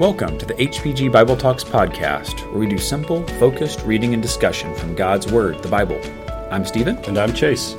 Welcome 0.00 0.38
to 0.38 0.44
the 0.44 0.54
HPG 0.54 1.12
Bible 1.12 1.36
Talks 1.36 1.62
podcast, 1.62 2.40
where 2.50 2.58
we 2.58 2.66
do 2.66 2.78
simple, 2.78 3.24
focused 3.38 3.80
reading 3.82 4.12
and 4.12 4.20
discussion 4.20 4.74
from 4.74 4.96
God's 4.96 5.30
Word, 5.30 5.62
the 5.62 5.68
Bible. 5.68 6.00
I'm 6.50 6.64
Stephen. 6.64 6.96
And 7.04 7.16
I'm 7.16 7.32
Chase. 7.32 7.76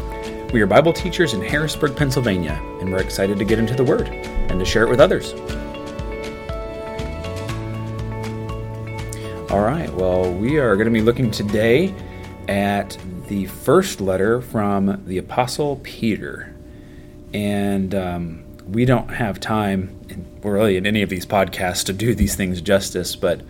We 0.54 0.62
are 0.62 0.66
Bible 0.66 0.94
teachers 0.94 1.34
in 1.34 1.42
Harrisburg, 1.42 1.94
Pennsylvania, 1.98 2.58
and 2.80 2.90
we're 2.90 3.02
excited 3.02 3.38
to 3.38 3.44
get 3.44 3.60
into 3.60 3.76
the 3.76 3.84
Word 3.84 4.08
and 4.08 4.58
to 4.58 4.66
share 4.66 4.84
it 4.84 4.90
with 4.90 5.02
others. 5.02 5.34
All 9.52 9.60
right, 9.60 9.94
well, 9.94 10.32
we 10.32 10.58
are 10.58 10.78
going 10.78 10.88
to 10.88 10.94
be 10.94 11.02
looking 11.02 11.32
today 11.32 11.94
at 12.48 12.98
the 13.28 13.48
first 13.48 14.00
letter 14.00 14.42
from 14.42 15.04
the 15.06 15.18
Apostle 15.18 15.82
Peter. 15.84 16.56
And 17.34 17.94
um, 17.94 18.46
we 18.66 18.86
don't 18.86 19.10
have 19.10 19.42
time, 19.42 19.95
really, 20.54 20.78
in 20.78 20.86
any 20.86 21.02
of 21.02 21.10
these 21.10 21.26
podcasts 21.26 21.84
to 21.86 21.94
do 21.94 22.16
these 22.16 22.36
things 22.36 22.62
justice, 22.62 23.16
but 23.16 23.42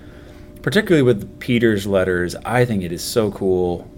particularly 0.61 1.01
with 1.01 1.39
Peter's 1.39 1.85
letters, 1.85 2.35
I 2.45 2.65
think 2.65 2.83
it 2.83 2.91
is 2.91 3.03
so 3.03 3.31
cool 3.31 3.89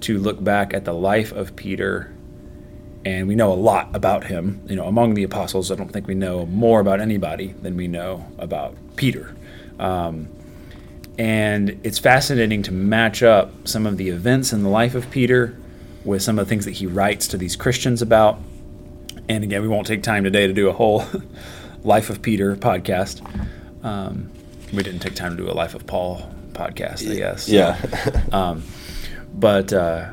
to 0.00 0.18
look 0.18 0.42
back 0.42 0.74
at 0.74 0.84
the 0.84 0.92
life 0.92 1.32
of 1.32 1.56
Peter. 1.56 2.12
And 3.04 3.26
we 3.26 3.34
know 3.34 3.52
a 3.52 3.54
lot 3.54 3.94
about 3.94 4.24
him. 4.24 4.60
You 4.68 4.76
know, 4.76 4.86
among 4.86 5.14
the 5.14 5.24
apostles, 5.24 5.72
I 5.72 5.74
don't 5.74 5.90
think 5.90 6.06
we 6.06 6.14
know 6.14 6.46
more 6.46 6.80
about 6.80 7.00
anybody 7.00 7.54
than 7.62 7.76
we 7.76 7.88
know 7.88 8.26
about 8.38 8.76
Peter. 8.96 9.34
Um, 9.78 10.28
and 11.18 11.80
it's 11.82 11.98
fascinating 11.98 12.62
to 12.64 12.72
match 12.72 13.22
up 13.22 13.66
some 13.66 13.86
of 13.86 13.96
the 13.96 14.08
events 14.08 14.52
in 14.52 14.62
the 14.62 14.68
life 14.68 14.94
of 14.94 15.10
Peter 15.10 15.56
with 16.04 16.22
some 16.22 16.38
of 16.38 16.46
the 16.46 16.48
things 16.48 16.64
that 16.64 16.72
he 16.72 16.86
writes 16.86 17.26
to 17.28 17.36
these 17.36 17.56
Christians 17.56 18.02
about 18.02 18.40
and 19.28 19.44
again, 19.44 19.62
we 19.62 19.68
won't 19.68 19.86
take 19.86 20.02
time 20.02 20.24
today 20.24 20.46
to 20.46 20.52
do 20.52 20.68
a 20.68 20.72
whole 20.72 21.04
Life 21.84 22.10
of 22.10 22.22
Peter 22.22 22.56
podcast. 22.56 23.22
Um, 23.84 24.30
we 24.72 24.82
didn't 24.82 25.00
take 25.00 25.14
time 25.14 25.36
to 25.36 25.42
do 25.44 25.50
a 25.50 25.52
Life 25.52 25.74
of 25.74 25.86
Paul 25.86 26.32
podcast, 26.52 27.10
I 27.10 27.16
guess. 27.16 27.48
Yeah. 27.48 28.22
um, 28.32 28.62
but 29.34 29.72
uh, 29.72 30.10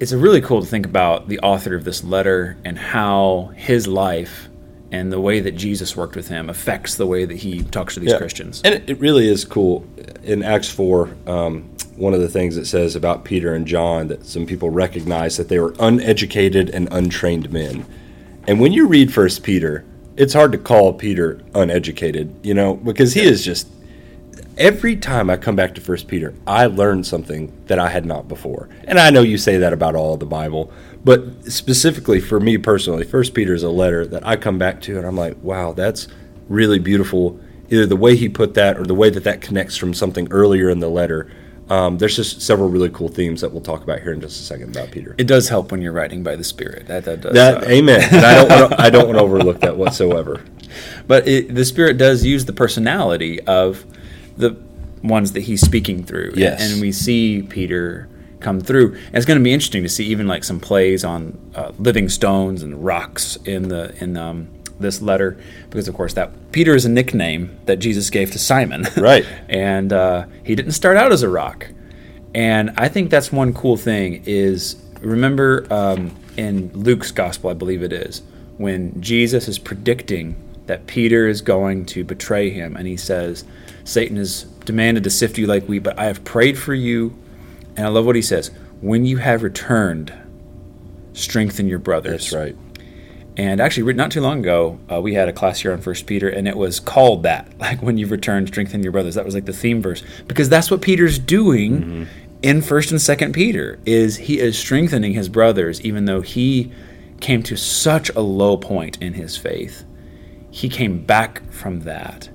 it's 0.00 0.12
really 0.12 0.40
cool 0.40 0.60
to 0.60 0.66
think 0.66 0.86
about 0.86 1.28
the 1.28 1.38
author 1.40 1.74
of 1.74 1.84
this 1.84 2.02
letter 2.04 2.56
and 2.64 2.78
how 2.78 3.52
his 3.54 3.86
life 3.86 4.48
and 4.90 5.12
the 5.12 5.20
way 5.20 5.40
that 5.40 5.52
Jesus 5.52 5.96
worked 5.96 6.16
with 6.16 6.28
him 6.28 6.48
affects 6.48 6.94
the 6.94 7.06
way 7.06 7.24
that 7.24 7.36
he 7.36 7.62
talks 7.64 7.94
to 7.94 8.00
these 8.00 8.12
yeah. 8.12 8.18
Christians. 8.18 8.62
And 8.64 8.88
it 8.88 8.98
really 8.98 9.28
is 9.28 9.44
cool. 9.44 9.86
In 10.22 10.42
Acts 10.42 10.70
4, 10.70 11.14
um, 11.26 11.70
one 11.96 12.14
of 12.14 12.20
the 12.20 12.28
things 12.28 12.56
it 12.56 12.66
says 12.66 12.96
about 12.96 13.24
Peter 13.24 13.54
and 13.54 13.66
John 13.66 14.08
that 14.08 14.24
some 14.24 14.46
people 14.46 14.70
recognize 14.70 15.36
that 15.36 15.48
they 15.48 15.58
were 15.58 15.74
uneducated 15.78 16.70
and 16.70 16.88
untrained 16.90 17.52
men. 17.52 17.84
And 18.46 18.60
when 18.60 18.72
you 18.72 18.86
read 18.86 19.12
First 19.12 19.42
Peter, 19.42 19.84
it's 20.18 20.34
hard 20.34 20.50
to 20.50 20.58
call 20.58 20.92
Peter 20.92 21.40
uneducated, 21.54 22.34
you 22.42 22.52
know, 22.52 22.74
because 22.74 23.14
he 23.14 23.22
is 23.22 23.44
just 23.44 23.68
every 24.58 24.96
time 24.96 25.30
I 25.30 25.36
come 25.36 25.54
back 25.54 25.76
to 25.76 25.80
First 25.80 26.08
Peter, 26.08 26.34
I 26.44 26.66
learn 26.66 27.04
something 27.04 27.52
that 27.66 27.78
I 27.78 27.88
had 27.88 28.04
not 28.04 28.26
before. 28.26 28.68
And 28.84 28.98
I 28.98 29.10
know 29.10 29.22
you 29.22 29.38
say 29.38 29.58
that 29.58 29.72
about 29.72 29.94
all 29.94 30.14
of 30.14 30.20
the 30.20 30.26
Bible, 30.26 30.72
but 31.04 31.44
specifically 31.44 32.20
for 32.20 32.40
me 32.40 32.58
personally, 32.58 33.04
First 33.04 33.32
Peter 33.32 33.54
is 33.54 33.62
a 33.62 33.70
letter 33.70 34.04
that 34.06 34.26
I 34.26 34.34
come 34.34 34.58
back 34.58 34.80
to 34.82 34.98
and 34.98 35.06
I'm 35.06 35.16
like, 35.16 35.36
wow, 35.40 35.72
that's 35.72 36.08
really 36.48 36.80
beautiful. 36.80 37.38
Either 37.70 37.86
the 37.86 37.96
way 37.96 38.16
he 38.16 38.28
put 38.28 38.54
that 38.54 38.76
or 38.76 38.84
the 38.84 38.94
way 38.94 39.10
that 39.10 39.22
that 39.22 39.40
connects 39.40 39.76
from 39.76 39.94
something 39.94 40.26
earlier 40.32 40.68
in 40.68 40.80
the 40.80 40.90
letter 40.90 41.30
um, 41.70 41.98
there's 41.98 42.16
just 42.16 42.40
several 42.40 42.68
really 42.68 42.88
cool 42.88 43.08
themes 43.08 43.40
that 43.42 43.52
we'll 43.52 43.60
talk 43.60 43.82
about 43.82 44.00
here 44.00 44.12
in 44.12 44.20
just 44.20 44.40
a 44.40 44.44
second 44.44 44.76
about 44.76 44.90
Peter. 44.90 45.14
It 45.18 45.26
does 45.26 45.48
help 45.48 45.70
when 45.70 45.82
you're 45.82 45.92
writing 45.92 46.22
by 46.22 46.36
the 46.36 46.44
Spirit. 46.44 46.86
That, 46.86 47.04
that 47.04 47.20
does. 47.20 47.34
That, 47.34 47.64
uh, 47.64 47.68
amen. 47.68 48.02
I 48.14 48.34
don't 48.34 48.48
want 48.48 48.72
to, 48.72 48.80
I 48.80 48.90
don't 48.90 49.06
want 49.06 49.18
to 49.18 49.24
overlook 49.24 49.60
that 49.60 49.76
whatsoever. 49.76 50.42
But 51.06 51.26
it, 51.26 51.54
the 51.54 51.64
Spirit 51.64 51.96
does 51.96 52.26
use 52.26 52.44
the 52.44 52.52
personality 52.52 53.40
of 53.40 53.86
the 54.36 54.54
ones 55.02 55.32
that 55.32 55.40
He's 55.40 55.62
speaking 55.62 56.04
through. 56.04 56.34
Yes. 56.36 56.60
And, 56.60 56.74
and 56.74 56.82
we 56.82 56.92
see 56.92 57.40
Peter 57.42 58.06
come 58.40 58.60
through. 58.60 58.94
And 58.94 59.14
it's 59.14 59.24
going 59.24 59.38
to 59.38 59.42
be 59.42 59.52
interesting 59.52 59.82
to 59.82 59.88
see 59.88 60.04
even 60.06 60.28
like 60.28 60.44
some 60.44 60.60
plays 60.60 61.04
on 61.04 61.38
uh, 61.54 61.72
living 61.78 62.10
stones 62.10 62.62
and 62.62 62.84
rocks 62.84 63.36
in 63.44 63.68
the 63.68 63.96
in 64.02 64.18
um, 64.18 64.48
this 64.80 65.02
letter 65.02 65.36
because 65.70 65.88
of 65.88 65.94
course 65.94 66.14
that 66.14 66.30
peter 66.52 66.74
is 66.74 66.84
a 66.84 66.88
nickname 66.88 67.58
that 67.66 67.78
jesus 67.78 68.10
gave 68.10 68.30
to 68.30 68.38
simon. 68.38 68.86
Right. 68.96 69.24
And 69.48 69.92
uh, 69.92 70.26
he 70.44 70.54
didn't 70.54 70.72
start 70.72 70.96
out 70.96 71.12
as 71.12 71.22
a 71.22 71.28
rock. 71.28 71.68
And 72.34 72.70
i 72.76 72.88
think 72.88 73.10
that's 73.10 73.32
one 73.32 73.52
cool 73.54 73.76
thing 73.76 74.22
is 74.26 74.76
remember 75.00 75.66
um, 75.70 76.14
in 76.36 76.70
luke's 76.72 77.10
gospel 77.10 77.50
i 77.50 77.54
believe 77.54 77.82
it 77.82 77.92
is 77.92 78.22
when 78.56 79.00
jesus 79.00 79.48
is 79.48 79.58
predicting 79.58 80.36
that 80.66 80.86
peter 80.86 81.28
is 81.28 81.40
going 81.40 81.86
to 81.86 82.04
betray 82.04 82.50
him 82.50 82.76
and 82.76 82.86
he 82.86 82.96
says 82.96 83.44
satan 83.84 84.16
has 84.16 84.42
demanded 84.64 85.04
to 85.04 85.10
sift 85.10 85.38
you 85.38 85.46
like 85.46 85.64
wheat 85.66 85.82
but 85.82 85.98
i 85.98 86.04
have 86.04 86.22
prayed 86.24 86.58
for 86.58 86.74
you. 86.74 87.16
And 87.76 87.86
i 87.86 87.88
love 87.88 88.06
what 88.06 88.16
he 88.16 88.22
says 88.22 88.50
when 88.80 89.04
you 89.04 89.16
have 89.18 89.42
returned 89.42 90.12
strengthen 91.14 91.66
your 91.66 91.80
brothers. 91.80 92.30
That's 92.30 92.32
right 92.32 92.56
and 93.38 93.60
actually, 93.60 93.92
not 93.92 94.10
too 94.10 94.20
long 94.20 94.40
ago, 94.40 94.80
uh, 94.90 95.00
we 95.00 95.14
had 95.14 95.28
a 95.28 95.32
class 95.32 95.60
here 95.60 95.72
on 95.72 95.80
First 95.80 96.06
Peter, 96.06 96.28
and 96.28 96.48
it 96.48 96.56
was 96.56 96.80
called 96.80 97.22
that. 97.22 97.46
Like 97.58 97.82
when 97.82 97.98
you've 97.98 98.10
returned, 98.10 98.48
strengthen 98.48 98.82
your 98.82 98.92
brothers. 98.92 99.14
That 99.14 99.26
was 99.26 99.34
like 99.34 99.44
the 99.44 99.52
theme 99.52 99.82
verse 99.82 100.02
because 100.26 100.48
that's 100.48 100.70
what 100.70 100.80
Peter's 100.80 101.18
doing 101.18 101.80
mm-hmm. 101.80 102.04
in 102.42 102.62
First 102.62 102.90
and 102.90 103.00
Second 103.00 103.32
Peter. 103.32 103.78
Is 103.84 104.16
he 104.16 104.38
is 104.38 104.58
strengthening 104.58 105.12
his 105.12 105.28
brothers, 105.28 105.80
even 105.82 106.06
though 106.06 106.22
he 106.22 106.72
came 107.20 107.42
to 107.42 107.56
such 107.56 108.08
a 108.10 108.20
low 108.20 108.56
point 108.56 109.00
in 109.02 109.14
his 109.14 109.36
faith. 109.36 109.84
He 110.50 110.68
came 110.68 111.04
back 111.04 111.42
from 111.52 111.80
that 111.80 112.30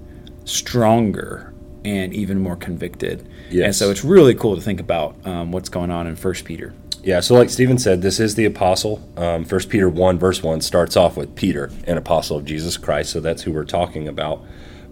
stronger 0.45 1.53
and 1.83 2.13
even 2.13 2.39
more 2.39 2.55
convicted. 2.55 3.27
Yes. 3.49 3.65
And 3.65 3.75
so 3.75 3.91
it's 3.91 4.03
really 4.03 4.35
cool 4.35 4.55
to 4.55 4.61
think 4.61 4.79
about 4.79 5.15
um, 5.25 5.51
what's 5.51 5.69
going 5.69 5.89
on 5.89 6.05
in 6.05 6.15
First 6.15 6.45
Peter. 6.45 6.73
Yeah, 7.03 7.19
so 7.19 7.35
like 7.35 7.49
Stephen 7.49 7.77
said, 7.77 8.01
this 8.01 8.17
is 8.17 8.35
the 8.35 8.45
apostle. 8.45 9.05
Um, 9.17 9.43
First 9.43 9.67
Peter 9.67 9.89
1, 9.89 10.17
verse 10.17 10.41
1 10.41 10.61
starts 10.61 10.95
off 10.95 11.17
with 11.17 11.35
Peter, 11.35 11.69
an 11.85 11.97
apostle 11.97 12.37
of 12.37 12.45
Jesus 12.45 12.77
Christ, 12.77 13.11
so 13.11 13.19
that's 13.19 13.41
who 13.41 13.51
we're 13.51 13.65
talking 13.65 14.07
about. 14.07 14.41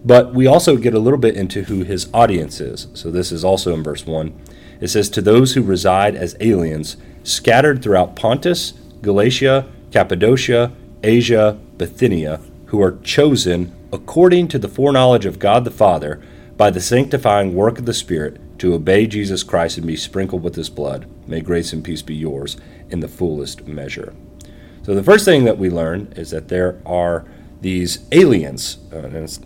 But 0.04 0.34
we 0.34 0.46
also 0.46 0.76
get 0.76 0.92
a 0.92 0.98
little 0.98 1.18
bit 1.18 1.36
into 1.36 1.62
who 1.62 1.84
his 1.84 2.10
audience 2.12 2.60
is. 2.60 2.88
So 2.92 3.10
this 3.10 3.32
is 3.32 3.44
also 3.44 3.72
in 3.72 3.82
verse 3.82 4.04
1. 4.06 4.38
It 4.82 4.88
says, 4.88 5.08
To 5.08 5.22
those 5.22 5.54
who 5.54 5.62
reside 5.62 6.14
as 6.14 6.36
aliens, 6.40 6.98
scattered 7.22 7.82
throughout 7.82 8.14
Pontus, 8.14 8.72
Galatia, 9.00 9.66
Cappadocia, 9.90 10.70
Asia, 11.02 11.58
Bithynia, 11.78 12.40
who 12.66 12.82
are 12.82 12.98
chosen 12.98 13.74
according 13.90 14.48
to 14.48 14.58
the 14.58 14.68
foreknowledge 14.68 15.24
of 15.24 15.38
God 15.38 15.64
the 15.64 15.70
Father 15.70 16.22
by 16.58 16.68
the 16.68 16.80
sanctifying 16.80 17.54
work 17.54 17.78
of 17.78 17.86
the 17.86 17.94
Spirit 17.94 18.38
to 18.62 18.74
obey 18.74 19.08
Jesus 19.08 19.42
Christ 19.42 19.76
and 19.76 19.84
be 19.84 19.96
sprinkled 19.96 20.44
with 20.44 20.54
his 20.54 20.70
blood. 20.70 21.08
May 21.26 21.40
grace 21.40 21.72
and 21.72 21.82
peace 21.82 22.00
be 22.00 22.14
yours 22.14 22.56
in 22.90 23.00
the 23.00 23.08
fullest 23.08 23.66
measure. 23.66 24.14
So, 24.84 24.94
the 24.94 25.02
first 25.02 25.24
thing 25.24 25.42
that 25.46 25.58
we 25.58 25.68
learn 25.68 26.12
is 26.14 26.30
that 26.30 26.46
there 26.46 26.80
are 26.86 27.24
these 27.60 28.06
aliens. 28.12 28.78
Uh, 28.92 28.98
and 28.98 29.16
it's 29.16 29.40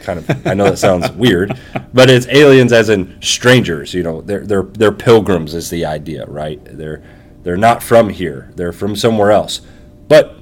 kind 0.00 0.18
of, 0.18 0.46
I 0.46 0.54
know 0.54 0.70
that 0.70 0.78
sounds 0.78 1.10
weird, 1.16 1.60
but 1.92 2.08
it's 2.08 2.26
aliens 2.28 2.72
as 2.72 2.88
in 2.88 3.20
strangers. 3.20 3.92
You 3.92 4.04
know, 4.04 4.22
they're, 4.22 4.46
they're, 4.46 4.62
they're 4.62 4.90
pilgrims, 4.90 5.54
is 5.54 5.68
the 5.68 5.84
idea, 5.84 6.24
right? 6.24 6.58
They're, 6.64 7.02
they're 7.42 7.58
not 7.58 7.82
from 7.82 8.08
here, 8.08 8.52
they're 8.56 8.72
from 8.72 8.96
somewhere 8.96 9.32
else. 9.32 9.60
But 10.08 10.34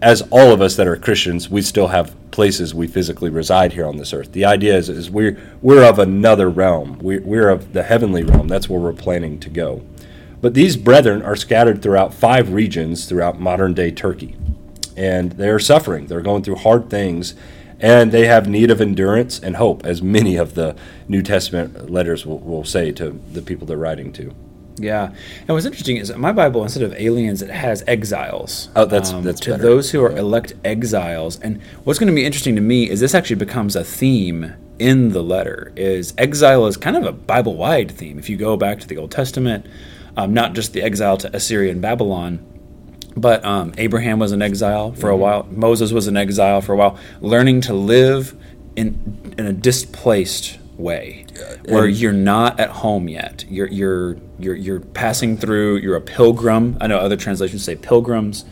as 0.00 0.22
all 0.30 0.52
of 0.52 0.60
us 0.60 0.76
that 0.76 0.86
are 0.86 0.96
Christians, 0.96 1.50
we 1.50 1.62
still 1.62 1.88
have 1.88 2.14
places 2.30 2.74
we 2.74 2.86
physically 2.86 3.30
reside 3.30 3.72
here 3.72 3.86
on 3.86 3.96
this 3.96 4.12
earth. 4.12 4.32
The 4.32 4.44
idea 4.44 4.76
is, 4.76 4.88
is 4.88 5.10
we're, 5.10 5.38
we're 5.60 5.84
of 5.84 5.98
another 5.98 6.48
realm. 6.48 6.98
We're, 7.00 7.22
we're 7.22 7.48
of 7.48 7.72
the 7.72 7.82
heavenly 7.82 8.22
realm. 8.22 8.48
That's 8.48 8.68
where 8.68 8.80
we're 8.80 8.92
planning 8.92 9.38
to 9.40 9.50
go. 9.50 9.82
But 10.40 10.54
these 10.54 10.76
brethren 10.76 11.22
are 11.22 11.36
scattered 11.36 11.82
throughout 11.82 12.14
five 12.14 12.52
regions 12.52 13.06
throughout 13.06 13.40
modern 13.40 13.74
day 13.74 13.90
Turkey. 13.90 14.36
And 14.96 15.32
they're 15.32 15.58
suffering. 15.58 16.06
They're 16.06 16.20
going 16.22 16.42
through 16.42 16.56
hard 16.56 16.88
things. 16.88 17.34
And 17.78 18.12
they 18.12 18.26
have 18.26 18.48
need 18.48 18.70
of 18.70 18.80
endurance 18.80 19.38
and 19.38 19.56
hope, 19.56 19.84
as 19.84 20.00
many 20.00 20.36
of 20.36 20.54
the 20.54 20.74
New 21.08 21.22
Testament 21.22 21.90
letters 21.90 22.24
will, 22.24 22.38
will 22.38 22.64
say 22.64 22.92
to 22.92 23.20
the 23.32 23.42
people 23.42 23.66
they're 23.66 23.76
writing 23.76 24.12
to. 24.14 24.34
Yeah, 24.78 25.14
and 25.40 25.48
what's 25.48 25.64
interesting 25.64 25.96
is 25.96 26.14
my 26.16 26.32
Bible 26.32 26.62
instead 26.62 26.82
of 26.82 26.92
aliens, 26.94 27.40
it 27.40 27.48
has 27.48 27.82
exiles. 27.86 28.68
Oh, 28.76 28.84
that's 28.84 29.10
um, 29.10 29.22
that's 29.22 29.40
to 29.40 29.52
better. 29.52 29.62
those 29.62 29.90
who 29.90 30.02
are 30.04 30.14
elect 30.16 30.52
exiles. 30.64 31.40
And 31.40 31.62
what's 31.84 31.98
going 31.98 32.08
to 32.08 32.14
be 32.14 32.24
interesting 32.24 32.54
to 32.56 32.60
me 32.60 32.90
is 32.90 33.00
this 33.00 33.14
actually 33.14 33.36
becomes 33.36 33.74
a 33.74 33.84
theme 33.84 34.54
in 34.78 35.10
the 35.10 35.22
letter. 35.22 35.72
Is 35.76 36.12
exile 36.18 36.66
is 36.66 36.76
kind 36.76 36.96
of 36.96 37.04
a 37.04 37.12
Bible 37.12 37.56
wide 37.56 37.90
theme. 37.90 38.18
If 38.18 38.28
you 38.28 38.36
go 38.36 38.56
back 38.56 38.80
to 38.80 38.86
the 38.86 38.98
Old 38.98 39.10
Testament, 39.10 39.66
um, 40.16 40.34
not 40.34 40.52
just 40.52 40.74
the 40.74 40.82
exile 40.82 41.16
to 41.18 41.34
Assyria 41.34 41.72
and 41.72 41.80
Babylon, 41.80 42.44
but 43.16 43.42
um, 43.46 43.72
Abraham 43.78 44.18
was 44.18 44.32
an 44.32 44.42
exile 44.42 44.92
for 44.92 45.08
a 45.08 45.14
mm-hmm. 45.14 45.22
while. 45.22 45.48
Moses 45.50 45.90
was 45.92 46.06
an 46.06 46.18
exile 46.18 46.60
for 46.60 46.74
a 46.74 46.76
while, 46.76 46.98
learning 47.22 47.62
to 47.62 47.72
live 47.72 48.36
in 48.76 49.34
in 49.38 49.46
a 49.46 49.52
displaced 49.52 50.58
way 50.76 51.25
where 51.66 51.86
you're 51.86 52.12
not 52.12 52.58
at 52.60 52.70
home 52.70 53.08
yet. 53.08 53.44
You're 53.48 53.68
you're 53.68 54.16
you're 54.38 54.54
you're 54.54 54.80
passing 54.80 55.36
through. 55.36 55.76
You're 55.76 55.96
a 55.96 56.00
pilgrim. 56.00 56.76
I 56.80 56.86
know 56.86 56.98
other 56.98 57.16
translations 57.16 57.64
say 57.64 57.76
pilgrims, 57.76 58.44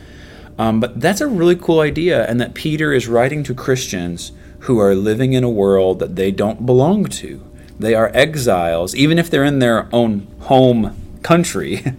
um, 0.59 0.81
but 0.81 1.01
that's 1.01 1.21
a 1.21 1.27
really 1.27 1.57
cool 1.57 1.81
idea, 1.81 2.27
and 2.27 2.41
that 2.41 2.55
Peter 2.55 2.93
is 2.93 3.09
writing 3.09 3.43
to 3.45 3.55
Christians 3.55 4.33
who 4.61 4.79
are 4.79 4.95
living 4.95 5.33
in 5.33 5.45
a 5.45 5.51
world 5.51 5.99
that 5.99 6.17
they 6.17 6.31
don't 6.31 6.65
belong 6.65 7.05
to. 7.05 7.45
They 7.79 7.95
are 7.95 8.11
exiles, 8.15 8.95
even 8.95 9.19
if 9.19 9.29
they're 9.29 9.45
in 9.45 9.59
their 9.59 9.89
own 9.93 10.27
home 10.41 10.97
country. 11.23 11.85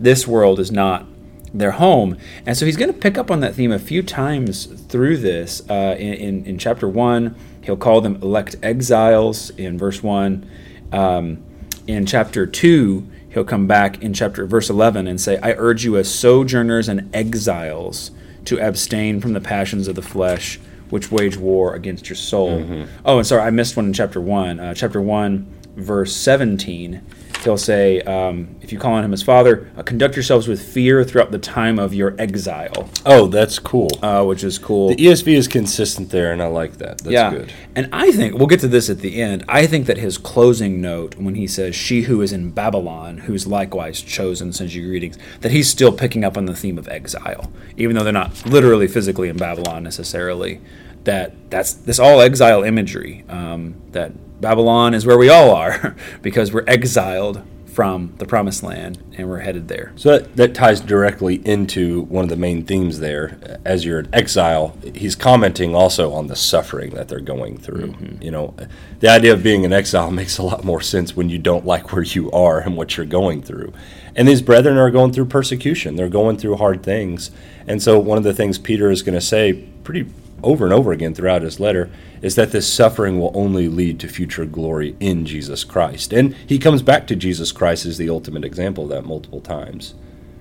this 0.00 0.26
world 0.26 0.60
is 0.60 0.70
not 0.70 1.06
their 1.52 1.72
home. 1.72 2.16
And 2.46 2.56
so 2.56 2.66
he's 2.66 2.76
going 2.76 2.92
to 2.92 2.98
pick 2.98 3.18
up 3.18 3.30
on 3.30 3.40
that 3.40 3.54
theme 3.54 3.72
a 3.72 3.78
few 3.78 4.02
times 4.02 4.66
through 4.66 5.18
this. 5.18 5.62
Uh, 5.68 5.96
in, 5.98 6.14
in, 6.14 6.44
in, 6.44 6.58
chapter 6.58 6.88
1, 6.88 7.34
he'll 7.68 7.76
call 7.76 8.00
them 8.00 8.16
elect 8.22 8.56
exiles 8.62 9.50
in 9.50 9.76
verse 9.76 10.02
1. 10.02 10.50
Um, 10.90 11.44
in 11.86 12.06
chapter 12.06 12.46
2, 12.46 13.06
he'll 13.28 13.44
come 13.44 13.66
back 13.66 14.02
in 14.02 14.14
chapter 14.14 14.46
verse 14.46 14.70
11 14.70 15.06
and 15.06 15.20
say, 15.20 15.38
I 15.42 15.52
urge 15.52 15.84
you 15.84 15.98
as 15.98 16.08
sojourners 16.12 16.88
and 16.88 17.14
exiles 17.14 18.10
to 18.46 18.58
abstain 18.58 19.20
from 19.20 19.34
the 19.34 19.40
passions 19.42 19.86
of 19.86 19.96
the 19.96 20.02
flesh 20.02 20.58
which 20.88 21.12
wage 21.12 21.36
war 21.36 21.74
against 21.74 22.08
your 22.08 22.16
soul. 22.16 22.60
Mm-hmm. 22.60 22.84
Oh, 23.04 23.18
and 23.18 23.26
sorry, 23.26 23.42
I 23.42 23.50
missed 23.50 23.76
one 23.76 23.84
in 23.84 23.92
chapter 23.92 24.18
1. 24.18 24.58
Uh, 24.58 24.72
chapter 24.72 25.02
1, 25.02 25.46
verse 25.76 26.16
17 26.16 27.02
he'll 27.44 27.56
say, 27.58 28.00
um, 28.02 28.56
if 28.60 28.72
you 28.72 28.78
call 28.78 28.94
on 28.94 29.04
him 29.04 29.12
as 29.12 29.22
Father, 29.22 29.70
uh, 29.76 29.82
conduct 29.82 30.16
yourselves 30.16 30.48
with 30.48 30.60
fear 30.60 31.04
throughout 31.04 31.30
the 31.30 31.38
time 31.38 31.78
of 31.78 31.94
your 31.94 32.14
exile. 32.18 32.88
Oh, 33.06 33.26
that's 33.26 33.58
cool. 33.58 33.88
Uh, 34.02 34.24
which 34.24 34.44
is 34.44 34.58
cool. 34.58 34.88
The 34.88 34.96
ESV 34.96 35.34
is 35.34 35.48
consistent 35.48 36.10
there, 36.10 36.32
and 36.32 36.42
I 36.42 36.46
like 36.46 36.78
that. 36.78 36.98
That's 36.98 37.10
yeah. 37.10 37.30
good. 37.30 37.52
And 37.74 37.88
I 37.92 38.10
think, 38.12 38.34
we'll 38.34 38.46
get 38.46 38.60
to 38.60 38.68
this 38.68 38.90
at 38.90 39.00
the 39.00 39.20
end, 39.20 39.44
I 39.48 39.66
think 39.66 39.86
that 39.86 39.98
his 39.98 40.18
closing 40.18 40.80
note, 40.80 41.16
when 41.16 41.34
he 41.34 41.46
says, 41.46 41.74
She 41.74 42.02
who 42.02 42.20
is 42.20 42.32
in 42.32 42.50
Babylon, 42.50 43.18
who's 43.18 43.46
likewise 43.46 44.02
chosen, 44.02 44.52
sends 44.52 44.74
you 44.74 44.86
greetings, 44.86 45.18
that 45.40 45.52
he's 45.52 45.68
still 45.68 45.92
picking 45.92 46.24
up 46.24 46.36
on 46.36 46.46
the 46.46 46.56
theme 46.56 46.78
of 46.78 46.88
exile, 46.88 47.50
even 47.76 47.96
though 47.96 48.04
they're 48.04 48.12
not 48.12 48.46
literally 48.46 48.88
physically 48.88 49.28
in 49.28 49.36
Babylon 49.36 49.82
necessarily. 49.82 50.60
That 51.04 51.50
that's 51.50 51.72
this 51.72 51.98
all 51.98 52.20
exile 52.20 52.64
imagery. 52.64 53.24
Um, 53.28 53.76
that 53.92 54.12
Babylon 54.40 54.94
is 54.94 55.06
where 55.06 55.18
we 55.18 55.28
all 55.28 55.50
are 55.50 55.96
because 56.22 56.52
we're 56.52 56.64
exiled 56.66 57.42
from 57.78 58.12
the 58.18 58.26
promised 58.26 58.64
land 58.64 59.00
and 59.16 59.28
we're 59.28 59.38
headed 59.38 59.68
there. 59.68 59.92
So 59.94 60.18
that, 60.18 60.34
that 60.34 60.52
ties 60.52 60.80
directly 60.80 61.36
into 61.46 62.00
one 62.02 62.24
of 62.24 62.28
the 62.28 62.34
main 62.34 62.64
themes 62.64 62.98
there. 62.98 63.60
As 63.64 63.84
you're 63.84 64.00
in 64.00 64.12
exile, 64.12 64.76
he's 64.94 65.14
commenting 65.14 65.76
also 65.76 66.12
on 66.12 66.26
the 66.26 66.34
suffering 66.34 66.90
that 66.94 67.06
they're 67.06 67.20
going 67.20 67.56
through. 67.56 67.92
Mm-hmm. 67.92 68.20
You 68.20 68.32
know, 68.32 68.54
the 68.98 69.08
idea 69.08 69.32
of 69.32 69.44
being 69.44 69.64
an 69.64 69.72
exile 69.72 70.10
makes 70.20 70.38
a 70.38 70.42
lot 70.42 70.64
more 70.64 70.80
sense 70.80 71.14
when 71.14 71.28
you 71.28 71.38
don't 71.38 71.64
like 71.64 71.92
where 71.92 72.02
you 72.02 72.28
are 72.32 72.58
and 72.58 72.76
what 72.76 72.96
you're 72.96 73.06
going 73.06 73.42
through. 73.42 73.72
And 74.16 74.26
these 74.26 74.42
brethren 74.42 74.76
are 74.76 74.90
going 74.90 75.12
through 75.12 75.26
persecution, 75.26 75.94
they're 75.94 76.08
going 76.08 76.36
through 76.36 76.56
hard 76.56 76.82
things. 76.82 77.30
And 77.68 77.80
so, 77.80 78.00
one 78.00 78.18
of 78.18 78.24
the 78.24 78.34
things 78.34 78.58
Peter 78.58 78.90
is 78.90 79.02
going 79.02 79.14
to 79.14 79.20
say 79.20 79.52
pretty 79.84 80.10
over 80.42 80.64
and 80.64 80.74
over 80.74 80.92
again 80.92 81.14
throughout 81.14 81.42
his 81.42 81.60
letter 81.60 81.90
is 82.22 82.34
that 82.34 82.52
this 82.52 82.72
suffering 82.72 83.18
will 83.18 83.32
only 83.34 83.68
lead 83.68 84.00
to 84.00 84.08
future 84.08 84.44
glory 84.44 84.96
in 85.00 85.24
Jesus 85.24 85.64
Christ. 85.64 86.12
And 86.12 86.34
he 86.46 86.58
comes 86.58 86.82
back 86.82 87.06
to 87.06 87.16
Jesus 87.16 87.52
Christ 87.52 87.86
as 87.86 87.98
the 87.98 88.10
ultimate 88.10 88.44
example 88.44 88.84
of 88.84 88.90
that 88.90 89.04
multiple 89.04 89.40
times. 89.40 89.94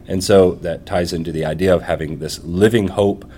And 0.08 0.24
so 0.24 0.54
that 0.56 0.86
ties 0.86 1.14
into 1.14 1.32
the 1.32 1.46
idea 1.46 1.74
of 1.74 1.84
having 1.84 2.20
this 2.20 2.44
living 2.44 2.90
hope. 2.90 3.30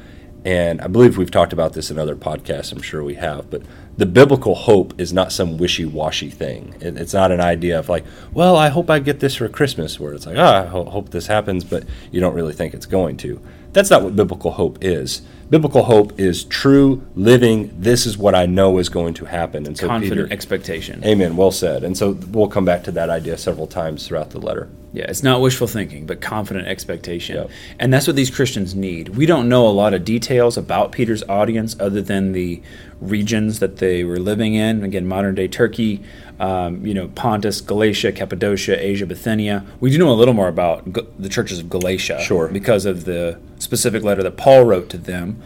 And 0.45 0.79
I 0.81 0.87
believe 0.87 1.17
we've 1.17 1.31
talked 1.31 1.51
about 1.51 1.73
this 1.73 1.91
in 1.91 1.99
other 1.99 2.15
podcasts, 2.15 2.71
I'm 2.71 2.81
sure 2.81 3.03
we 3.03 3.15
have, 3.15 3.49
but 3.49 3.61
the 3.97 4.05
biblical 4.05 4.55
hope 4.55 4.97
is 4.97 5.11
not 5.11 5.33
some 5.33 5.57
wishy 5.57 5.83
washy 5.83 6.29
thing. 6.29 6.73
it's 6.79 7.13
not 7.13 7.33
an 7.33 7.41
idea 7.41 7.77
of 7.77 7.89
like, 7.89 8.05
well, 8.31 8.55
I 8.55 8.69
hope 8.69 8.89
I 8.89 8.99
get 8.99 9.19
this 9.19 9.35
for 9.35 9.49
Christmas, 9.49 9.99
where 9.99 10.13
it's 10.13 10.25
like, 10.25 10.37
ah, 10.37 10.69
oh, 10.71 10.87
I 10.87 10.89
hope 10.91 11.09
this 11.09 11.27
happens, 11.27 11.65
but 11.65 11.83
you 12.09 12.21
don't 12.21 12.33
really 12.33 12.53
think 12.53 12.73
it's 12.73 12.85
going 12.85 13.17
to. 13.17 13.41
That's 13.73 13.89
not 13.89 14.01
what 14.01 14.15
biblical 14.15 14.51
hope 14.51 14.77
is 14.81 15.23
biblical 15.49 15.83
hope 15.83 16.19
is 16.19 16.43
true 16.43 17.05
living. 17.15 17.71
This 17.79 18.05
is 18.05 18.17
what 18.17 18.35
i 18.35 18.45
know 18.45 18.77
is 18.77 18.89
going 18.89 19.13
to 19.15 19.25
happen. 19.25 19.65
And 19.65 19.77
so 19.77 19.87
confident 19.87 20.21
Peter, 20.21 20.33
expectation. 20.33 21.03
Amen. 21.03 21.35
Well 21.35 21.51
said. 21.51 21.83
And 21.83 21.97
so 21.97 22.11
we'll 22.29 22.47
come 22.47 22.65
back 22.65 22.83
to 22.83 22.91
that 22.91 23.09
idea 23.09 23.37
several 23.37 23.67
times 23.67 24.07
throughout 24.07 24.29
the 24.31 24.39
letter. 24.39 24.69
Yeah 24.93 25.05
it's 25.09 25.23
not 25.23 25.41
wishful 25.41 25.67
thinking 25.67 26.05
but 26.05 26.21
confident 26.21 26.67
expectation. 26.67 27.35
Yep. 27.35 27.49
and 27.79 27.93
that's 27.93 28.07
what 28.07 28.15
these 28.15 28.31
christians 28.31 28.75
need. 28.75 29.09
We 29.09 29.25
don't 29.25 29.49
know 29.49 29.67
a 29.67 29.69
lot 29.69 29.93
of 29.93 30.03
details 30.05 30.57
about 30.57 30.91
peter's 30.91 31.23
audience 31.29 31.75
other 31.79 32.01
than 32.01 32.31
the 32.31 32.61
regions 32.99 33.59
that 33.59 33.77
they 33.77 34.03
were 34.03 34.19
living 34.19 34.55
in. 34.55 34.83
Again 34.83 35.07
modern 35.07 35.35
day 35.35 35.47
turkey 35.47 36.03
um, 36.39 36.85
you 36.85 36.93
know, 36.93 37.09
Pontus, 37.09 37.59
Galatia, 37.61 38.11
Cappadocia, 38.11 38.81
Asia, 38.81 39.05
Bithynia. 39.05 39.65
We 39.79 39.91
do 39.91 39.97
know 39.97 40.11
a 40.11 40.15
little 40.15 40.33
more 40.33 40.47
about 40.47 40.85
the 41.21 41.29
churches 41.29 41.59
of 41.59 41.69
Galatia, 41.69 42.21
sure, 42.21 42.47
because 42.47 42.85
of 42.85 43.05
the 43.05 43.39
specific 43.59 44.03
letter 44.03 44.23
that 44.23 44.37
Paul 44.37 44.63
wrote 44.63 44.89
to 44.89 44.97
them. 44.97 45.41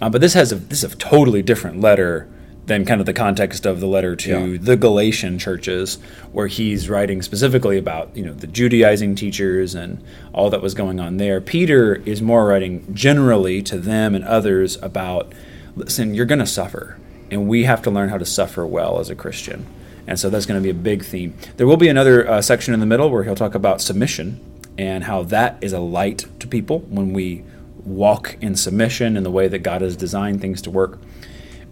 Uh, 0.00 0.10
but 0.10 0.20
this 0.20 0.34
has 0.34 0.52
a 0.52 0.56
this 0.56 0.84
is 0.84 0.92
a 0.92 0.96
totally 0.96 1.42
different 1.42 1.80
letter 1.80 2.28
than 2.66 2.84
kind 2.84 3.00
of 3.00 3.06
the 3.06 3.12
context 3.12 3.64
of 3.64 3.80
the 3.80 3.86
letter 3.86 4.16
to 4.16 4.52
yeah. 4.52 4.58
the 4.60 4.76
Galatian 4.76 5.38
churches, 5.38 5.98
where 6.32 6.48
he's 6.48 6.90
writing 6.90 7.22
specifically 7.22 7.78
about 7.78 8.14
you 8.14 8.24
know 8.24 8.34
the 8.34 8.46
Judaizing 8.46 9.14
teachers 9.14 9.74
and 9.74 10.04
all 10.34 10.50
that 10.50 10.60
was 10.60 10.74
going 10.74 11.00
on 11.00 11.16
there. 11.16 11.40
Peter 11.40 11.94
is 12.04 12.20
more 12.20 12.46
writing 12.46 12.92
generally 12.92 13.62
to 13.62 13.78
them 13.78 14.14
and 14.14 14.24
others 14.24 14.76
about, 14.82 15.32
listen, 15.76 16.14
you're 16.14 16.26
going 16.26 16.40
to 16.40 16.46
suffer, 16.46 16.98
and 17.30 17.48
we 17.48 17.64
have 17.64 17.80
to 17.82 17.90
learn 17.90 18.10
how 18.10 18.18
to 18.18 18.26
suffer 18.26 18.66
well 18.66 19.00
as 19.00 19.08
a 19.08 19.14
Christian. 19.14 19.64
And 20.06 20.18
so 20.18 20.30
that's 20.30 20.46
going 20.46 20.60
to 20.60 20.62
be 20.62 20.70
a 20.70 20.74
big 20.74 21.04
theme. 21.04 21.34
There 21.56 21.66
will 21.66 21.76
be 21.76 21.88
another 21.88 22.28
uh, 22.28 22.40
section 22.40 22.72
in 22.74 22.80
the 22.80 22.86
middle 22.86 23.10
where 23.10 23.24
he'll 23.24 23.34
talk 23.34 23.54
about 23.54 23.80
submission 23.80 24.40
and 24.78 25.04
how 25.04 25.22
that 25.24 25.58
is 25.60 25.72
a 25.72 25.80
light 25.80 26.26
to 26.40 26.46
people 26.46 26.80
when 26.80 27.12
we 27.12 27.44
walk 27.84 28.36
in 28.40 28.56
submission 28.56 29.16
in 29.16 29.22
the 29.22 29.30
way 29.30 29.48
that 29.48 29.60
God 29.60 29.80
has 29.80 29.96
designed 29.96 30.40
things 30.40 30.60
to 30.62 30.70
work. 30.70 30.98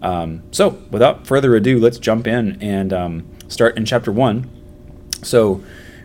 Um, 0.03 0.43
so, 0.51 0.71
without 0.91 1.27
further 1.27 1.55
ado, 1.55 1.79
let's 1.79 1.99
jump 1.99 2.27
in 2.27 2.61
and 2.63 2.93
um, 2.93 3.27
start 3.49 3.77
in 3.77 3.85
chapter 3.85 4.13
1. 4.13 4.49
So, 5.23 5.63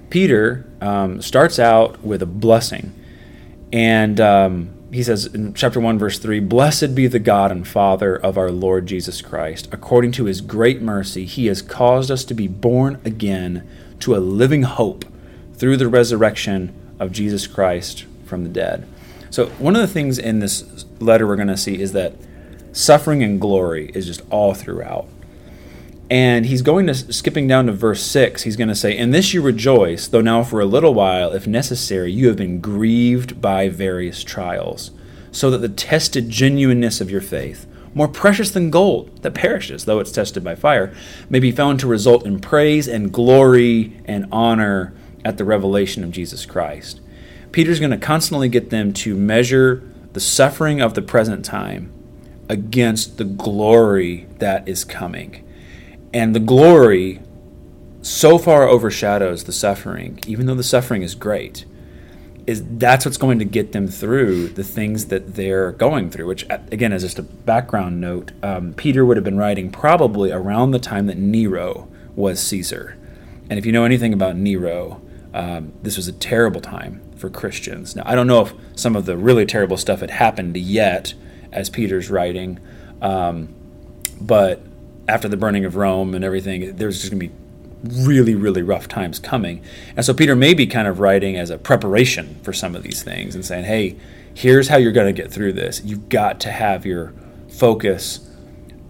Peter 0.09 0.65
um, 0.81 1.21
starts 1.21 1.59
out 1.59 2.03
with 2.03 2.21
a 2.21 2.25
blessing. 2.25 2.93
And 3.71 4.19
um, 4.19 4.73
he 4.91 5.03
says 5.03 5.25
in 5.25 5.53
chapter 5.53 5.79
1, 5.79 5.99
verse 5.99 6.17
3 6.19 6.39
Blessed 6.39 6.95
be 6.95 7.07
the 7.07 7.19
God 7.19 7.51
and 7.51 7.67
Father 7.67 8.15
of 8.15 8.37
our 8.37 8.51
Lord 8.51 8.85
Jesus 8.87 9.21
Christ. 9.21 9.67
According 9.71 10.11
to 10.13 10.25
his 10.25 10.41
great 10.41 10.81
mercy, 10.81 11.25
he 11.25 11.47
has 11.47 11.61
caused 11.61 12.09
us 12.09 12.23
to 12.25 12.33
be 12.33 12.47
born 12.47 12.99
again 13.05 13.67
to 13.99 14.15
a 14.15 14.17
living 14.17 14.63
hope 14.63 15.05
through 15.53 15.77
the 15.77 15.87
resurrection 15.87 16.73
of 16.99 17.11
Jesus 17.11 17.45
Christ 17.45 18.05
from 18.25 18.43
the 18.43 18.49
dead. 18.49 18.87
So, 19.29 19.47
one 19.51 19.75
of 19.75 19.81
the 19.81 19.87
things 19.87 20.17
in 20.17 20.39
this 20.39 20.85
letter 20.99 21.27
we're 21.27 21.35
going 21.35 21.49
to 21.49 21.57
see 21.57 21.79
is 21.79 21.91
that 21.93 22.15
suffering 22.71 23.21
and 23.21 23.39
glory 23.39 23.91
is 23.93 24.07
just 24.07 24.21
all 24.31 24.53
throughout. 24.53 25.07
And 26.09 26.47
he's 26.47 26.63
going 26.63 26.87
to, 26.87 26.95
skipping 26.95 27.47
down 27.47 27.67
to 27.67 27.71
verse 27.71 28.01
6, 28.01 28.41
he's 28.41 28.55
going 28.55 28.67
to 28.67 28.75
say, 28.75 28.97
In 28.97 29.11
this 29.11 29.33
you 29.33 29.41
rejoice, 29.41 30.07
though 30.07 30.21
now 30.21 30.43
for 30.43 30.59
a 30.59 30.65
little 30.65 30.93
while, 30.93 31.31
if 31.33 31.45
necessary, 31.45 32.11
you 32.11 32.27
have 32.27 32.37
been 32.37 32.59
grieved 32.59 33.39
by 33.39 33.69
various 33.69 34.23
trials, 34.23 34.89
so 35.31 35.51
that 35.51 35.59
the 35.59 35.69
tested 35.69 36.29
genuineness 36.29 36.99
of 36.99 37.11
your 37.11 37.21
faith, 37.21 37.67
more 37.93 38.07
precious 38.07 38.49
than 38.49 38.71
gold 38.71 39.21
that 39.21 39.35
perishes, 39.35 39.85
though 39.85 39.99
it's 39.99 40.11
tested 40.11 40.43
by 40.43 40.55
fire, 40.55 40.93
may 41.29 41.39
be 41.39 41.51
found 41.51 41.79
to 41.79 41.87
result 41.87 42.25
in 42.25 42.39
praise 42.39 42.87
and 42.87 43.13
glory 43.13 44.01
and 44.05 44.25
honor 44.31 44.93
at 45.23 45.37
the 45.37 45.45
revelation 45.45 46.03
of 46.03 46.11
Jesus 46.11 46.45
Christ. 46.45 47.01
Peter's 47.51 47.79
going 47.79 47.91
to 47.91 47.97
constantly 47.97 48.49
get 48.49 48.71
them 48.71 48.93
to 48.93 49.15
measure 49.15 49.83
the 50.13 50.19
suffering 50.19 50.81
of 50.81 50.95
the 50.95 51.01
present 51.01 51.45
time 51.45 51.91
against 52.47 53.17
the 53.17 53.23
glory 53.23 54.27
that 54.39 54.67
is 54.67 54.83
coming. 54.83 55.45
And 56.13 56.35
the 56.35 56.39
glory 56.39 57.21
so 58.01 58.37
far 58.37 58.67
overshadows 58.67 59.43
the 59.43 59.51
suffering, 59.51 60.19
even 60.27 60.45
though 60.45 60.55
the 60.55 60.63
suffering 60.63 61.03
is 61.03 61.15
great. 61.15 61.65
Is 62.47 62.63
that's 62.65 63.05
what's 63.05 63.17
going 63.17 63.37
to 63.39 63.45
get 63.45 63.73
them 63.73 63.87
through 63.87 64.47
the 64.49 64.63
things 64.63 65.07
that 65.07 65.35
they're 65.35 65.71
going 65.71 66.09
through. 66.09 66.25
Which, 66.25 66.47
again, 66.49 66.91
is 66.93 67.03
just 67.03 67.19
a 67.19 67.23
background 67.23 68.01
note, 68.01 68.31
um, 68.41 68.73
Peter 68.73 69.05
would 69.05 69.17
have 69.17 69.23
been 69.23 69.37
writing 69.37 69.69
probably 69.69 70.31
around 70.31 70.71
the 70.71 70.79
time 70.79 71.05
that 71.07 71.17
Nero 71.17 71.87
was 72.15 72.39
Caesar. 72.39 72.97
And 73.49 73.59
if 73.59 73.67
you 73.67 73.71
know 73.71 73.83
anything 73.83 74.13
about 74.13 74.35
Nero, 74.35 74.99
um, 75.33 75.73
this 75.83 75.95
was 75.95 76.07
a 76.07 76.11
terrible 76.11 76.61
time 76.61 77.01
for 77.17 77.29
Christians. 77.29 77.95
Now, 77.95 78.03
I 78.05 78.15
don't 78.15 78.25
know 78.25 78.41
if 78.41 78.53
some 78.75 78.95
of 78.95 79.05
the 79.05 79.15
really 79.15 79.45
terrible 79.45 79.77
stuff 79.77 79.99
had 79.99 80.11
happened 80.11 80.57
yet 80.57 81.13
as 81.51 81.69
Peter's 81.69 82.09
writing, 82.09 82.59
um, 83.01 83.53
but 84.19 84.61
after 85.09 85.27
the 85.27 85.37
burning 85.37 85.65
of 85.65 85.75
Rome 85.75 86.13
and 86.13 86.23
everything, 86.23 86.75
there's 86.75 86.99
just 86.99 87.11
going 87.11 87.19
to 87.19 87.27
be 87.27 87.33
really, 88.05 88.35
really 88.35 88.61
rough 88.61 88.87
times 88.87 89.19
coming. 89.19 89.63
And 89.95 90.05
so 90.05 90.13
Peter 90.13 90.35
may 90.35 90.53
be 90.53 90.67
kind 90.67 90.87
of 90.87 90.99
writing 90.99 91.35
as 91.35 91.49
a 91.49 91.57
preparation 91.57 92.39
for 92.43 92.53
some 92.53 92.75
of 92.75 92.83
these 92.83 93.01
things 93.03 93.35
and 93.35 93.45
saying, 93.45 93.65
hey, 93.65 93.95
here's 94.33 94.67
how 94.67 94.77
you're 94.77 94.91
going 94.91 95.13
to 95.13 95.21
get 95.21 95.31
through 95.31 95.53
this. 95.53 95.81
You've 95.83 96.09
got 96.09 96.39
to 96.41 96.51
have 96.51 96.85
your 96.85 97.13
focus 97.49 98.29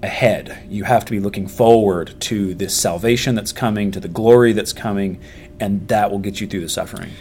ahead. 0.03 0.65
You 0.69 0.83
have 0.83 1.05
to 1.05 1.11
be 1.11 1.19
looking 1.19 1.47
forward 1.47 2.19
to 2.21 2.53
this 2.53 2.75
salvation 2.75 3.35
that's 3.35 3.53
coming, 3.53 3.91
to 3.91 3.99
the 3.99 4.07
glory 4.07 4.53
that's 4.53 4.73
coming, 4.73 5.19
and 5.59 5.87
that 5.87 6.11
will 6.11 6.19
get 6.19 6.41
you 6.41 6.47
through 6.47 6.61
the 6.61 6.69
suffering 6.69 7.11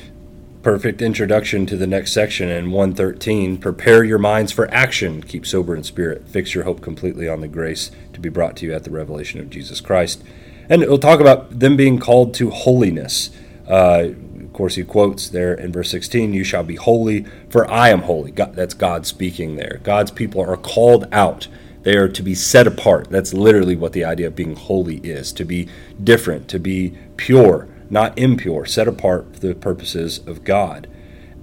perfect 0.68 1.00
introduction 1.00 1.64
to 1.64 1.78
the 1.78 1.86
next 1.86 2.12
section 2.12 2.50
in 2.50 2.70
113. 2.70 3.56
Prepare 3.56 4.04
your 4.04 4.18
minds 4.18 4.52
for 4.52 4.70
action. 4.70 5.22
Keep 5.22 5.46
sober 5.46 5.74
in 5.74 5.82
spirit. 5.82 6.28
Fix 6.28 6.54
your 6.54 6.64
hope 6.64 6.82
completely 6.82 7.26
on 7.26 7.40
the 7.40 7.48
grace 7.48 7.90
to 8.12 8.20
be 8.20 8.28
brought 8.28 8.54
to 8.54 8.66
you 8.66 8.74
at 8.74 8.84
the 8.84 8.90
revelation 8.90 9.40
of 9.40 9.48
Jesus 9.48 9.80
Christ. 9.80 10.22
And 10.68 10.82
it'll 10.82 10.98
talk 10.98 11.20
about 11.20 11.60
them 11.60 11.74
being 11.74 11.98
called 11.98 12.34
to 12.34 12.50
holiness. 12.50 13.30
Uh, 13.66 14.10
of 14.42 14.52
course, 14.52 14.74
he 14.74 14.84
quotes 14.84 15.30
there 15.30 15.54
in 15.54 15.72
verse 15.72 15.90
16, 15.90 16.34
You 16.34 16.44
shall 16.44 16.64
be 16.64 16.76
holy, 16.76 17.24
for 17.48 17.66
I 17.70 17.88
am 17.88 18.02
holy. 18.02 18.30
God, 18.30 18.54
that's 18.54 18.74
God 18.74 19.06
speaking 19.06 19.56
there. 19.56 19.80
God's 19.82 20.10
people 20.10 20.42
are 20.42 20.58
called 20.58 21.08
out. 21.12 21.48
They 21.80 21.96
are 21.96 22.10
to 22.10 22.22
be 22.22 22.34
set 22.34 22.66
apart. 22.66 23.08
That's 23.08 23.32
literally 23.32 23.74
what 23.74 23.94
the 23.94 24.04
idea 24.04 24.26
of 24.26 24.36
being 24.36 24.54
holy 24.54 24.98
is 24.98 25.32
to 25.32 25.46
be 25.46 25.66
different, 26.04 26.46
to 26.48 26.58
be 26.58 26.98
pure 27.16 27.68
not 27.90 28.18
impure, 28.18 28.66
set 28.66 28.88
apart 28.88 29.34
for 29.34 29.40
the 29.40 29.54
purposes 29.54 30.18
of 30.26 30.44
God. 30.44 30.88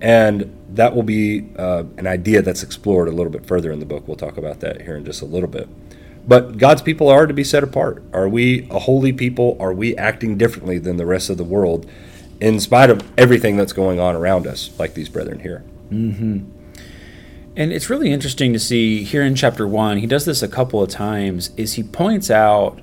And 0.01 0.55
that 0.69 0.95
will 0.95 1.03
be 1.03 1.49
uh, 1.57 1.83
an 1.97 2.05
idea 2.05 2.41
that's 2.41 2.63
explored 2.63 3.07
a 3.07 3.11
little 3.11 3.31
bit 3.31 3.45
further 3.45 3.71
in 3.71 3.79
the 3.79 3.85
book. 3.85 4.07
We'll 4.07 4.17
talk 4.17 4.37
about 4.37 4.59
that 4.59 4.81
here 4.81 4.95
in 4.95 5.05
just 5.05 5.21
a 5.21 5.25
little 5.25 5.49
bit. 5.49 5.67
But 6.27 6.57
God's 6.57 6.81
people 6.81 7.07
are 7.07 7.27
to 7.27 7.33
be 7.33 7.43
set 7.43 7.63
apart. 7.63 8.03
Are 8.11 8.27
we 8.27 8.67
a 8.69 8.79
holy 8.79 9.13
people? 9.13 9.57
Are 9.59 9.73
we 9.73 9.95
acting 9.95 10.37
differently 10.37 10.79
than 10.79 10.97
the 10.97 11.05
rest 11.05 11.29
of 11.29 11.37
the 11.37 11.43
world 11.43 11.89
in 12.41 12.59
spite 12.59 12.89
of 12.89 13.03
everything 13.17 13.55
that's 13.57 13.73
going 13.73 13.99
on 13.99 14.15
around 14.15 14.47
us, 14.47 14.71
like 14.77 14.95
these 14.95 15.07
brethren 15.07 15.39
here? 15.39 15.63
Mm-hmm. 15.89 16.51
And 17.55 17.71
it's 17.71 17.89
really 17.89 18.11
interesting 18.11 18.51
to 18.53 18.59
see 18.59 19.03
here 19.03 19.21
in 19.21 19.35
chapter 19.35 19.67
one, 19.67 19.99
he 19.99 20.07
does 20.07 20.25
this 20.25 20.43
a 20.43 20.47
couple 20.47 20.81
of 20.83 20.89
times, 20.89 21.51
is 21.55 21.73
he 21.73 21.83
points 21.83 22.29
out 22.29 22.79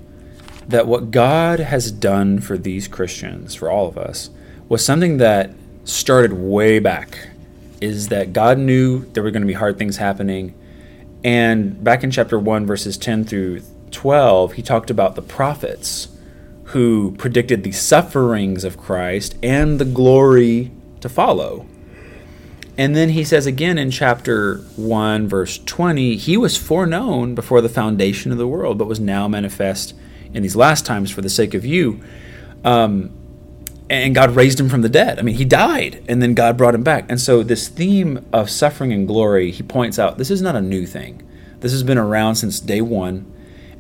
that 0.69 0.87
what 0.87 1.11
God 1.11 1.61
has 1.61 1.91
done 1.91 2.41
for 2.41 2.57
these 2.57 2.89
Christians, 2.89 3.55
for 3.55 3.71
all 3.71 3.89
of 3.89 3.99
us, 3.99 4.31
was 4.69 4.85
something 4.85 5.19
that 5.19 5.51
started 5.85 6.33
way 6.33 6.79
back. 6.79 7.29
Is 7.81 8.09
that 8.09 8.33
God 8.33 8.59
knew 8.59 9.05
there 9.13 9.23
were 9.23 9.33
going 9.33 9.43
to 9.43 9.47
be 9.47 9.55
hard 9.55 9.77
things 9.77 9.97
happening. 9.97 10.55
And 11.25 11.83
back 11.83 12.05
in 12.05 12.11
chapter 12.11 12.39
1, 12.39 12.65
verses 12.65 12.97
10 12.97 13.25
through 13.25 13.63
12, 13.91 14.53
he 14.53 14.63
talked 14.63 14.91
about 14.91 15.17
the 15.17 15.23
prophets 15.23 16.09
who 16.67 17.15
predicted 17.19 17.65
the 17.65 17.73
sufferings 17.73 18.65
of 18.65 18.79
Christ 18.79 19.37
and 19.43 19.79
the 19.79 19.85
glory 19.85 20.71
to 21.01 21.09
follow. 21.09 21.67
And 22.79 22.97
then 22.97 23.11
he 23.11 23.25
says 23.25 23.47
again 23.47 23.77
in 23.77 23.91
chapter 23.91 24.59
1, 24.77 25.29
verse 25.29 25.59
20, 25.59 26.17
he 26.17 26.37
was 26.37 26.57
foreknown 26.57 27.35
before 27.35 27.61
the 27.61 27.69
foundation 27.69 28.33
of 28.33 28.39
the 28.39 28.49
world, 28.49 28.79
but 28.79 28.87
was 28.87 29.01
now 29.01 29.29
manifest 29.29 29.95
in 30.35 30.43
these 30.43 30.57
last 30.57 30.87
times 30.87 31.11
for 31.11 31.21
the 31.21 31.31
sake 31.31 31.55
of 31.55 31.65
you. 31.65 32.01
Um, 32.65 33.11
and 33.91 34.15
God 34.15 34.35
raised 34.35 34.59
him 34.59 34.69
from 34.69 34.83
the 34.83 34.89
dead. 34.89 35.19
I 35.19 35.23
mean, 35.23 35.35
he 35.35 35.45
died, 35.45 36.03
and 36.09 36.23
then 36.23 36.35
God 36.35 36.57
brought 36.57 36.75
him 36.75 36.83
back. 36.83 37.05
And 37.11 37.21
so, 37.21 37.43
this 37.43 37.69
theme 37.69 38.25
of 38.33 38.49
suffering 38.49 38.93
and 38.93 39.07
glory, 39.07 39.51
he 39.51 39.63
points 39.63 39.99
out 39.99 40.17
this 40.17 40.31
is 40.31 40.41
not 40.41 40.57
a 40.57 40.63
new 40.63 40.87
thing. 40.87 41.29
This 41.61 41.73
has 41.73 41.83
been 41.83 41.99
around 41.99 42.37
since 42.37 42.59
day 42.59 42.81
one, 42.81 43.31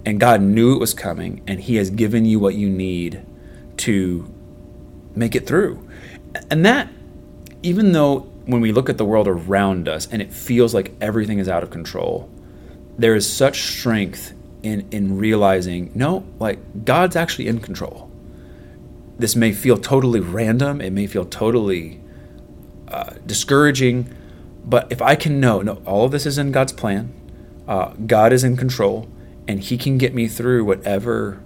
and 0.04 0.20
God 0.20 0.42
knew 0.42 0.74
it 0.74 0.78
was 0.78 0.92
coming, 0.94 1.42
and 1.46 1.60
He 1.60 1.76
has 1.76 1.90
given 1.90 2.24
you 2.24 2.38
what 2.38 2.54
you 2.54 2.68
need 2.68 3.24
to 3.78 4.32
make 5.14 5.34
it 5.34 5.46
through. 5.46 5.88
And 6.50 6.64
that, 6.66 6.88
even 7.62 7.92
though 7.92 8.20
when 8.46 8.60
we 8.60 8.72
look 8.72 8.88
at 8.88 8.98
the 8.98 9.04
world 9.04 9.28
around 9.28 9.88
us 9.88 10.08
and 10.10 10.20
it 10.20 10.32
feels 10.32 10.74
like 10.74 10.92
everything 11.00 11.38
is 11.38 11.48
out 11.48 11.62
of 11.62 11.70
control, 11.70 12.30
there 12.98 13.14
is 13.14 13.30
such 13.30 13.62
strength 13.62 14.34
in 14.62 14.86
in 14.90 15.18
realizing 15.18 15.90
no 15.94 16.24
like 16.38 16.84
god's 16.84 17.16
actually 17.16 17.48
in 17.48 17.60
control. 17.60 18.10
This 19.18 19.36
may 19.36 19.52
feel 19.52 19.76
totally 19.76 20.20
random 20.20 20.80
it 20.80 20.92
may 20.92 21.06
feel 21.06 21.24
totally 21.24 22.00
uh, 22.88 23.14
discouraging 23.26 24.12
but 24.64 24.90
if 24.90 25.00
i 25.00 25.14
can 25.14 25.40
know 25.40 25.62
no 25.62 25.74
all 25.86 26.04
of 26.04 26.12
this 26.12 26.26
is 26.26 26.38
in 26.38 26.52
god's 26.52 26.72
plan 26.72 27.12
uh, 27.66 27.92
god 28.06 28.32
is 28.32 28.44
in 28.44 28.56
control 28.56 29.08
and 29.48 29.60
he 29.60 29.78
can 29.78 29.98
get 29.98 30.14
me 30.14 30.28
through 30.28 30.64
whatever 30.64 31.40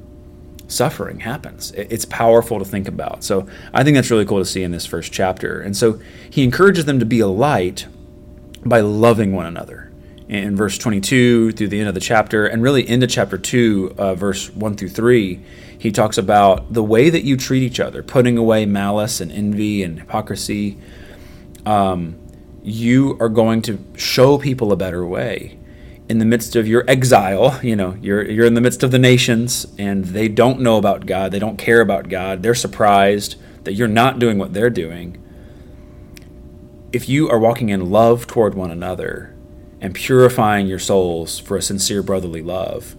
suffering 0.69 1.21
happens. 1.21 1.71
It's 1.73 2.05
powerful 2.05 2.59
to 2.59 2.65
think 2.65 2.89
about. 2.89 3.23
So 3.23 3.47
i 3.73 3.85
think 3.85 3.95
that's 3.95 4.11
really 4.11 4.27
cool 4.27 4.39
to 4.39 4.45
see 4.45 4.63
in 4.63 4.73
this 4.73 4.87
first 4.87 5.13
chapter. 5.13 5.61
And 5.61 5.77
so 5.77 6.01
he 6.29 6.43
encourages 6.45 6.85
them 6.85 6.99
to 6.99 7.07
be 7.07 7.21
a 7.21 7.29
light 7.29 7.87
by 8.65 8.81
loving 8.81 9.33
one 9.33 9.47
another 9.47 9.86
in 10.29 10.57
verse 10.57 10.77
22 10.79 11.53
through 11.53 11.69
the 11.69 11.79
end 11.79 11.89
of 11.89 11.95
the 11.95 12.01
chapter, 12.01 12.47
and 12.47 12.63
really 12.63 12.89
into 12.89 13.07
chapter 13.07 13.39
2, 13.39 13.95
uh, 13.97 14.15
verse 14.15 14.51
1 14.51 14.77
through 14.77 14.89
3, 14.89 15.41
he 15.79 15.93
talks 15.93 16.19
about 16.19 16.73
the 16.73 16.83
way 16.83 17.11
that 17.11 17.23
you 17.23 17.37
treat 17.37 17.63
each 17.63 17.79
other, 17.79 18.03
putting 18.03 18.37
away 18.37 18.67
malice 18.67 19.21
and 19.21 19.31
envy 19.31 19.83
and 19.83 20.01
hypocrisy. 20.01 20.79
Um, 21.65 22.19
you 22.63 23.17
are 23.21 23.29
going 23.29 23.63
to 23.63 23.79
show 23.97 24.39
people 24.39 24.73
a 24.73 24.77
better 24.77 25.07
way. 25.07 25.59
In 26.09 26.19
the 26.19 26.25
midst 26.25 26.57
of 26.57 26.67
your 26.67 26.85
exile, 26.89 27.61
you 27.63 27.77
know, 27.77 27.97
you're, 28.01 28.29
you're 28.29 28.47
in 28.47 28.55
the 28.55 28.61
midst 28.61 28.83
of 28.83 28.91
the 28.91 28.99
nations, 28.99 29.67
and 29.79 30.05
they 30.07 30.29
don't 30.29 30.61
know 30.61 30.77
about 30.77 31.07
God, 31.07 31.31
they 31.31 31.39
don't 31.39 31.57
care 31.57 31.81
about 31.81 32.09
God, 32.09 32.43
they're 32.43 32.55
surprised 32.55 33.37
that 33.65 33.75
you're 33.75 33.89
not 33.89 34.19
doing 34.19 34.39
what 34.39 34.53
they're 34.53 34.71
doing. 34.71 35.23
If 36.93 37.09
you 37.09 37.29
are 37.29 37.39
walking 37.39 37.69
in 37.69 37.91
love 37.91 38.27
toward 38.27 38.55
one 38.55 38.71
another, 38.71 39.36
and 39.81 39.95
purifying 39.95 40.67
your 40.67 40.79
souls 40.79 41.39
for 41.39 41.57
a 41.57 41.63
sincere 41.63 42.03
brotherly 42.03 42.43
love, 42.43 42.97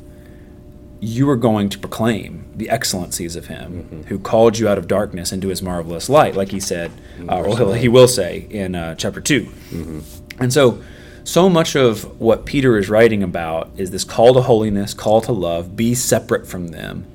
you 1.00 1.30
are 1.30 1.36
going 1.36 1.70
to 1.70 1.80
proclaim 1.80 2.52
the 2.56 2.70
excellencies 2.70 3.36
of 3.36 3.48
Him 3.48 3.84
mm-hmm. 3.84 4.02
who 4.04 4.20
called 4.20 4.58
you 4.58 4.68
out 4.68 4.78
of 4.78 4.88
darkness 4.88 5.32
into 5.32 5.50
His 5.50 5.62
marvelous 5.62 6.10
light, 6.10 6.36
like 6.36 6.50
He 6.50 6.60
said, 6.60 6.92
uh, 7.28 7.42
or 7.42 7.76
He 7.76 7.88
will 7.88 8.08
say 8.08 8.48
in 8.50 8.76
uh, 8.76 8.96
chapter 8.96 9.22
2. 9.22 9.42
Mm-hmm. 9.42 10.00
And 10.40 10.54
so, 10.54 10.82
so 11.24 11.50
much 11.50 11.76
of 11.76 12.20
what 12.20 12.46
Peter 12.46 12.78
is 12.78 12.90
writing 12.90 13.22
about 13.22 13.72
is 13.78 13.92
this 13.92 14.04
call 14.04 14.34
to 14.34 14.42
holiness, 14.42 14.94
call 14.94 15.22
to 15.22 15.32
love, 15.32 15.76
be 15.76 15.94
separate 15.94 16.48
from 16.48 16.70
them, 16.70 17.06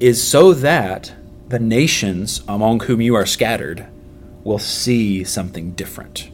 is 0.00 0.22
so 0.26 0.52
that 0.54 1.12
the 1.48 1.58
nations 1.58 2.42
among 2.48 2.80
whom 2.80 3.00
you 3.00 3.14
are 3.14 3.26
scattered 3.26 3.86
will 4.42 4.58
see 4.58 5.22
something 5.22 5.72
different. 5.72 6.30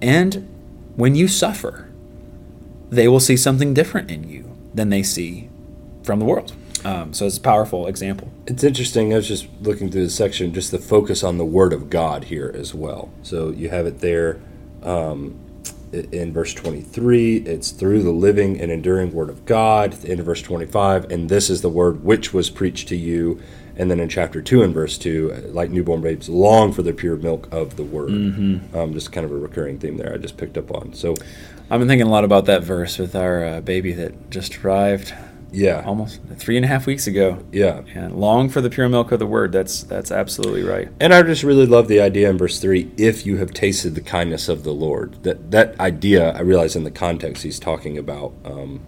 And 0.00 0.48
when 0.96 1.14
you 1.14 1.28
suffer, 1.28 1.88
they 2.90 3.08
will 3.08 3.20
see 3.20 3.36
something 3.36 3.72
different 3.72 4.10
in 4.10 4.28
you 4.28 4.56
than 4.74 4.90
they 4.90 5.02
see 5.02 5.48
from 6.02 6.18
the 6.18 6.24
world. 6.24 6.52
Um, 6.84 7.12
so 7.12 7.26
it's 7.26 7.38
a 7.38 7.40
powerful 7.40 7.86
example. 7.86 8.30
It's 8.46 8.64
interesting. 8.64 9.12
I 9.12 9.16
was 9.16 9.28
just 9.28 9.46
looking 9.60 9.90
through 9.90 10.04
the 10.04 10.10
section, 10.10 10.52
just 10.52 10.70
the 10.72 10.78
focus 10.78 11.22
on 11.22 11.38
the 11.38 11.44
Word 11.44 11.72
of 11.72 11.90
God 11.90 12.24
here 12.24 12.52
as 12.54 12.74
well. 12.74 13.10
So 13.22 13.50
you 13.50 13.68
have 13.68 13.86
it 13.86 14.00
there 14.00 14.40
um, 14.82 15.38
in 15.92 16.32
verse 16.32 16.52
23. 16.54 17.36
It's 17.36 17.70
through 17.70 18.02
the 18.02 18.10
living 18.10 18.60
and 18.60 18.72
enduring 18.72 19.12
Word 19.12 19.30
of 19.30 19.44
God. 19.46 19.94
At 19.94 20.02
the 20.02 20.10
end 20.10 20.20
of 20.20 20.26
verse 20.26 20.42
25, 20.42 21.10
and 21.10 21.28
this 21.28 21.48
is 21.48 21.62
the 21.62 21.68
Word 21.68 22.02
which 22.02 22.34
was 22.34 22.50
preached 22.50 22.88
to 22.88 22.96
you 22.96 23.40
and 23.76 23.90
then 23.90 24.00
in 24.00 24.08
chapter 24.08 24.42
2 24.42 24.62
and 24.62 24.74
verse 24.74 24.98
2 24.98 25.50
like 25.52 25.70
newborn 25.70 26.00
babes 26.00 26.28
long 26.28 26.72
for 26.72 26.82
the 26.82 26.92
pure 26.92 27.16
milk 27.16 27.48
of 27.52 27.76
the 27.76 27.84
word. 27.84 28.10
Mm-hmm. 28.10 28.76
um, 28.76 28.92
just 28.92 29.12
kind 29.12 29.24
of 29.24 29.32
a 29.32 29.36
recurring 29.36 29.78
theme 29.78 29.96
there 29.96 30.12
i 30.12 30.16
just 30.16 30.36
picked 30.36 30.58
up 30.58 30.70
on. 30.70 30.92
So 30.92 31.14
i've 31.70 31.78
been 31.80 31.88
thinking 31.88 32.06
a 32.06 32.10
lot 32.10 32.24
about 32.24 32.46
that 32.46 32.62
verse 32.62 32.98
with 32.98 33.14
our 33.14 33.44
uh, 33.44 33.60
baby 33.60 33.92
that 33.92 34.30
just 34.30 34.64
arrived 34.64 35.12
yeah. 35.52 35.82
almost 35.84 36.20
three 36.36 36.56
and 36.56 36.64
a 36.64 36.68
half 36.68 36.86
weeks 36.86 37.06
ago. 37.06 37.44
Yeah. 37.52 37.82
And 37.94 38.16
long 38.16 38.48
for 38.48 38.60
the 38.60 38.70
pure 38.70 38.88
milk 38.88 39.12
of 39.12 39.18
the 39.18 39.26
word. 39.26 39.52
That's 39.52 39.82
that's 39.82 40.10
absolutely 40.10 40.62
right. 40.62 40.88
And 41.00 41.12
i 41.14 41.22
just 41.22 41.42
really 41.42 41.66
love 41.66 41.88
the 41.88 42.00
idea 42.00 42.30
in 42.30 42.38
verse 42.38 42.58
3 42.58 42.90
if 42.96 43.26
you 43.26 43.36
have 43.36 43.52
tasted 43.52 43.94
the 43.94 44.00
kindness 44.00 44.48
of 44.48 44.64
the 44.64 44.72
lord. 44.72 45.22
That 45.22 45.50
that 45.50 45.78
idea 45.78 46.32
i 46.32 46.40
realize 46.40 46.74
in 46.74 46.84
the 46.84 46.90
context 46.90 47.42
he's 47.42 47.60
talking 47.60 47.98
about 47.98 48.32
um, 48.44 48.80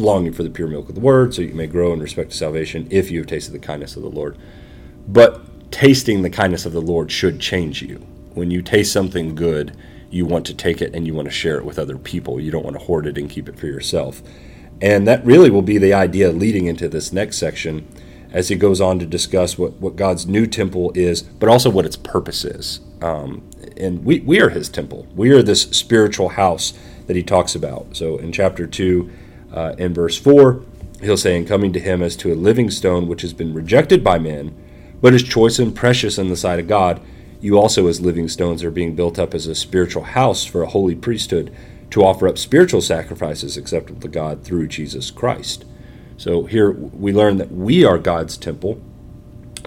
longing 0.00 0.32
for 0.32 0.42
the 0.42 0.50
pure 0.50 0.68
milk 0.68 0.88
of 0.88 0.94
the 0.94 1.00
word, 1.00 1.34
so 1.34 1.42
you 1.42 1.54
may 1.54 1.66
grow 1.66 1.92
in 1.92 2.00
respect 2.00 2.30
to 2.30 2.36
salvation 2.36 2.86
if 2.90 3.10
you 3.10 3.20
have 3.20 3.26
tasted 3.26 3.52
the 3.52 3.58
kindness 3.58 3.96
of 3.96 4.02
the 4.02 4.08
Lord. 4.08 4.36
But 5.06 5.70
tasting 5.70 6.22
the 6.22 6.30
kindness 6.30 6.66
of 6.66 6.72
the 6.72 6.80
Lord 6.80 7.10
should 7.10 7.40
change 7.40 7.82
you. 7.82 7.96
When 8.34 8.50
you 8.50 8.62
taste 8.62 8.92
something 8.92 9.34
good, 9.34 9.76
you 10.10 10.24
want 10.24 10.46
to 10.46 10.54
take 10.54 10.80
it 10.80 10.94
and 10.94 11.06
you 11.06 11.14
want 11.14 11.26
to 11.26 11.34
share 11.34 11.58
it 11.58 11.64
with 11.64 11.78
other 11.78 11.98
people. 11.98 12.40
You 12.40 12.50
don't 12.50 12.64
want 12.64 12.78
to 12.78 12.84
hoard 12.84 13.06
it 13.06 13.18
and 13.18 13.28
keep 13.28 13.48
it 13.48 13.58
for 13.58 13.66
yourself. 13.66 14.22
And 14.80 15.06
that 15.06 15.24
really 15.24 15.50
will 15.50 15.62
be 15.62 15.78
the 15.78 15.92
idea 15.92 16.30
leading 16.30 16.66
into 16.66 16.88
this 16.88 17.12
next 17.12 17.38
section 17.38 17.86
as 18.30 18.48
he 18.48 18.56
goes 18.56 18.80
on 18.80 18.98
to 18.98 19.06
discuss 19.06 19.56
what, 19.56 19.74
what 19.74 19.96
God's 19.96 20.26
new 20.26 20.46
temple 20.46 20.92
is, 20.94 21.22
but 21.22 21.48
also 21.48 21.70
what 21.70 21.86
its 21.86 21.96
purpose 21.96 22.44
is. 22.44 22.80
Um, 23.00 23.48
and 23.76 24.04
we, 24.04 24.20
we 24.20 24.40
are 24.40 24.50
his 24.50 24.68
temple. 24.68 25.06
We 25.14 25.30
are 25.30 25.42
this 25.42 25.62
spiritual 25.62 26.30
house 26.30 26.72
that 27.06 27.16
he 27.16 27.22
talks 27.22 27.54
about. 27.54 27.96
So 27.96 28.18
in 28.18 28.32
chapter 28.32 28.66
2, 28.66 29.10
uh, 29.54 29.74
in 29.78 29.94
verse 29.94 30.18
4, 30.18 30.60
he'll 31.00 31.16
say, 31.16 31.36
And 31.36 31.48
coming 31.48 31.72
to 31.72 31.80
him 31.80 32.02
as 32.02 32.16
to 32.16 32.32
a 32.32 32.34
living 32.34 32.70
stone 32.70 33.06
which 33.06 33.22
has 33.22 33.32
been 33.32 33.54
rejected 33.54 34.02
by 34.04 34.18
men, 34.18 34.54
but 35.00 35.14
is 35.14 35.22
choice 35.22 35.58
and 35.58 35.74
precious 35.74 36.18
in 36.18 36.28
the 36.28 36.36
sight 36.36 36.58
of 36.58 36.68
God, 36.68 37.00
you 37.40 37.58
also, 37.58 37.86
as 37.88 38.00
living 38.00 38.28
stones, 38.28 38.64
are 38.64 38.70
being 38.70 38.96
built 38.96 39.18
up 39.18 39.34
as 39.34 39.46
a 39.46 39.54
spiritual 39.54 40.04
house 40.04 40.44
for 40.44 40.62
a 40.62 40.68
holy 40.68 40.94
priesthood 40.94 41.54
to 41.90 42.02
offer 42.02 42.26
up 42.26 42.38
spiritual 42.38 42.80
sacrifices 42.80 43.56
acceptable 43.56 44.00
to 44.00 44.08
God 44.08 44.42
through 44.42 44.66
Jesus 44.66 45.10
Christ. 45.10 45.64
So 46.16 46.44
here 46.44 46.70
we 46.70 47.12
learn 47.12 47.36
that 47.36 47.52
we 47.52 47.84
are 47.84 47.98
God's 47.98 48.36
temple. 48.36 48.80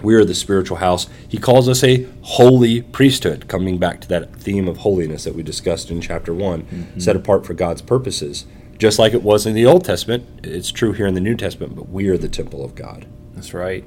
We 0.02 0.14
are 0.14 0.24
the 0.24 0.34
spiritual 0.34 0.78
house. 0.78 1.08
He 1.28 1.38
calls 1.38 1.68
us 1.68 1.84
a 1.84 2.06
holy 2.22 2.82
priesthood, 2.82 3.48
coming 3.48 3.78
back 3.78 4.00
to 4.02 4.08
that 4.08 4.34
theme 4.34 4.68
of 4.68 4.78
holiness 4.78 5.24
that 5.24 5.34
we 5.34 5.42
discussed 5.42 5.90
in 5.90 6.00
chapter 6.00 6.34
one, 6.34 6.62
mm-hmm. 6.62 7.00
set 7.00 7.16
apart 7.16 7.46
for 7.46 7.54
God's 7.54 7.82
purposes. 7.82 8.44
Just 8.78 8.98
like 8.98 9.12
it 9.12 9.22
was 9.22 9.44
in 9.44 9.54
the 9.54 9.66
Old 9.66 9.84
Testament, 9.84 10.24
it's 10.44 10.70
true 10.70 10.92
here 10.92 11.06
in 11.06 11.14
the 11.14 11.20
New 11.20 11.34
Testament, 11.34 11.74
but 11.74 11.88
we 11.88 12.08
are 12.08 12.16
the 12.16 12.28
temple 12.28 12.64
of 12.64 12.74
God. 12.74 13.06
That's 13.34 13.52
right. 13.52 13.84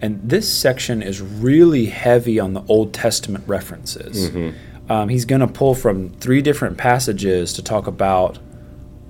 And 0.00 0.20
this 0.22 0.52
section 0.52 1.02
is 1.02 1.20
really 1.20 1.86
heavy 1.86 2.38
on 2.38 2.54
the 2.54 2.64
Old 2.68 2.92
Testament 2.94 3.44
references. 3.46 4.30
Mm-hmm. 4.30 4.92
Um, 4.92 5.08
he's 5.08 5.24
going 5.24 5.40
to 5.40 5.46
pull 5.46 5.74
from 5.74 6.10
three 6.10 6.42
different 6.42 6.76
passages 6.76 7.52
to 7.54 7.62
talk 7.62 7.86
about 7.86 8.38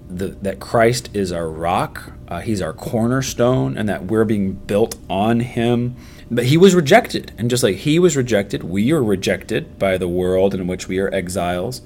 the, 0.09 0.29
that 0.43 0.61
Christ 0.61 1.09
is 1.15 1.33
our 1.33 1.49
rock, 1.49 2.13
uh, 2.29 2.41
he's 2.41 2.61
our 2.61 2.73
cornerstone, 2.73 3.77
and 3.77 3.89
that 3.89 4.07
we're 4.07 4.25
being 4.25 4.53
built 4.53 4.97
on 5.09 5.41
him. 5.41 5.97
But 6.31 6.47
he 6.47 6.57
was 6.57 6.75
rejected. 6.75 7.33
And 7.39 7.51
just 7.51 7.63
like 7.63 7.77
he 7.77 7.99
was 7.99 8.17
rejected, 8.17 8.65
we 8.65 8.93
are 8.93 9.03
rejected 9.03 9.79
by 9.79 9.99
the 9.99 10.09
world 10.09 10.55
in 10.55 10.67
which 10.67 10.89
we 10.89 10.99
are 10.99 11.13
exiles. 11.13 11.83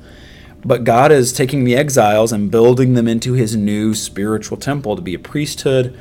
But 0.64 0.84
God 0.84 1.12
is 1.12 1.32
taking 1.32 1.64
the 1.64 1.76
exiles 1.76 2.32
and 2.32 2.50
building 2.50 2.94
them 2.94 3.06
into 3.06 3.34
his 3.34 3.54
new 3.54 3.94
spiritual 3.94 4.56
temple 4.56 4.96
to 4.96 5.02
be 5.02 5.14
a 5.14 5.18
priesthood. 5.18 5.96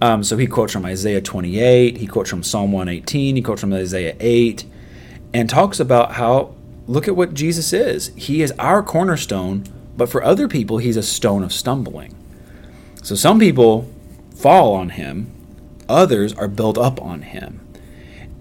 Um, 0.00 0.24
so 0.24 0.36
he 0.36 0.46
quotes 0.46 0.72
from 0.72 0.84
Isaiah 0.84 1.20
28, 1.20 1.98
he 1.98 2.06
quotes 2.06 2.30
from 2.30 2.42
Psalm 2.42 2.72
118, 2.72 3.36
he 3.36 3.42
quotes 3.42 3.60
from 3.60 3.72
Isaiah 3.72 4.16
8, 4.18 4.64
and 5.32 5.48
talks 5.48 5.78
about 5.78 6.12
how, 6.12 6.54
look 6.86 7.06
at 7.06 7.14
what 7.14 7.34
Jesus 7.34 7.72
is. 7.72 8.10
He 8.16 8.42
is 8.42 8.52
our 8.58 8.82
cornerstone, 8.82 9.64
but 9.96 10.08
for 10.08 10.24
other 10.24 10.48
people, 10.48 10.78
he's 10.78 10.96
a 10.96 11.02
stone 11.02 11.44
of 11.44 11.52
stumbling. 11.52 12.16
So 13.02 13.14
some 13.14 13.38
people 13.38 13.88
fall 14.34 14.74
on 14.74 14.90
him, 14.90 15.30
others 15.88 16.32
are 16.34 16.48
built 16.48 16.78
up 16.78 17.00
on 17.00 17.22
him. 17.22 17.60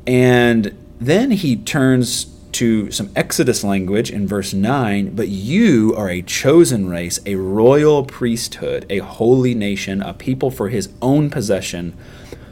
And 0.08 0.76
then 1.00 1.32
he 1.32 1.56
turns 1.56 2.26
to 2.54 2.92
some 2.92 3.10
Exodus 3.16 3.64
language 3.64 4.12
in 4.12 4.28
verse 4.28 4.54
9, 4.54 5.16
but 5.16 5.28
you 5.28 5.94
are 5.96 6.10
a 6.10 6.22
chosen 6.22 6.90
race, 6.90 7.20
a 7.26 7.36
royal 7.36 8.06
priesthood, 8.06 8.86
a 8.90 9.00
holy 9.00 9.54
nation, 9.54 10.02
a 10.02 10.14
people 10.14 10.52
for 10.52 10.70
his 10.70 10.90
own 11.02 11.30
possession, 11.30 11.96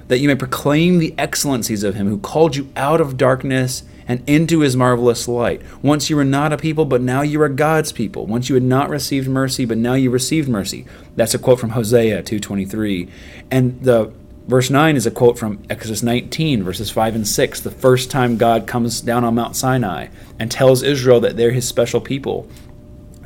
that 0.08 0.20
you 0.20 0.28
may 0.28 0.36
proclaim 0.36 1.00
the 1.00 1.14
excellencies 1.18 1.84
of 1.84 1.96
him 1.96 2.08
who 2.08 2.18
called 2.18 2.56
you 2.56 2.70
out 2.76 3.00
of 3.00 3.18
darkness 3.18 3.84
and 4.08 4.28
into 4.28 4.62
his 4.62 4.76
marvelous 4.76 5.28
light. 5.28 5.62
Once 5.84 6.10
you 6.10 6.16
were 6.16 6.26
not 6.26 6.52
a 6.52 6.58
people, 6.58 6.84
but 6.84 7.00
now 7.00 7.22
you 7.22 7.40
are 7.44 7.48
God's 7.48 7.92
people. 7.92 8.26
Once 8.26 8.50
you 8.50 8.56
had 8.56 8.64
not 8.64 8.90
received 8.90 9.30
mercy, 9.30 9.66
but 9.66 9.78
now 9.78 9.94
you 9.94 10.10
received 10.10 10.50
mercy. 10.50 10.86
That's 11.16 11.36
a 11.36 11.40
quote 11.40 11.60
from 11.60 11.70
Hosea 11.70 12.24
2:23. 12.24 13.08
And 13.52 13.80
the 13.84 14.12
Verse 14.50 14.72
9 14.72 14.96
is 14.96 15.06
a 15.06 15.12
quote 15.12 15.38
from 15.38 15.62
Exodus 15.70 16.02
19, 16.02 16.64
verses 16.64 16.90
5 16.90 17.14
and 17.14 17.28
6, 17.28 17.62
the 17.62 17.70
first 17.70 18.10
time 18.10 18.36
God 18.36 18.66
comes 18.66 19.00
down 19.00 19.24
on 19.24 19.36
Mount 19.36 19.56
Sinai 19.56 20.08
and 20.40 20.50
tells 20.50 20.82
Israel 20.82 21.20
that 21.20 21.38
they're 21.38 21.52
his 21.52 21.68
special 21.68 22.02
people. 22.02 22.50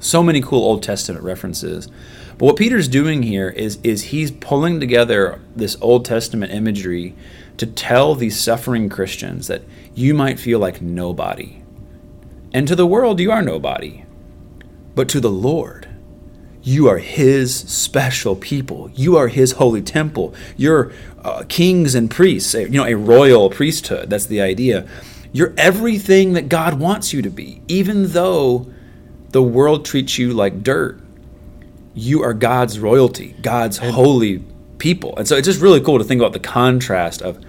So 0.01 0.21
many 0.21 0.41
cool 0.41 0.61
Old 0.61 0.83
Testament 0.83 1.23
references. 1.23 1.87
But 2.37 2.45
what 2.45 2.57
Peter's 2.57 2.89
doing 2.89 3.23
here 3.23 3.47
is, 3.47 3.79
is 3.83 4.01
he's 4.01 4.31
pulling 4.31 4.81
together 4.81 5.39
this 5.55 5.77
Old 5.79 6.03
Testament 6.03 6.51
imagery 6.51 7.15
to 7.55 7.67
tell 7.67 8.15
these 8.15 8.37
suffering 8.37 8.89
Christians 8.89 9.47
that 9.47 9.61
you 9.95 10.13
might 10.13 10.41
feel 10.41 10.59
like 10.59 10.81
nobody. 10.81 11.61
And 12.51 12.67
to 12.67 12.75
the 12.75 12.85
world, 12.85 13.21
you 13.21 13.31
are 13.31 13.41
nobody. 13.41 14.03
But 14.93 15.07
to 15.07 15.21
the 15.21 15.31
Lord, 15.31 15.82
you 16.63 16.87
are 16.87 16.97
his 16.97 17.53
special 17.53 18.35
people. 18.37 18.89
You 18.95 19.17
are 19.17 19.27
his 19.27 19.53
holy 19.53 19.81
temple. 19.81 20.33
You're 20.55 20.93
uh, 21.23 21.43
kings 21.49 21.93
and 21.93 22.09
priests, 22.09 22.53
you 22.53 22.69
know, 22.69 22.85
a 22.85 22.95
royal 22.95 23.49
priesthood. 23.49 24.09
That's 24.09 24.25
the 24.25 24.41
idea. 24.41 24.87
You're 25.33 25.53
everything 25.57 26.33
that 26.33 26.47
God 26.47 26.79
wants 26.79 27.11
you 27.11 27.21
to 27.21 27.29
be, 27.29 27.61
even 27.67 28.11
though 28.13 28.71
the 29.29 29.41
world 29.41 29.83
treats 29.83 30.17
you 30.17 30.33
like 30.33 30.63
dirt. 30.63 31.01
You 31.95 32.23
are 32.23 32.33
God's 32.33 32.79
royalty, 32.79 33.35
God's 33.41 33.77
holy 33.77 34.43
people. 34.77 35.15
And 35.17 35.27
so 35.27 35.35
it's 35.35 35.45
just 35.45 35.61
really 35.61 35.81
cool 35.81 35.97
to 35.97 36.03
think 36.03 36.21
about 36.21 36.33
the 36.33 36.39
contrast 36.39 37.21
of 37.21 37.43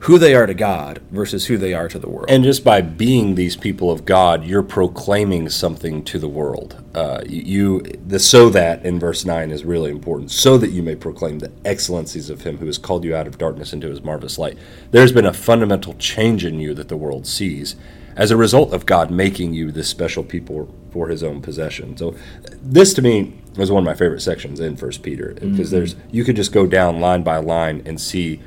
who 0.00 0.18
they 0.18 0.34
are 0.34 0.46
to 0.46 0.54
God 0.54 0.98
versus 1.10 1.46
who 1.46 1.58
they 1.58 1.74
are 1.74 1.86
to 1.88 1.98
the 1.98 2.08
world. 2.08 2.26
And 2.30 2.42
just 2.42 2.64
by 2.64 2.80
being 2.80 3.34
these 3.34 3.54
people 3.54 3.90
of 3.90 4.06
God, 4.06 4.44
you're 4.44 4.62
proclaiming 4.62 5.50
something 5.50 6.02
to 6.04 6.18
the 6.18 6.28
world. 6.28 6.82
Uh, 6.94 7.22
you 7.26 7.82
the 8.06 8.18
so 8.18 8.48
that 8.48 8.84
in 8.84 8.98
verse 8.98 9.24
nine 9.24 9.50
is 9.50 9.64
really 9.64 9.90
important, 9.90 10.30
so 10.30 10.56
that 10.56 10.70
you 10.70 10.82
may 10.82 10.96
proclaim 10.96 11.38
the 11.38 11.52
excellencies 11.64 12.30
of 12.30 12.42
Him 12.42 12.56
who 12.58 12.66
has 12.66 12.78
called 12.78 13.04
you 13.04 13.14
out 13.14 13.26
of 13.26 13.36
darkness 13.36 13.72
into 13.72 13.88
His 13.88 14.02
marvelous 14.02 14.38
light. 14.38 14.56
There's 14.90 15.12
been 15.12 15.26
a 15.26 15.34
fundamental 15.34 15.94
change 15.94 16.44
in 16.46 16.60
you 16.60 16.72
that 16.74 16.88
the 16.88 16.96
world 16.96 17.26
sees 17.26 17.76
as 18.16 18.30
a 18.30 18.36
result 18.36 18.72
of 18.72 18.86
God 18.86 19.10
making 19.10 19.54
you 19.54 19.70
this 19.70 19.88
special 19.88 20.24
people 20.24 20.74
for 20.90 21.08
His 21.08 21.22
own 21.22 21.42
possession. 21.42 21.96
So, 21.98 22.16
this 22.62 22.94
to 22.94 23.02
me 23.02 23.38
is 23.58 23.70
one 23.70 23.82
of 23.82 23.86
my 23.86 23.94
favorite 23.94 24.22
sections 24.22 24.60
in 24.60 24.76
First 24.76 25.02
Peter 25.02 25.34
because 25.34 25.68
mm-hmm. 25.68 25.76
there's 25.76 25.94
you 26.10 26.24
could 26.24 26.36
just 26.36 26.52
go 26.52 26.66
down 26.66 27.00
line 27.00 27.22
by 27.22 27.36
line 27.36 27.82
and 27.84 28.00
see 28.00 28.40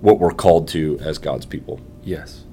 what 0.00 0.18
we're 0.18 0.30
called 0.30 0.68
to 0.68 0.98
as 1.00 1.18
God's 1.18 1.46
people. 1.46 1.80
Yes. 2.02 2.44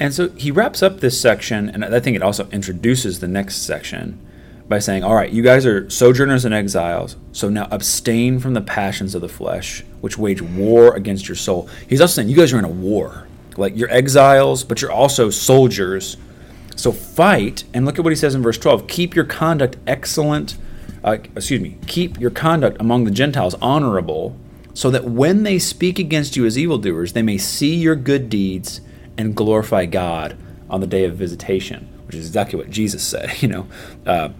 And 0.00 0.12
so 0.12 0.30
he 0.30 0.50
wraps 0.50 0.82
up 0.82 1.00
this 1.00 1.20
section, 1.20 1.68
and 1.68 1.84
I 1.84 2.00
think 2.00 2.16
it 2.16 2.22
also 2.22 2.48
introduces 2.50 3.20
the 3.20 3.28
next 3.28 3.56
section 3.58 4.20
by 4.68 4.78
saying, 4.78 5.04
All 5.04 5.14
right, 5.14 5.30
you 5.30 5.42
guys 5.42 5.66
are 5.66 5.88
sojourners 5.88 6.44
and 6.44 6.54
exiles, 6.54 7.16
so 7.32 7.48
now 7.48 7.68
abstain 7.70 8.40
from 8.40 8.54
the 8.54 8.60
passions 8.60 9.14
of 9.14 9.20
the 9.20 9.28
flesh, 9.28 9.84
which 10.00 10.18
wage 10.18 10.42
war 10.42 10.94
against 10.94 11.28
your 11.28 11.36
soul. 11.36 11.68
He's 11.88 12.00
also 12.00 12.14
saying, 12.14 12.28
You 12.28 12.36
guys 12.36 12.52
are 12.52 12.58
in 12.58 12.64
a 12.64 12.68
war. 12.68 13.28
Like 13.56 13.76
you're 13.76 13.90
exiles, 13.90 14.64
but 14.64 14.82
you're 14.82 14.90
also 14.90 15.30
soldiers. 15.30 16.16
So 16.76 16.90
fight, 16.90 17.64
and 17.72 17.84
look 17.84 17.98
at 17.98 18.04
what 18.04 18.10
he 18.10 18.16
says 18.16 18.34
in 18.34 18.42
verse 18.42 18.58
12 18.58 18.88
keep 18.88 19.14
your 19.14 19.24
conduct 19.24 19.76
excellent, 19.86 20.56
uh, 21.04 21.18
excuse 21.36 21.60
me, 21.60 21.78
keep 21.86 22.18
your 22.18 22.30
conduct 22.30 22.78
among 22.80 23.04
the 23.04 23.12
Gentiles 23.12 23.54
honorable 23.62 24.36
so 24.74 24.90
that 24.90 25.04
when 25.04 25.44
they 25.44 25.58
speak 25.58 25.98
against 25.98 26.36
you 26.36 26.44
as 26.44 26.58
evildoers, 26.58 27.12
they 27.12 27.22
may 27.22 27.38
see 27.38 27.74
your 27.74 27.94
good 27.94 28.28
deeds 28.28 28.80
and 29.16 29.34
glorify 29.34 29.86
God 29.86 30.36
on 30.68 30.80
the 30.80 30.86
day 30.86 31.04
of 31.04 31.14
visitation, 31.16 31.88
which 32.06 32.16
is 32.16 32.26
exactly 32.26 32.58
what 32.58 32.70
Jesus 32.70 33.02
said. 33.02 33.32
You 33.42 33.48
know, 33.48 33.66
uh, 34.04 34.30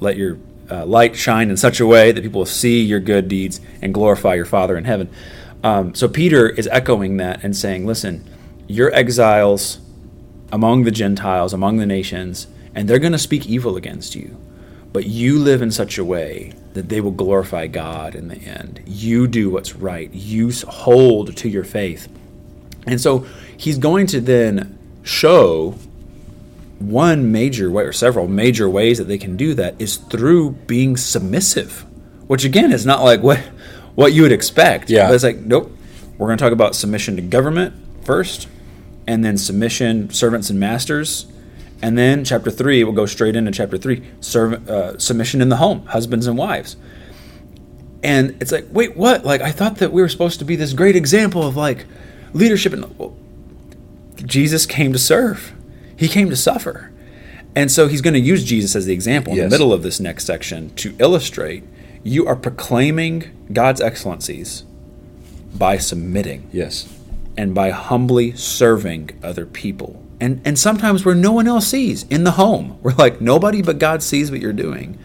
let 0.00 0.16
your 0.16 0.38
uh, 0.70 0.86
light 0.86 1.16
shine 1.16 1.50
in 1.50 1.56
such 1.56 1.80
a 1.80 1.86
way 1.86 2.12
that 2.12 2.22
people 2.22 2.40
will 2.40 2.46
see 2.46 2.82
your 2.82 3.00
good 3.00 3.28
deeds 3.28 3.60
and 3.82 3.92
glorify 3.92 4.34
your 4.34 4.44
Father 4.44 4.76
in 4.76 4.84
heaven. 4.84 5.10
Um, 5.62 5.94
so 5.94 6.08
Peter 6.08 6.48
is 6.48 6.66
echoing 6.68 7.18
that 7.18 7.44
and 7.44 7.56
saying, 7.56 7.86
listen, 7.86 8.28
you're 8.66 8.92
exiles 8.94 9.80
among 10.52 10.84
the 10.84 10.90
Gentiles, 10.90 11.52
among 11.52 11.76
the 11.76 11.86
nations, 11.86 12.46
and 12.74 12.88
they're 12.88 12.98
going 12.98 13.12
to 13.12 13.18
speak 13.18 13.46
evil 13.46 13.76
against 13.76 14.14
you. 14.14 14.36
But 14.92 15.06
you 15.06 15.38
live 15.38 15.62
in 15.62 15.70
such 15.70 15.98
a 15.98 16.04
way 16.04 16.52
that 16.76 16.88
they 16.88 17.00
will 17.00 17.10
glorify 17.10 17.66
God 17.66 18.14
in 18.14 18.28
the 18.28 18.36
end. 18.36 18.82
You 18.86 19.26
do 19.26 19.50
what's 19.50 19.74
right. 19.74 20.12
You 20.12 20.52
hold 20.68 21.36
to 21.38 21.48
your 21.48 21.64
faith. 21.64 22.08
And 22.86 23.00
so 23.00 23.26
he's 23.56 23.78
going 23.78 24.06
to 24.08 24.20
then 24.20 24.78
show 25.02 25.74
one 26.78 27.32
major 27.32 27.70
way 27.70 27.84
or 27.84 27.92
several 27.92 28.28
major 28.28 28.68
ways 28.68 28.98
that 28.98 29.04
they 29.04 29.16
can 29.16 29.36
do 29.36 29.54
that 29.54 29.74
is 29.80 29.96
through 29.96 30.50
being 30.66 30.96
submissive, 30.98 31.86
which 32.26 32.44
again 32.44 32.72
is 32.72 32.84
not 32.84 33.02
like 33.02 33.22
what 33.22 33.38
what 33.94 34.12
you 34.12 34.22
would 34.22 34.32
expect. 34.32 34.90
Yeah. 34.90 35.08
But 35.08 35.14
it's 35.14 35.24
like, 35.24 35.38
nope. 35.38 35.72
We're 36.18 36.26
going 36.28 36.38
to 36.38 36.44
talk 36.44 36.52
about 36.52 36.74
submission 36.74 37.16
to 37.16 37.22
government 37.22 37.74
first, 38.04 38.48
and 39.06 39.24
then 39.24 39.36
submission, 39.38 40.10
servants 40.10 40.50
and 40.50 40.60
masters, 40.60 41.26
and 41.82 41.98
then 41.98 42.24
chapter 42.24 42.50
three, 42.50 42.82
we'll 42.84 42.94
go 42.94 43.06
straight 43.06 43.36
into 43.36 43.50
chapter 43.50 43.76
three 43.76 44.02
serv- 44.20 44.68
uh, 44.68 44.98
submission 44.98 45.42
in 45.42 45.48
the 45.48 45.56
home, 45.56 45.84
husbands 45.86 46.26
and 46.26 46.38
wives. 46.38 46.76
And 48.02 48.36
it's 48.40 48.52
like, 48.52 48.66
wait, 48.70 48.96
what? 48.96 49.24
Like, 49.24 49.40
I 49.40 49.50
thought 49.50 49.76
that 49.76 49.92
we 49.92 50.00
were 50.00 50.08
supposed 50.08 50.38
to 50.38 50.44
be 50.44 50.56
this 50.56 50.72
great 50.72 50.96
example 50.96 51.42
of 51.42 51.56
like 51.56 51.86
leadership. 52.32 52.72
And 52.72 52.98
well, 52.98 53.16
Jesus 54.16 54.64
came 54.64 54.92
to 54.92 54.98
serve, 54.98 55.54
he 55.96 56.08
came 56.08 56.30
to 56.30 56.36
suffer. 56.36 56.92
And 57.54 57.72
so 57.72 57.88
he's 57.88 58.02
going 58.02 58.14
to 58.14 58.20
use 58.20 58.44
Jesus 58.44 58.76
as 58.76 58.84
the 58.84 58.92
example 58.92 59.34
yes. 59.34 59.44
in 59.44 59.48
the 59.48 59.54
middle 59.54 59.72
of 59.72 59.82
this 59.82 59.98
next 59.98 60.26
section 60.26 60.74
to 60.76 60.94
illustrate 60.98 61.64
you 62.02 62.26
are 62.26 62.36
proclaiming 62.36 63.24
God's 63.52 63.80
excellencies 63.80 64.62
by 65.54 65.78
submitting. 65.78 66.48
Yes. 66.52 66.88
And 67.36 67.54
by 67.54 67.70
humbly 67.70 68.32
serving 68.32 69.18
other 69.22 69.44
people 69.44 70.05
and 70.20 70.40
and 70.44 70.58
sometimes 70.58 71.04
where 71.04 71.14
no 71.14 71.32
one 71.32 71.46
else 71.46 71.66
sees 71.66 72.04
in 72.04 72.24
the 72.24 72.32
home 72.32 72.78
we're 72.82 72.94
like 72.94 73.20
nobody 73.20 73.62
but 73.62 73.78
god 73.78 74.02
sees 74.02 74.30
what 74.30 74.40
you're 74.40 74.52
doing. 74.52 74.98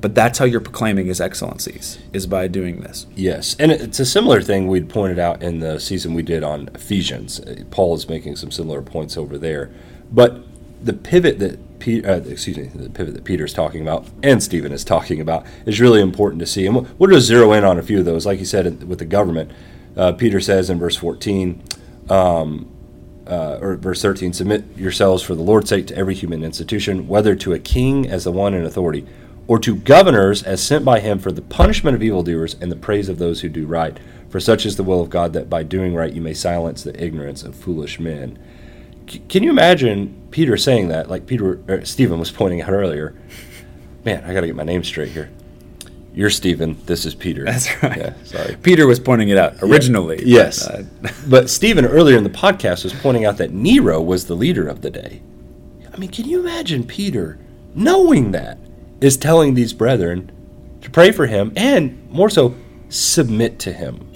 But 0.00 0.14
that's 0.14 0.38
how 0.38 0.44
you're 0.44 0.60
proclaiming 0.60 1.06
his 1.06 1.20
excellencies 1.20 1.98
is 2.12 2.26
by 2.26 2.46
doing 2.46 2.82
this. 2.82 3.06
Yes. 3.16 3.56
And 3.58 3.72
it's 3.72 3.98
a 3.98 4.06
similar 4.06 4.40
thing 4.40 4.68
we'd 4.68 4.88
pointed 4.88 5.18
out 5.18 5.42
in 5.42 5.58
the 5.58 5.80
season 5.80 6.14
we 6.14 6.22
did 6.22 6.44
on 6.44 6.70
ephesians. 6.72 7.40
Paul 7.70 7.96
is 7.96 8.08
making 8.08 8.36
some 8.36 8.52
similar 8.52 8.80
points 8.80 9.16
over 9.16 9.36
there. 9.36 9.72
But 10.12 10.44
the 10.80 10.92
pivot 10.92 11.40
that 11.40 11.80
Peter, 11.80 12.08
uh, 12.08 12.16
excuse 12.18 12.56
me, 12.56 12.64
the 12.64 12.90
pivot 12.90 13.14
that 13.14 13.24
Peter's 13.24 13.52
talking 13.52 13.82
about 13.82 14.06
and 14.22 14.40
Stephen 14.40 14.70
is 14.70 14.84
talking 14.94 15.20
about 15.20 15.44
is 15.66 15.80
really 15.80 16.00
important 16.00 16.38
to 16.40 16.46
see. 16.46 16.64
And 16.66 16.76
we'll, 16.76 16.86
we'll 16.98 17.10
just 17.10 17.26
zero 17.26 17.52
in 17.52 17.64
on 17.64 17.76
a 17.76 17.82
few 17.82 17.98
of 17.98 18.04
those. 18.04 18.24
Like 18.24 18.38
you 18.38 18.44
said 18.44 18.84
with 18.84 19.00
the 19.00 19.04
government, 19.04 19.50
uh, 19.96 20.12
Peter 20.12 20.40
says 20.40 20.70
in 20.70 20.78
verse 20.78 20.94
14, 20.94 21.60
Um, 22.08 22.70
uh, 23.28 23.58
or 23.60 23.76
verse 23.76 24.02
13 24.02 24.32
submit 24.32 24.64
yourselves 24.76 25.22
for 25.22 25.34
the 25.34 25.42
lord's 25.42 25.68
sake 25.68 25.86
to 25.86 25.96
every 25.96 26.14
human 26.14 26.42
institution 26.42 27.06
whether 27.06 27.34
to 27.34 27.52
a 27.52 27.58
king 27.58 28.08
as 28.08 28.24
the 28.24 28.32
one 28.32 28.54
in 28.54 28.64
authority 28.64 29.06
or 29.48 29.58
to 29.58 29.74
governors 29.74 30.42
as 30.42 30.62
sent 30.62 30.84
by 30.84 31.00
him 31.00 31.18
for 31.18 31.32
the 31.32 31.42
punishment 31.42 31.96
of 31.96 32.02
evildoers 32.02 32.54
and 32.60 32.70
the 32.70 32.76
praise 32.76 33.08
of 33.08 33.18
those 33.18 33.40
who 33.40 33.48
do 33.48 33.66
right. 33.66 33.98
For 34.28 34.38
such 34.38 34.66
is 34.66 34.76
the 34.76 34.84
will 34.84 35.00
of 35.00 35.10
god 35.10 35.32
that 35.32 35.50
by 35.50 35.62
doing 35.64 35.94
right 35.94 36.12
you 36.12 36.20
may 36.20 36.34
silence 36.34 36.84
the 36.84 37.02
ignorance 37.02 37.42
of 37.42 37.56
foolish 37.56 37.98
men. 37.98 38.38
C- 39.08 39.22
can 39.26 39.42
you 39.42 39.50
imagine 39.50 40.28
peter 40.30 40.56
saying 40.58 40.88
that? 40.88 41.08
Like 41.08 41.26
peter 41.26 41.84
stephen 41.84 42.20
was 42.20 42.30
pointing 42.30 42.60
out 42.60 42.72
earlier. 42.72 43.14
Man 44.04 44.22
i 44.24 44.34
gotta 44.34 44.46
get 44.46 44.54
my 44.54 44.64
name 44.64 44.84
straight 44.84 45.12
here 45.12 45.30
you're 46.14 46.30
Stephen. 46.30 46.76
This 46.86 47.04
is 47.06 47.14
Peter. 47.14 47.44
That's 47.44 47.82
right. 47.82 47.98
Yeah, 47.98 48.14
sorry. 48.24 48.56
Peter 48.62 48.86
was 48.86 48.98
pointing 48.98 49.28
it 49.28 49.38
out 49.38 49.54
originally. 49.62 50.22
Yes. 50.24 50.68
But, 51.00 51.10
uh, 51.10 51.14
but 51.28 51.50
Stephen 51.50 51.84
earlier 51.84 52.16
in 52.16 52.24
the 52.24 52.30
podcast 52.30 52.84
was 52.84 52.92
pointing 52.92 53.24
out 53.24 53.36
that 53.38 53.52
Nero 53.52 54.00
was 54.00 54.26
the 54.26 54.34
leader 54.34 54.66
of 54.66 54.82
the 54.82 54.90
day. 54.90 55.22
I 55.92 55.96
mean, 55.96 56.10
can 56.10 56.28
you 56.28 56.40
imagine 56.40 56.84
Peter 56.84 57.38
knowing 57.74 58.32
that 58.32 58.58
is 59.00 59.16
telling 59.16 59.54
these 59.54 59.72
brethren 59.72 60.30
to 60.82 60.90
pray 60.90 61.12
for 61.12 61.26
him 61.26 61.52
and 61.56 62.08
more 62.10 62.30
so 62.30 62.54
submit 62.88 63.58
to 63.60 63.72
him? 63.72 64.10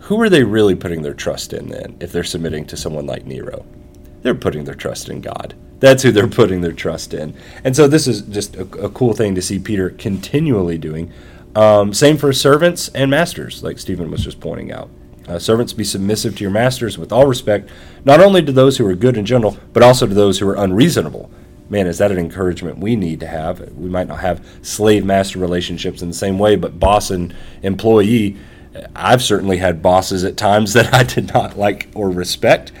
Who 0.00 0.20
are 0.20 0.28
they 0.28 0.44
really 0.44 0.74
putting 0.74 1.02
their 1.02 1.14
trust 1.14 1.52
in 1.52 1.68
then 1.68 1.96
if 2.00 2.12
they're 2.12 2.24
submitting 2.24 2.66
to 2.66 2.76
someone 2.76 3.06
like 3.06 3.24
Nero? 3.26 3.64
They're 4.24 4.34
putting 4.34 4.64
their 4.64 4.74
trust 4.74 5.10
in 5.10 5.20
God. 5.20 5.54
That's 5.80 6.02
who 6.02 6.10
they're 6.10 6.26
putting 6.26 6.62
their 6.62 6.72
trust 6.72 7.12
in. 7.12 7.34
And 7.62 7.76
so 7.76 7.86
this 7.86 8.06
is 8.06 8.22
just 8.22 8.56
a, 8.56 8.62
a 8.82 8.88
cool 8.88 9.12
thing 9.12 9.34
to 9.34 9.42
see 9.42 9.58
Peter 9.58 9.90
continually 9.90 10.78
doing. 10.78 11.12
Um, 11.54 11.92
same 11.92 12.16
for 12.16 12.32
servants 12.32 12.88
and 12.88 13.10
masters, 13.10 13.62
like 13.62 13.78
Stephen 13.78 14.10
was 14.10 14.24
just 14.24 14.40
pointing 14.40 14.72
out. 14.72 14.88
Uh, 15.28 15.38
servants, 15.38 15.74
be 15.74 15.84
submissive 15.84 16.36
to 16.36 16.42
your 16.42 16.50
masters 16.50 16.96
with 16.96 17.12
all 17.12 17.26
respect, 17.26 17.68
not 18.06 18.18
only 18.18 18.42
to 18.42 18.50
those 18.50 18.78
who 18.78 18.86
are 18.86 18.94
good 18.94 19.18
and 19.18 19.26
gentle, 19.26 19.58
but 19.74 19.82
also 19.82 20.06
to 20.06 20.14
those 20.14 20.38
who 20.38 20.48
are 20.48 20.56
unreasonable. 20.56 21.30
Man, 21.68 21.86
is 21.86 21.98
that 21.98 22.10
an 22.10 22.18
encouragement 22.18 22.78
we 22.78 22.96
need 22.96 23.20
to 23.20 23.26
have? 23.26 23.60
We 23.72 23.90
might 23.90 24.08
not 24.08 24.20
have 24.20 24.46
slave 24.62 25.04
master 25.04 25.38
relationships 25.38 26.00
in 26.00 26.08
the 26.08 26.14
same 26.14 26.38
way, 26.38 26.56
but 26.56 26.80
boss 26.80 27.10
and 27.10 27.34
employee, 27.62 28.38
I've 28.96 29.22
certainly 29.22 29.58
had 29.58 29.82
bosses 29.82 30.24
at 30.24 30.38
times 30.38 30.72
that 30.74 30.94
I 30.94 31.02
did 31.02 31.34
not 31.34 31.58
like 31.58 31.88
or 31.94 32.08
respect 32.08 32.72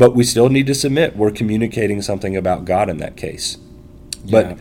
but 0.00 0.14
we 0.14 0.24
still 0.24 0.48
need 0.48 0.66
to 0.66 0.74
submit. 0.74 1.14
We're 1.14 1.30
communicating 1.30 2.00
something 2.00 2.34
about 2.34 2.64
God 2.64 2.88
in 2.88 2.96
that 2.96 3.16
case. 3.18 3.58
But 4.30 4.46
Yeah. 4.46 4.54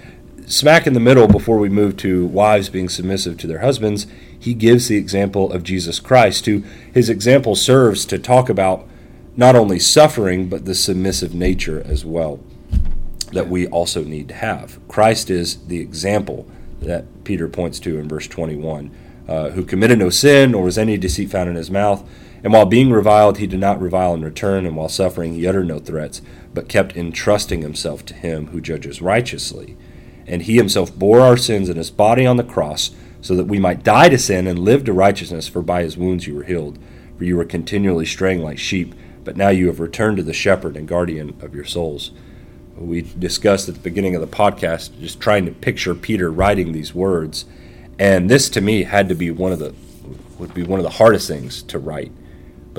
smack 0.47 0.85
in 0.85 0.93
the 0.93 0.99
middle, 0.99 1.27
before 1.27 1.57
we 1.57 1.69
move 1.69 1.95
to 1.97 2.25
wives 2.25 2.67
being 2.67 2.89
submissive 2.89 3.37
to 3.37 3.47
their 3.47 3.59
husbands, 3.59 4.05
he 4.37 4.53
gives 4.53 4.89
the 4.89 4.97
example 4.97 5.49
of 5.53 5.63
Jesus 5.63 6.01
Christ, 6.01 6.45
who 6.45 6.63
his 6.93 7.09
example 7.09 7.55
serves 7.55 8.03
to 8.07 8.17
talk 8.17 8.49
about 8.49 8.85
not 9.37 9.55
only 9.55 9.79
suffering, 9.79 10.49
but 10.49 10.65
the 10.65 10.75
submissive 10.75 11.33
nature 11.33 11.81
as 11.87 12.03
well 12.03 12.41
that 13.31 13.47
we 13.49 13.65
also 13.67 14.03
need 14.03 14.27
to 14.27 14.33
have. 14.33 14.77
Christ 14.89 15.29
is 15.29 15.59
the 15.67 15.79
example 15.79 16.47
that 16.81 17.05
Peter 17.23 17.47
points 17.47 17.79
to 17.79 17.97
in 17.97 18.09
verse 18.09 18.27
21, 18.27 18.91
uh, 19.25 19.51
who 19.51 19.63
committed 19.63 19.99
no 19.99 20.09
sin, 20.09 20.51
nor 20.51 20.63
was 20.65 20.77
any 20.77 20.97
deceit 20.97 21.29
found 21.31 21.49
in 21.49 21.55
his 21.55 21.71
mouth. 21.71 22.03
And 22.43 22.53
while 22.53 22.65
being 22.65 22.91
reviled, 22.91 23.37
he 23.37 23.47
did 23.47 23.59
not 23.59 23.81
revile 23.81 24.13
in 24.13 24.23
return, 24.23 24.65
and 24.65 24.75
while 24.75 24.89
suffering, 24.89 25.33
he 25.33 25.45
uttered 25.45 25.67
no 25.67 25.79
threats, 25.79 26.21
but 26.53 26.69
kept 26.69 26.95
entrusting 26.95 27.61
himself 27.61 28.05
to 28.05 28.13
him 28.13 28.47
who 28.47 28.61
judges 28.61 29.01
righteously. 29.01 29.75
And 30.25 30.43
he 30.43 30.55
himself 30.55 30.95
bore 30.95 31.19
our 31.19 31.37
sins 31.37 31.69
in 31.69 31.77
his 31.77 31.91
body 31.91 32.25
on 32.25 32.37
the 32.37 32.43
cross, 32.43 32.91
so 33.21 33.35
that 33.35 33.45
we 33.45 33.59
might 33.59 33.83
die 33.83 34.07
to 34.09 34.17
sin 34.17 34.47
and 34.47 34.59
live 34.59 34.85
to 34.85 34.93
righteousness, 34.93 35.49
for 35.49 35.61
by 35.61 35.83
his 35.83 35.97
wounds 35.97 36.27
you 36.27 36.35
were 36.35 36.43
healed. 36.43 36.79
For 37.17 37.25
you 37.25 37.35
were 37.35 37.45
continually 37.45 38.05
straying 38.05 38.41
like 38.41 38.57
sheep, 38.57 38.95
but 39.25 39.35
now 39.35 39.49
you 39.49 39.67
have 39.67 39.81
returned 39.81 40.17
to 40.17 40.23
the 40.23 40.31
shepherd 40.31 40.77
and 40.77 40.87
guardian 40.87 41.37
of 41.41 41.53
your 41.53 41.65
souls. 41.65 42.11
We 42.77 43.01
discussed 43.01 43.67
at 43.67 43.75
the 43.75 43.81
beginning 43.81 44.15
of 44.15 44.21
the 44.21 44.27
podcast 44.27 44.97
just 45.01 45.19
trying 45.19 45.45
to 45.45 45.51
picture 45.51 45.93
Peter 45.93 46.31
writing 46.31 46.71
these 46.71 46.95
words, 46.95 47.43
and 47.99 48.29
this 48.29 48.49
to 48.51 48.61
me 48.61 48.83
had 48.83 49.09
to 49.09 49.15
be 49.15 49.29
one 49.31 49.51
of 49.51 49.59
the 49.59 49.73
would 50.37 50.53
be 50.53 50.63
one 50.63 50.79
of 50.79 50.85
the 50.85 50.91
hardest 50.91 51.27
things 51.27 51.61
to 51.63 51.77
write 51.77 52.13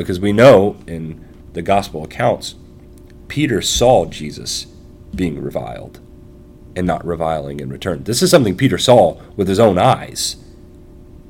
because 0.02 0.20
we 0.20 0.32
know 0.32 0.76
in 0.86 1.24
the 1.52 1.62
gospel 1.62 2.04
accounts 2.04 2.54
Peter 3.28 3.62
saw 3.62 4.06
Jesus 4.06 4.66
being 5.14 5.40
reviled 5.40 6.00
and 6.74 6.86
not 6.86 7.04
reviling 7.06 7.60
in 7.60 7.68
return. 7.68 8.02
This 8.04 8.22
is 8.22 8.30
something 8.30 8.56
Peter 8.56 8.78
saw 8.78 9.20
with 9.36 9.48
his 9.48 9.60
own 9.60 9.78
eyes. 9.78 10.36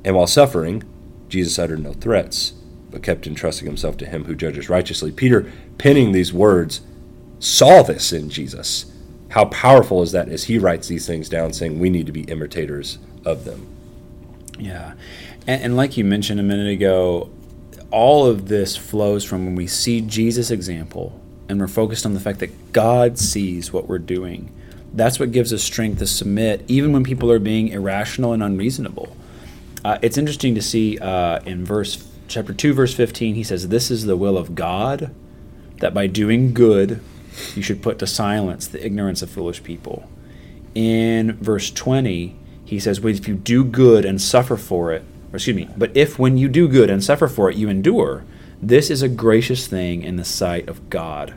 And 0.03 0.15
while 0.15 0.27
suffering, 0.27 0.83
Jesus 1.29 1.59
uttered 1.59 1.83
no 1.83 1.93
threats, 1.93 2.53
but 2.89 3.03
kept 3.03 3.27
entrusting 3.27 3.67
himself 3.67 3.97
to 3.97 4.05
him 4.05 4.25
who 4.25 4.35
judges 4.35 4.69
righteously. 4.69 5.11
Peter, 5.11 5.51
penning 5.77 6.11
these 6.11 6.33
words, 6.33 6.81
saw 7.39 7.83
this 7.83 8.11
in 8.11 8.29
Jesus. 8.29 8.91
How 9.29 9.45
powerful 9.45 10.01
is 10.01 10.11
that 10.11 10.27
as 10.27 10.45
he 10.45 10.57
writes 10.57 10.87
these 10.87 11.07
things 11.07 11.29
down, 11.29 11.53
saying 11.53 11.79
we 11.79 11.89
need 11.89 12.07
to 12.07 12.11
be 12.11 12.23
imitators 12.23 12.97
of 13.25 13.45
them? 13.45 13.67
Yeah. 14.57 14.93
And, 15.47 15.63
and 15.63 15.77
like 15.77 15.97
you 15.97 16.03
mentioned 16.03 16.39
a 16.39 16.43
minute 16.43 16.71
ago, 16.71 17.29
all 17.91 18.25
of 18.25 18.47
this 18.47 18.75
flows 18.75 19.23
from 19.23 19.45
when 19.45 19.55
we 19.55 19.67
see 19.67 20.01
Jesus' 20.01 20.49
example 20.49 21.19
and 21.49 21.59
we're 21.59 21.67
focused 21.67 22.05
on 22.05 22.13
the 22.13 22.19
fact 22.19 22.39
that 22.39 22.71
God 22.71 23.19
sees 23.19 23.73
what 23.73 23.87
we're 23.87 23.99
doing. 23.99 24.49
That's 24.93 25.19
what 25.19 25.31
gives 25.31 25.51
us 25.51 25.61
strength 25.61 25.99
to 25.99 26.07
submit, 26.07 26.63
even 26.67 26.93
when 26.93 27.03
people 27.03 27.29
are 27.31 27.39
being 27.39 27.67
irrational 27.69 28.31
and 28.31 28.41
unreasonable. 28.41 29.15
Uh, 29.83 29.99
it's 30.01 30.17
interesting 30.17 30.55
to 30.55 30.61
see 30.61 30.97
uh, 30.99 31.39
in 31.45 31.65
verse 31.65 32.07
chapter 32.27 32.53
2 32.53 32.73
verse 32.73 32.93
15 32.93 33.35
he 33.35 33.43
says 33.43 33.67
this 33.67 33.91
is 33.91 34.05
the 34.05 34.15
will 34.15 34.37
of 34.37 34.55
god 34.55 35.13
that 35.79 35.93
by 35.93 36.07
doing 36.07 36.53
good 36.53 37.01
you 37.55 37.61
should 37.61 37.81
put 37.81 37.99
to 37.99 38.07
silence 38.07 38.67
the 38.67 38.85
ignorance 38.85 39.21
of 39.21 39.29
foolish 39.29 39.61
people 39.63 40.09
in 40.73 41.33
verse 41.33 41.69
20 41.71 42.33
he 42.63 42.79
says 42.79 43.01
well, 43.01 43.13
if 43.13 43.27
you 43.27 43.35
do 43.35 43.65
good 43.65 44.05
and 44.05 44.21
suffer 44.21 44.55
for 44.55 44.93
it 44.93 45.03
or 45.31 45.35
excuse 45.35 45.55
me. 45.55 45.69
But 45.77 45.95
if 45.95 46.19
when 46.19 46.37
you 46.37 46.47
do 46.47 46.67
good 46.67 46.89
and 46.89 47.03
suffer 47.03 47.27
for 47.27 47.49
it 47.49 47.57
you 47.57 47.69
endure 47.69 48.23
this 48.61 48.89
is 48.91 49.01
a 49.01 49.09
gracious 49.09 49.65
thing 49.65 50.03
in 50.03 50.17
the 50.17 50.25
sight 50.25 50.69
of 50.69 50.89
god. 50.89 51.33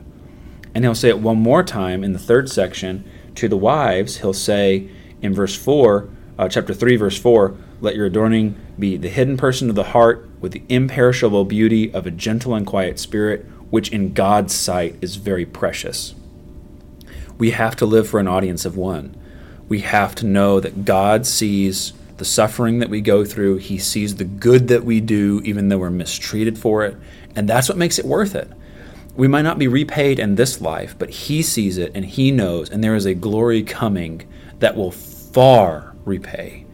And 0.73 0.83
he'll 0.83 0.93
say 0.93 1.09
it 1.09 1.19
one 1.19 1.37
more 1.37 1.63
time 1.63 2.03
in 2.03 2.13
the 2.13 2.19
third 2.19 2.49
section 2.49 3.03
to 3.35 3.47
the 3.47 3.57
wives. 3.57 4.17
He'll 4.17 4.33
say 4.33 4.89
in 5.21 5.33
verse 5.33 5.55
4 5.55 6.09
uh, 6.37 6.49
chapter 6.49 6.73
3 6.73 6.97
verse 6.97 7.17
4 7.17 7.55
let 7.81 7.95
your 7.95 8.05
adorning 8.05 8.55
be 8.77 8.97
the 8.97 9.09
hidden 9.09 9.37
person 9.37 9.69
of 9.69 9.75
the 9.75 9.85
heart 9.85 10.29
with 10.39 10.51
the 10.51 10.63
imperishable 10.69 11.45
beauty 11.45 11.93
of 11.93 12.05
a 12.05 12.11
gentle 12.11 12.53
and 12.53 12.65
quiet 12.65 12.99
spirit 12.99 13.45
which 13.69 13.89
in 13.89 14.13
god's 14.13 14.53
sight 14.53 14.95
is 15.01 15.15
very 15.15 15.45
precious. 15.45 16.13
We 17.37 17.51
have 17.51 17.75
to 17.77 17.85
live 17.85 18.07
for 18.07 18.19
an 18.19 18.27
audience 18.27 18.65
of 18.65 18.77
one. 18.77 19.15
We 19.67 19.81
have 19.81 20.15
to 20.15 20.25
know 20.25 20.59
that 20.59 20.85
god 20.85 21.25
sees 21.25 21.93
the 22.17 22.25
suffering 22.25 22.79
that 22.79 22.89
we 22.89 23.01
go 23.01 23.25
through 23.25 23.57
he 23.57 23.77
sees 23.77 24.15
the 24.15 24.23
good 24.23 24.67
that 24.67 24.83
we 24.83 25.01
do 25.01 25.41
even 25.43 25.69
though 25.69 25.77
we're 25.77 25.89
mistreated 25.89 26.57
for 26.57 26.85
it 26.85 26.95
and 27.35 27.47
that's 27.49 27.67
what 27.67 27.77
makes 27.77 27.99
it 27.99 28.05
worth 28.05 28.35
it 28.35 28.49
we 29.15 29.27
might 29.27 29.43
not 29.43 29.57
be 29.57 29.67
repaid 29.67 30.19
in 30.19 30.35
this 30.35 30.59
life, 30.59 30.95
but 30.97 31.09
He 31.09 31.41
sees 31.41 31.77
it 31.77 31.91
and 31.95 32.05
He 32.05 32.31
knows, 32.31 32.69
and 32.69 32.83
there 32.83 32.95
is 32.95 33.05
a 33.05 33.13
glory 33.13 33.63
coming 33.63 34.27
that 34.59 34.75
will 34.75 34.91
far 34.91 35.95
repay. 36.03 36.65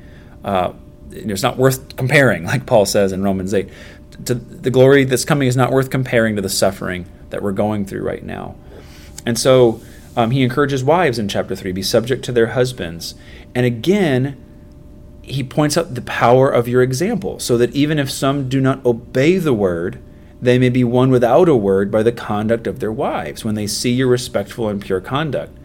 Uh, 0.43 0.73
it's 1.11 1.43
not 1.43 1.57
worth 1.57 1.95
comparing, 1.95 2.43
like 2.45 2.65
Paul 2.65 2.85
says 2.85 3.11
in 3.11 3.23
Romans 3.23 3.53
8. 3.53 3.69
To 4.25 4.35
the 4.35 4.69
glory 4.69 5.03
that's 5.03 5.25
coming 5.25 5.47
is 5.47 5.55
not 5.55 5.71
worth 5.71 5.89
comparing 5.89 6.35
to 6.35 6.41
the 6.41 6.49
suffering 6.49 7.05
that 7.29 7.41
we're 7.41 7.53
going 7.53 7.85
through 7.85 8.03
right 8.03 8.23
now. 8.23 8.55
And 9.25 9.37
so 9.37 9.81
um, 10.15 10.31
he 10.31 10.43
encourages 10.43 10.83
wives 10.83 11.17
in 11.17 11.27
chapter 11.27 11.55
3 11.55 11.71
be 11.71 11.81
subject 11.81 12.25
to 12.25 12.31
their 12.31 12.47
husbands. 12.47 13.15
And 13.55 13.65
again, 13.65 14.37
he 15.21 15.43
points 15.43 15.77
out 15.77 15.95
the 15.95 16.01
power 16.01 16.49
of 16.49 16.67
your 16.67 16.81
example, 16.81 17.39
so 17.39 17.57
that 17.57 17.73
even 17.73 17.99
if 17.99 18.09
some 18.09 18.49
do 18.49 18.59
not 18.59 18.85
obey 18.85 19.37
the 19.37 19.53
word, 19.53 20.01
they 20.41 20.57
may 20.57 20.69
be 20.69 20.83
won 20.83 21.11
without 21.11 21.47
a 21.47 21.55
word 21.55 21.91
by 21.91 22.01
the 22.01 22.11
conduct 22.11 22.65
of 22.65 22.79
their 22.79 22.91
wives 22.91 23.45
when 23.45 23.55
they 23.55 23.67
see 23.67 23.91
your 23.91 24.07
respectful 24.07 24.67
and 24.67 24.81
pure 24.81 25.01
conduct. 25.01 25.55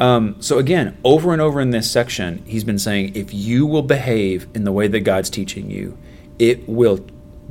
Um, 0.00 0.36
so, 0.40 0.58
again, 0.58 0.96
over 1.04 1.32
and 1.32 1.40
over 1.40 1.60
in 1.60 1.70
this 1.70 1.88
section, 1.88 2.42
he's 2.46 2.64
been 2.64 2.80
saying 2.80 3.14
if 3.14 3.32
you 3.32 3.64
will 3.64 3.82
behave 3.82 4.48
in 4.54 4.64
the 4.64 4.72
way 4.72 4.88
that 4.88 5.00
God's 5.00 5.30
teaching 5.30 5.70
you, 5.70 5.96
it 6.38 6.68
will 6.68 7.06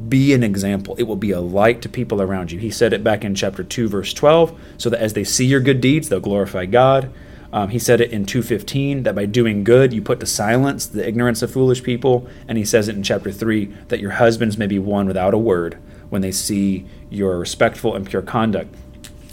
be 0.09 0.33
an 0.33 0.43
example. 0.43 0.95
It 0.97 1.03
will 1.03 1.15
be 1.15 1.31
a 1.31 1.39
light 1.39 1.81
to 1.83 1.89
people 1.89 2.21
around 2.21 2.51
you. 2.51 2.59
He 2.59 2.71
said 2.71 2.91
it 2.91 3.03
back 3.03 3.23
in 3.23 3.36
chapter 3.36 3.63
2, 3.63 3.88
verse 3.88 4.13
12, 4.13 4.59
so 4.77 4.89
that 4.89 4.99
as 4.99 5.13
they 5.13 5.23
see 5.23 5.45
your 5.45 5.62
good 5.62 5.79
deeds, 5.79 6.09
they'll 6.09 6.19
glorify 6.19 6.65
God. 6.65 7.12
Um, 7.53 7.69
he 7.69 7.77
said 7.77 8.01
it 8.01 8.11
in 8.11 8.25
2:15 8.25 9.03
that 9.03 9.13
by 9.13 9.27
doing 9.27 9.63
good 9.63 9.93
you 9.93 10.01
put 10.01 10.19
to 10.19 10.25
silence 10.25 10.87
the 10.87 11.07
ignorance 11.07 11.43
of 11.43 11.51
foolish 11.51 11.83
people, 11.83 12.27
and 12.47 12.57
he 12.57 12.65
says 12.65 12.87
it 12.87 12.95
in 12.95 13.03
chapter 13.03 13.31
3 13.31 13.69
that 13.89 13.99
your 13.99 14.11
husbands 14.11 14.57
may 14.57 14.65
be 14.65 14.79
won 14.79 15.05
without 15.05 15.35
a 15.35 15.37
word 15.37 15.77
when 16.09 16.23
they 16.23 16.31
see 16.31 16.85
your 17.11 17.37
respectful 17.37 17.95
and 17.95 18.09
pure 18.09 18.23
conduct. 18.23 18.73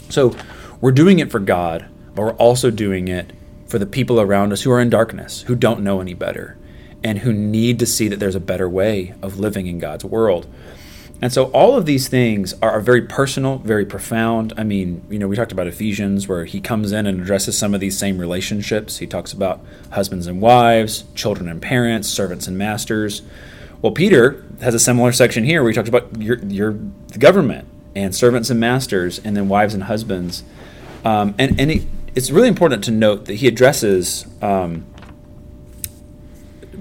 So, 0.09 0.35
we're 0.79 0.91
doing 0.91 1.17
it 1.17 1.31
for 1.31 1.39
God, 1.39 1.87
but 2.13 2.21
we're 2.21 2.33
also 2.33 2.69
doing 2.69 3.07
it 3.07 3.33
for 3.65 3.79
the 3.79 3.85
people 3.87 4.21
around 4.21 4.53
us 4.53 4.61
who 4.61 4.71
are 4.71 4.79
in 4.79 4.89
darkness, 4.89 5.41
who 5.43 5.55
don't 5.55 5.81
know 5.81 5.99
any 5.99 6.13
better, 6.13 6.57
and 7.03 7.19
who 7.19 7.33
need 7.33 7.79
to 7.79 7.85
see 7.87 8.07
that 8.07 8.19
there's 8.19 8.35
a 8.35 8.39
better 8.39 8.69
way 8.69 9.15
of 9.21 9.39
living 9.39 9.65
in 9.65 9.79
God's 9.79 10.05
world. 10.05 10.45
And 11.21 11.31
so 11.31 11.45
all 11.51 11.75
of 11.75 11.85
these 11.85 12.07
things 12.07 12.55
are, 12.63 12.71
are, 12.71 12.81
very 12.81 13.03
personal, 13.03 13.59
very 13.59 13.85
profound. 13.85 14.53
I 14.57 14.63
mean, 14.63 15.03
you 15.09 15.19
know, 15.19 15.27
we 15.27 15.35
talked 15.35 15.51
about 15.51 15.67
Ephesians 15.67 16.27
where 16.27 16.45
he 16.45 16.59
comes 16.59 16.91
in 16.91 17.05
and 17.05 17.21
addresses 17.21 17.55
some 17.55 17.75
of 17.75 17.79
these 17.79 17.95
same 17.97 18.17
relationships. 18.17 18.97
He 18.97 19.05
talks 19.05 19.31
about 19.31 19.61
husbands 19.91 20.25
and 20.25 20.41
wives, 20.41 21.03
children 21.13 21.47
and 21.47 21.61
parents, 21.61 22.07
servants 22.07 22.47
and 22.47 22.57
masters. 22.57 23.21
Well, 23.83 23.91
Peter 23.91 24.43
has 24.61 24.73
a 24.73 24.79
similar 24.79 25.11
section 25.11 25.43
here 25.43 25.61
where 25.61 25.71
he 25.71 25.75
talks 25.75 25.89
about 25.89 26.19
your, 26.19 26.39
your 26.39 26.71
government 27.19 27.67
and 27.95 28.15
servants 28.15 28.49
and 28.49 28.59
masters, 28.59 29.19
and 29.19 29.35
then 29.35 29.47
wives 29.49 29.73
and 29.73 29.83
husbands. 29.83 30.43
Um, 31.03 31.35
and 31.37 31.59
and 31.59 31.71
it, 31.71 31.83
it's 32.15 32.31
really 32.31 32.47
important 32.47 32.83
to 32.85 32.91
note 32.91 33.25
that 33.25 33.35
he 33.35 33.47
addresses 33.47 34.25
um, 34.41 34.85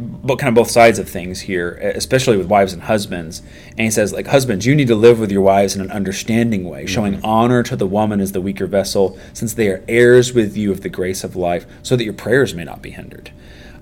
but 0.00 0.38
kind 0.38 0.48
of 0.48 0.54
both 0.54 0.70
sides 0.70 0.98
of 0.98 1.08
things 1.08 1.42
here, 1.42 1.72
especially 1.94 2.36
with 2.36 2.46
wives 2.46 2.72
and 2.72 2.82
husbands. 2.82 3.42
And 3.70 3.80
he 3.80 3.90
says, 3.90 4.12
like, 4.12 4.26
husbands, 4.26 4.66
you 4.66 4.74
need 4.74 4.88
to 4.88 4.94
live 4.94 5.20
with 5.20 5.30
your 5.30 5.42
wives 5.42 5.76
in 5.76 5.82
an 5.82 5.90
understanding 5.90 6.68
way, 6.68 6.86
showing 6.86 7.14
mm-hmm. 7.14 7.24
honor 7.24 7.62
to 7.62 7.76
the 7.76 7.86
woman 7.86 8.20
as 8.20 8.32
the 8.32 8.40
weaker 8.40 8.66
vessel, 8.66 9.18
since 9.32 9.54
they 9.54 9.68
are 9.68 9.84
heirs 9.88 10.32
with 10.32 10.56
you 10.56 10.72
of 10.72 10.80
the 10.80 10.88
grace 10.88 11.22
of 11.24 11.36
life, 11.36 11.66
so 11.82 11.96
that 11.96 12.04
your 12.04 12.12
prayers 12.12 12.54
may 12.54 12.64
not 12.64 12.82
be 12.82 12.90
hindered. 12.90 13.30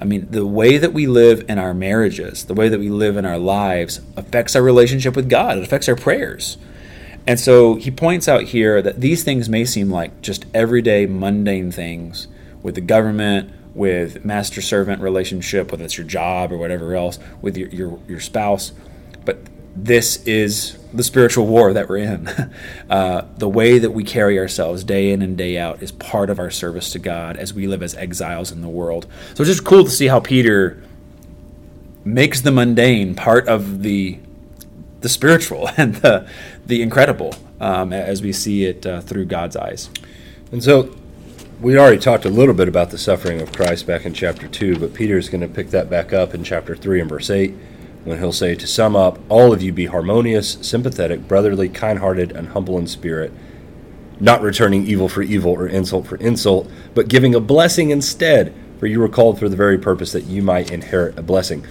I 0.00 0.04
mean, 0.04 0.28
the 0.30 0.46
way 0.46 0.78
that 0.78 0.92
we 0.92 1.06
live 1.06 1.44
in 1.48 1.58
our 1.58 1.74
marriages, 1.74 2.44
the 2.44 2.54
way 2.54 2.68
that 2.68 2.78
we 2.78 2.88
live 2.88 3.16
in 3.16 3.24
our 3.24 3.38
lives, 3.38 4.00
affects 4.16 4.54
our 4.54 4.62
relationship 4.62 5.16
with 5.16 5.28
God. 5.28 5.58
It 5.58 5.64
affects 5.64 5.88
our 5.88 5.96
prayers. 5.96 6.56
And 7.26 7.38
so 7.38 7.74
he 7.74 7.90
points 7.90 8.28
out 8.28 8.44
here 8.44 8.80
that 8.80 9.00
these 9.00 9.24
things 9.24 9.48
may 9.48 9.64
seem 9.64 9.90
like 9.90 10.22
just 10.22 10.46
everyday, 10.54 11.06
mundane 11.06 11.72
things 11.72 12.28
with 12.62 12.74
the 12.74 12.80
government, 12.80 13.52
with 13.78 14.24
master 14.24 14.60
servant 14.60 15.00
relationship, 15.00 15.70
whether 15.70 15.84
it's 15.84 15.96
your 15.96 16.06
job 16.06 16.52
or 16.52 16.58
whatever 16.58 16.94
else, 16.94 17.18
with 17.40 17.56
your, 17.56 17.68
your, 17.68 17.98
your 18.08 18.20
spouse. 18.20 18.72
But 19.24 19.38
this 19.76 20.16
is 20.24 20.76
the 20.92 21.04
spiritual 21.04 21.46
war 21.46 21.72
that 21.72 21.88
we're 21.88 21.98
in. 21.98 22.28
Uh, 22.88 23.26
the 23.36 23.48
way 23.48 23.78
that 23.78 23.90
we 23.90 24.02
carry 24.02 24.38
ourselves 24.38 24.82
day 24.82 25.12
in 25.12 25.20
and 25.20 25.36
day 25.36 25.58
out 25.58 25.82
is 25.82 25.92
part 25.92 26.30
of 26.30 26.38
our 26.38 26.50
service 26.50 26.90
to 26.90 26.98
God 26.98 27.36
as 27.36 27.52
we 27.52 27.66
live 27.66 27.82
as 27.82 27.94
exiles 27.94 28.50
in 28.50 28.62
the 28.62 28.68
world. 28.68 29.06
So 29.34 29.42
it's 29.42 29.50
just 29.50 29.64
cool 29.64 29.84
to 29.84 29.90
see 29.90 30.06
how 30.06 30.20
Peter 30.20 30.82
makes 32.02 32.40
the 32.40 32.50
mundane 32.50 33.14
part 33.14 33.46
of 33.46 33.82
the 33.82 34.18
the 35.00 35.08
spiritual 35.10 35.68
and 35.76 35.96
the 35.96 36.26
the 36.64 36.80
incredible 36.80 37.34
um, 37.60 37.92
as 37.92 38.22
we 38.22 38.32
see 38.32 38.64
it 38.64 38.86
uh, 38.86 39.02
through 39.02 39.26
God's 39.26 39.54
eyes. 39.54 39.90
And 40.50 40.64
so 40.64 40.96
we 41.60 41.76
already 41.76 41.98
talked 41.98 42.24
a 42.24 42.30
little 42.30 42.54
bit 42.54 42.68
about 42.68 42.90
the 42.90 42.98
suffering 42.98 43.40
of 43.40 43.52
Christ 43.52 43.84
back 43.84 44.06
in 44.06 44.14
chapter 44.14 44.46
2, 44.46 44.78
but 44.78 44.94
Peter 44.94 45.18
is 45.18 45.28
going 45.28 45.40
to 45.40 45.48
pick 45.48 45.70
that 45.70 45.90
back 45.90 46.12
up 46.12 46.32
in 46.32 46.44
chapter 46.44 46.76
3 46.76 47.00
and 47.00 47.08
verse 47.08 47.30
8 47.30 47.52
when 48.04 48.18
he'll 48.18 48.32
say, 48.32 48.54
To 48.54 48.66
sum 48.66 48.94
up, 48.94 49.18
all 49.28 49.52
of 49.52 49.60
you 49.60 49.72
be 49.72 49.86
harmonious, 49.86 50.52
sympathetic, 50.60 51.26
brotherly, 51.26 51.68
kind 51.68 51.98
hearted, 51.98 52.30
and 52.30 52.48
humble 52.48 52.78
in 52.78 52.86
spirit, 52.86 53.32
not 54.20 54.40
returning 54.40 54.86
evil 54.86 55.08
for 55.08 55.22
evil 55.22 55.50
or 55.50 55.66
insult 55.66 56.06
for 56.06 56.16
insult, 56.18 56.70
but 56.94 57.08
giving 57.08 57.34
a 57.34 57.40
blessing 57.40 57.90
instead, 57.90 58.54
for 58.78 58.86
you 58.86 59.00
were 59.00 59.08
called 59.08 59.40
for 59.40 59.48
the 59.48 59.56
very 59.56 59.78
purpose 59.78 60.12
that 60.12 60.26
you 60.26 60.42
might 60.42 60.70
inherit 60.70 61.18
a 61.18 61.22
blessing. 61.22 61.66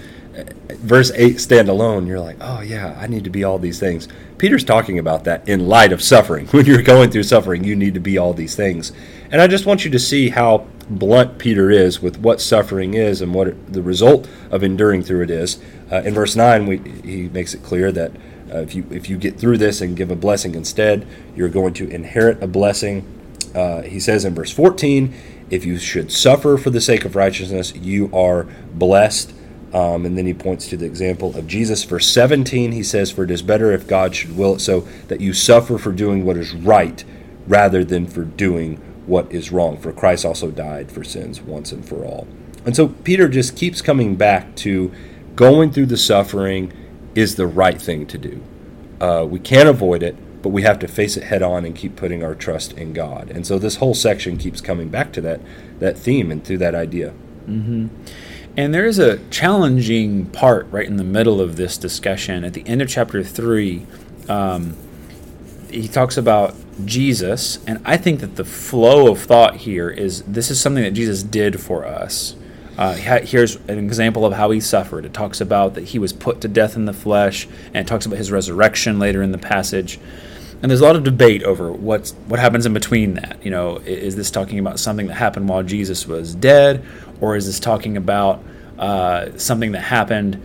Verse 0.70 1.12
8 1.16 1.40
stand 1.40 1.70
alone, 1.70 2.06
you're 2.06 2.20
like, 2.20 2.38
oh 2.42 2.62
yeah, 2.62 2.96
I 3.00 3.08
need 3.08 3.24
to 3.24 3.30
be 3.30 3.44
all 3.44 3.58
these 3.58 3.80
things. 3.80 4.08
Peter's 4.38 4.64
talking 4.64 5.00
about 5.00 5.24
that 5.24 5.48
in 5.50 5.68
light 5.68 5.92
of 5.92 6.02
suffering. 6.02 6.48
When 6.52 6.66
you're 6.66 6.84
going 6.84 7.10
through 7.10 7.24
suffering, 7.24 7.64
you 7.64 7.76
need 7.76 7.96
to 7.96 8.00
be 8.00 8.18
all 8.18 8.34
these 8.34 8.56
things. 8.56 8.92
And 9.32 9.42
I 9.42 9.48
just 9.48 9.66
want 9.66 9.84
you 9.84 9.92
to 9.92 10.00
see 10.00 10.30
how 10.30 10.68
blunt 10.90 11.38
Peter 11.38 11.72
is 11.72 12.02
with 12.02 12.20
what 12.20 12.40
suffering 12.40 12.94
is 12.94 13.22
and 13.22 13.34
what 13.34 13.48
it, 13.48 13.74
the 13.74 13.82
result 13.82 14.30
of 14.52 14.64
enduring 14.64 15.04
through 15.04 15.24
it 15.24 15.32
is. 15.32 15.60
Uh, 15.92 15.98
in 16.04 16.14
verse 16.14 16.36
9, 16.36 16.66
we, 16.66 16.78
he 16.78 17.30
makes 17.30 17.54
it 17.54 17.64
clear 17.64 17.92
that 17.92 18.12
uh, 18.54 18.60
if, 18.60 18.76
you, 18.76 18.86
if 18.92 19.10
you 19.10 19.18
get 19.18 19.40
through 19.40 19.58
this 19.58 19.82
and 19.82 19.98
give 19.98 20.12
a 20.12 20.16
blessing 20.16 20.56
instead, 20.56 21.06
you're 21.36 21.50
going 21.50 21.74
to 21.74 21.90
inherit 21.90 22.42
a 22.42 22.48
blessing. 22.48 23.06
Uh, 23.54 23.82
he 23.82 24.00
says 24.00 24.24
in 24.24 24.36
verse 24.36 24.52
14, 24.52 25.14
if 25.50 25.66
you 25.66 25.78
should 25.78 26.12
suffer 26.12 26.58
for 26.58 26.70
the 26.70 26.82
sake 26.82 27.06
of 27.06 27.16
righteousness, 27.16 27.74
you 27.76 28.10
are 28.14 28.44
blessed. 28.74 29.34
Um, 29.74 30.06
and 30.06 30.18
then 30.18 30.26
he 30.26 30.34
points 30.34 30.68
to 30.70 30.78
the 30.78 30.86
example 30.86 31.36
of 31.36 31.48
Jesus. 31.48 31.84
Verse 31.84 32.08
17, 32.08 32.72
he 32.72 32.84
says, 32.84 33.12
For 33.12 33.24
it 33.24 33.32
is 33.32 33.42
better 33.42 33.72
if 33.72 33.88
God 33.88 34.16
should 34.16 34.38
will 34.38 34.56
it 34.56 34.60
so 34.60 34.88
that 35.08 35.20
you 35.20 35.34
suffer 35.34 35.78
for 35.78 35.92
doing 35.92 36.26
what 36.26 36.38
is 36.38 36.54
right 36.54 37.04
rather 37.48 37.84
than 37.84 38.08
for 38.08 38.24
doing 38.24 38.78
what 39.06 39.32
is 39.32 39.52
wrong, 39.52 39.78
for 39.78 39.92
Christ 39.94 40.26
also 40.26 40.52
died 40.52 40.92
for 40.92 41.04
sins 41.04 41.42
once 41.42 41.72
and 41.72 41.88
for 41.88 42.06
all. 42.06 42.28
And 42.66 42.76
so 42.76 42.90
Peter 42.90 43.30
just 43.30 43.56
keeps 43.56 43.82
coming 43.82 44.16
back 44.16 44.56
to 44.58 44.92
going 45.36 45.72
through 45.72 45.86
the 45.86 45.98
suffering 45.98 46.74
is 47.16 47.36
the 47.36 47.48
right 47.48 47.82
thing 47.82 48.06
to 48.08 48.18
do. 48.18 48.44
Uh, 49.00 49.26
we 49.28 49.40
can't 49.40 49.70
avoid 49.70 50.04
it, 50.04 50.18
but 50.42 50.50
we 50.50 50.64
have 50.64 50.78
to 50.80 50.88
face 50.88 51.16
it 51.16 51.24
head 51.24 51.42
on 51.42 51.64
and 51.64 51.76
keep 51.76 51.96
putting 51.96 52.24
our 52.24 52.36
trust 52.36 52.74
in 52.74 52.94
God. 52.94 53.30
And 53.32 53.48
so 53.48 53.58
this 53.58 53.78
whole 53.78 53.94
section 53.94 54.38
keeps 54.38 54.60
coming 54.60 54.90
back 54.90 55.14
to 55.14 55.22
that 55.22 55.40
that 55.80 55.98
theme 55.98 56.32
and 56.32 56.44
through 56.44 56.58
that 56.60 56.76
idea. 56.76 57.14
Mm-hmm. 57.48 57.88
And 58.58 58.74
there 58.74 58.86
is 58.86 58.98
a 58.98 59.20
challenging 59.30 60.26
part 60.26 60.68
right 60.72 60.88
in 60.88 60.98
the 60.98 61.04
middle 61.04 61.40
of 61.40 61.58
this 61.58 61.78
discussion. 61.78 62.44
At 62.44 62.54
the 62.54 62.68
end 62.68 62.82
of 62.82 62.90
chapter 62.90 63.24
three, 63.24 63.86
um, 64.28 64.76
he 65.70 65.88
talks 65.88 66.18
about 66.18 66.56
Jesus, 66.84 67.64
and 67.68 67.80
I 67.86 67.98
think 67.98 68.20
that 68.22 68.36
the 68.36 68.44
flow 68.44 69.12
of 69.12 69.20
thought 69.20 69.58
here 69.58 69.90
is 69.90 70.24
this 70.24 70.50
is 70.50 70.60
something 70.60 70.84
that 70.84 70.92
Jesus 70.92 71.22
did 71.22 71.62
for 71.62 71.86
us. 71.86 72.36
Uh, 72.78 72.94
here's 72.94 73.56
an 73.68 73.78
example 73.78 74.26
of 74.26 74.34
how 74.34 74.52
he 74.52 74.60
suffered. 74.60 75.06
It 75.06 75.14
talks 75.14 75.40
about 75.40 75.76
that 75.76 75.86
he 75.86 76.00
was 76.00 76.14
put 76.14 76.42
to 76.42 76.48
death 76.48 76.76
in 76.76 76.86
the 76.86 76.94
flesh, 76.94 77.48
and 77.68 77.78
it 77.78 77.88
talks 77.88 78.06
about 78.06 78.18
his 78.18 78.32
resurrection 78.32 78.98
later 78.98 79.22
in 79.22 79.32
the 79.32 79.38
passage. 79.38 80.00
And 80.62 80.72
there's 80.72 80.82
a 80.82 80.86
lot 80.86 80.96
of 80.96 81.04
debate 81.04 81.44
over 81.44 81.72
what's 81.72 82.14
what 82.28 82.40
happens 82.40 82.66
in 82.66 82.74
between 82.74 83.14
that. 83.16 83.38
You 83.44 83.52
know, 83.52 83.78
is 83.78 84.16
this 84.16 84.32
talking 84.32 84.58
about 84.58 84.80
something 84.80 85.08
that 85.08 85.16
happened 85.16 85.50
while 85.50 85.62
Jesus 85.62 86.08
was 86.08 86.34
dead, 86.34 86.84
or 87.22 87.36
is 87.36 87.46
this 87.46 87.60
talking 87.60 87.98
about 87.98 88.44
uh, 88.78 89.38
something 89.38 89.72
that 89.72 89.82
happened 89.82 90.42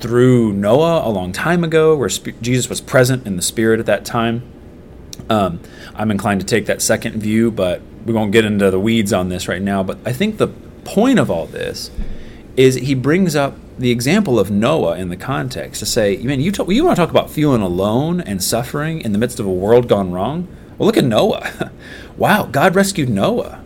through 0.00 0.52
Noah 0.52 1.08
a 1.08 1.10
long 1.10 1.32
time 1.32 1.64
ago, 1.64 1.96
where 1.96 2.08
sp- 2.10 2.36
Jesus 2.40 2.68
was 2.68 2.80
present 2.80 3.26
in 3.26 3.36
the 3.36 3.42
Spirit 3.42 3.80
at 3.80 3.86
that 3.86 4.04
time? 4.04 4.42
Um, 5.30 5.60
I'm 5.94 6.10
inclined 6.10 6.40
to 6.40 6.46
take 6.46 6.66
that 6.66 6.82
second 6.82 7.20
view, 7.20 7.50
but 7.50 7.80
we 8.04 8.12
won't 8.12 8.32
get 8.32 8.44
into 8.44 8.70
the 8.70 8.80
weeds 8.80 9.12
on 9.12 9.28
this 9.28 9.48
right 9.48 9.62
now. 9.62 9.82
But 9.82 9.98
I 10.04 10.12
think 10.12 10.38
the 10.38 10.48
point 10.84 11.18
of 11.18 11.30
all 11.30 11.46
this 11.46 11.90
is 12.56 12.76
he 12.76 12.94
brings 12.94 13.34
up 13.34 13.56
the 13.78 13.90
example 13.90 14.38
of 14.38 14.50
Noah 14.50 14.96
in 14.96 15.08
the 15.10 15.16
context 15.16 15.80
to 15.80 15.86
say, 15.86 16.16
man, 16.18 16.40
you, 16.40 16.50
talk, 16.50 16.70
you 16.70 16.84
want 16.84 16.96
to 16.96 17.02
talk 17.02 17.10
about 17.10 17.30
feeling 17.30 17.60
alone 17.60 18.20
and 18.20 18.42
suffering 18.42 19.00
in 19.00 19.12
the 19.12 19.18
midst 19.18 19.38
of 19.38 19.46
a 19.46 19.52
world 19.52 19.88
gone 19.88 20.12
wrong? 20.12 20.48
Well, 20.78 20.86
look 20.86 20.96
at 20.96 21.04
Noah. 21.04 21.70
wow, 22.16 22.44
God 22.44 22.74
rescued 22.74 23.08
Noah. 23.08 23.62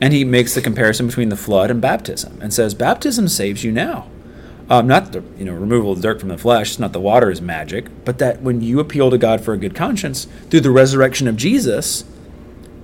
And 0.00 0.12
he 0.12 0.24
makes 0.24 0.54
the 0.54 0.60
comparison 0.60 1.06
between 1.06 1.28
the 1.28 1.36
flood 1.36 1.70
and 1.70 1.80
baptism 1.80 2.38
and 2.40 2.54
says, 2.54 2.74
baptism 2.74 3.28
saves 3.28 3.64
you 3.64 3.72
now. 3.72 4.08
Um, 4.70 4.86
not 4.86 5.12
the 5.12 5.24
you 5.38 5.46
know 5.46 5.54
removal 5.54 5.92
of 5.92 6.02
dirt 6.02 6.20
from 6.20 6.28
the 6.28 6.36
flesh. 6.36 6.70
It's 6.70 6.78
not 6.78 6.92
the 6.92 7.00
water 7.00 7.30
is 7.30 7.40
magic, 7.40 7.86
but 8.04 8.18
that 8.18 8.42
when 8.42 8.60
you 8.60 8.80
appeal 8.80 9.10
to 9.10 9.16
God 9.16 9.40
for 9.40 9.54
a 9.54 9.56
good 9.56 9.74
conscience 9.74 10.26
through 10.50 10.60
the 10.60 10.70
resurrection 10.70 11.26
of 11.26 11.36
Jesus, 11.36 12.04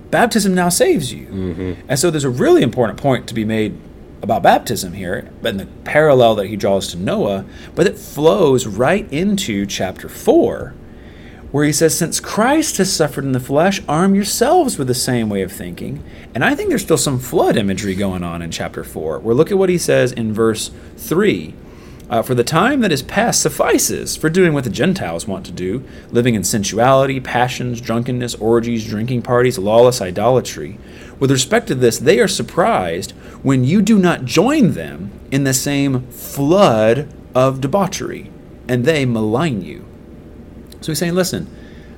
baptism 0.09 0.55
now 0.55 0.69
saves 0.69 1.13
you. 1.13 1.27
Mm-hmm. 1.27 1.73
And 1.87 1.99
so 1.99 2.09
there's 2.09 2.23
a 2.23 2.29
really 2.29 2.63
important 2.63 2.99
point 2.99 3.27
to 3.27 3.35
be 3.35 3.45
made 3.45 3.77
about 4.23 4.41
baptism 4.41 4.93
here, 4.93 5.29
and 5.43 5.59
the 5.59 5.67
parallel 5.83 6.33
that 6.35 6.47
he 6.47 6.55
draws 6.55 6.87
to 6.87 6.97
Noah, 6.97 7.45
but 7.75 7.85
it 7.85 7.99
flows 7.99 8.65
right 8.65 9.11
into 9.13 9.67
chapter 9.67 10.09
four, 10.09 10.73
where 11.55 11.63
he 11.63 11.71
says, 11.71 11.97
Since 11.97 12.19
Christ 12.19 12.75
has 12.79 12.91
suffered 12.91 13.23
in 13.23 13.31
the 13.31 13.39
flesh, 13.39 13.81
arm 13.87 14.13
yourselves 14.13 14.77
with 14.77 14.89
the 14.89 14.93
same 14.93 15.29
way 15.29 15.41
of 15.41 15.53
thinking. 15.53 16.03
And 16.33 16.43
I 16.43 16.53
think 16.53 16.67
there's 16.67 16.81
still 16.81 16.97
some 16.97 17.17
flood 17.17 17.55
imagery 17.55 17.95
going 17.95 18.23
on 18.23 18.41
in 18.41 18.51
chapter 18.51 18.83
four. 18.83 19.19
Where 19.19 19.33
look 19.33 19.51
at 19.51 19.57
what 19.57 19.69
he 19.69 19.77
says 19.77 20.11
in 20.11 20.33
verse 20.33 20.69
three. 20.97 21.53
Uh, 22.09 22.21
for 22.21 22.35
the 22.35 22.43
time 22.43 22.81
that 22.81 22.91
is 22.91 23.01
past 23.01 23.41
suffices 23.41 24.17
for 24.17 24.29
doing 24.29 24.51
what 24.51 24.65
the 24.65 24.69
Gentiles 24.69 25.29
want 25.29 25.45
to 25.45 25.53
do, 25.53 25.85
living 26.11 26.35
in 26.35 26.43
sensuality, 26.43 27.21
passions, 27.21 27.79
drunkenness, 27.79 28.35
orgies, 28.35 28.85
drinking 28.85 29.21
parties, 29.21 29.57
lawless 29.57 30.01
idolatry. 30.01 30.77
With 31.19 31.31
respect 31.31 31.67
to 31.67 31.75
this, 31.75 31.99
they 31.99 32.19
are 32.19 32.27
surprised 32.27 33.11
when 33.43 33.63
you 33.63 33.81
do 33.81 33.97
not 33.97 34.25
join 34.25 34.73
them 34.73 35.09
in 35.31 35.45
the 35.45 35.53
same 35.53 36.05
flood 36.11 37.07
of 37.33 37.61
debauchery, 37.61 38.29
and 38.67 38.83
they 38.83 39.05
malign 39.05 39.61
you. 39.61 39.85
So 40.85 40.91
he's 40.91 40.99
saying, 40.99 41.15
listen, 41.15 41.47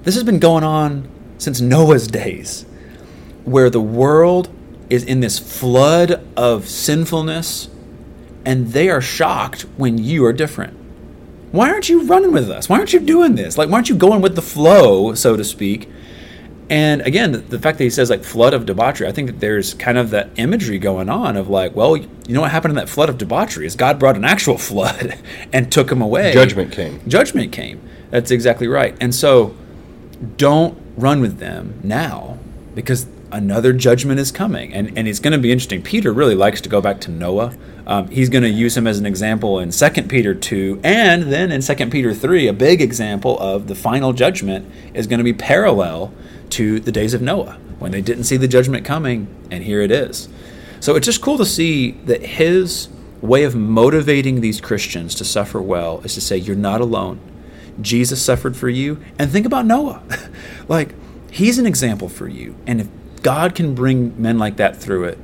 this 0.03 0.15
has 0.15 0.23
been 0.23 0.39
going 0.39 0.63
on 0.63 1.09
since 1.39 1.59
Noah's 1.59 2.07
days, 2.07 2.65
where 3.43 3.69
the 3.69 3.81
world 3.81 4.49
is 4.89 5.03
in 5.03 5.19
this 5.19 5.37
flood 5.37 6.25
of 6.37 6.69
sinfulness 6.69 7.67
and 8.45 8.67
they 8.67 8.87
are 8.87 9.01
shocked 9.01 9.63
when 9.75 9.97
you 9.97 10.23
are 10.23 10.31
different. 10.31 10.73
Why 11.51 11.69
aren't 11.69 11.89
you 11.89 12.07
running 12.07 12.31
with 12.31 12.49
us? 12.49 12.69
Why 12.69 12.77
aren't 12.77 12.93
you 12.93 13.01
doing 13.01 13.35
this? 13.35 13.57
Like, 13.57 13.67
why 13.67 13.75
aren't 13.75 13.89
you 13.89 13.95
going 13.97 14.21
with 14.21 14.37
the 14.37 14.41
flow, 14.41 15.13
so 15.15 15.35
to 15.35 15.43
speak? 15.43 15.89
And 16.69 17.01
again, 17.01 17.33
the, 17.33 17.59
fact 17.59 17.79
that 17.79 17.83
he 17.83 17.89
says 17.89 18.09
like 18.09 18.23
flood 18.23 18.53
of 18.53 18.65
debauchery, 18.65 19.05
I 19.05 19.11
think 19.11 19.27
that 19.27 19.41
there's 19.41 19.73
kind 19.73 19.97
of 19.97 20.11
that 20.11 20.29
imagery 20.37 20.79
going 20.79 21.09
on 21.09 21.35
of 21.35 21.49
like, 21.49 21.75
well, 21.75 21.97
you 21.97 22.07
know 22.29 22.39
what 22.39 22.51
happened 22.51 22.71
in 22.71 22.77
that 22.77 22.87
flood 22.87 23.09
of 23.09 23.17
debauchery 23.17 23.65
is 23.65 23.75
God 23.75 23.99
brought 23.99 24.15
an 24.15 24.23
actual 24.23 24.57
flood 24.69 25.19
and 25.51 25.69
took 25.69 25.91
him 25.91 26.01
away. 26.01 26.31
Judgment 26.31 26.71
came. 26.71 27.01
Judgment 27.09 27.51
came. 27.51 27.81
That's 28.09 28.31
exactly 28.31 28.67
right. 28.67 28.95
And 28.99 29.13
so 29.13 29.55
don't 30.37 30.77
run 30.95 31.21
with 31.21 31.39
them 31.39 31.79
now 31.83 32.39
because 32.73 33.07
another 33.31 33.73
judgment 33.73 34.19
is 34.19 34.31
coming. 34.31 34.73
And, 34.73 34.97
and 34.97 35.07
it's 35.07 35.19
going 35.19 35.33
to 35.33 35.37
be 35.37 35.51
interesting. 35.51 35.81
Peter 35.81 36.13
really 36.13 36.35
likes 36.35 36.61
to 36.61 36.69
go 36.69 36.81
back 36.81 37.01
to 37.01 37.11
Noah. 37.11 37.55
Um, 37.85 38.07
he's 38.09 38.29
going 38.29 38.43
to 38.43 38.49
use 38.49 38.75
him 38.75 38.87
as 38.87 38.99
an 38.99 39.05
example 39.05 39.59
in 39.59 39.71
2 39.71 39.89
Peter 40.03 40.33
2. 40.33 40.81
And 40.83 41.23
then 41.23 41.51
in 41.51 41.61
2 41.61 41.89
Peter 41.89 42.13
3, 42.13 42.47
a 42.47 42.53
big 42.53 42.81
example 42.81 43.37
of 43.39 43.67
the 43.67 43.75
final 43.75 44.13
judgment 44.13 44.69
is 44.93 45.07
going 45.07 45.19
to 45.19 45.23
be 45.23 45.33
parallel 45.33 46.13
to 46.51 46.79
the 46.79 46.91
days 46.91 47.13
of 47.13 47.21
Noah 47.21 47.57
when 47.79 47.91
they 47.91 48.01
didn't 48.01 48.23
see 48.23 48.37
the 48.37 48.47
judgment 48.47 48.85
coming. 48.85 49.27
And 49.51 49.63
here 49.63 49.81
it 49.81 49.91
is. 49.91 50.29
So 50.79 50.95
it's 50.95 51.05
just 51.05 51.21
cool 51.21 51.37
to 51.37 51.45
see 51.45 51.91
that 52.05 52.21
his 52.21 52.89
way 53.21 53.43
of 53.43 53.55
motivating 53.55 54.41
these 54.41 54.61
Christians 54.61 55.15
to 55.15 55.25
suffer 55.25 55.61
well 55.61 56.01
is 56.01 56.13
to 56.13 56.21
say, 56.21 56.37
You're 56.37 56.55
not 56.55 56.81
alone. 56.81 57.19
Jesus 57.81 58.21
suffered 58.21 58.55
for 58.55 58.69
you. 58.69 58.99
And 59.19 59.31
think 59.31 59.45
about 59.45 59.65
Noah. 59.65 60.03
like, 60.67 60.93
he's 61.31 61.57
an 61.59 61.65
example 61.65 62.09
for 62.09 62.27
you. 62.27 62.55
And 62.65 62.81
if 62.81 62.87
God 63.21 63.55
can 63.55 63.75
bring 63.75 64.19
men 64.21 64.37
like 64.37 64.57
that 64.57 64.77
through 64.77 65.05
it, 65.05 65.19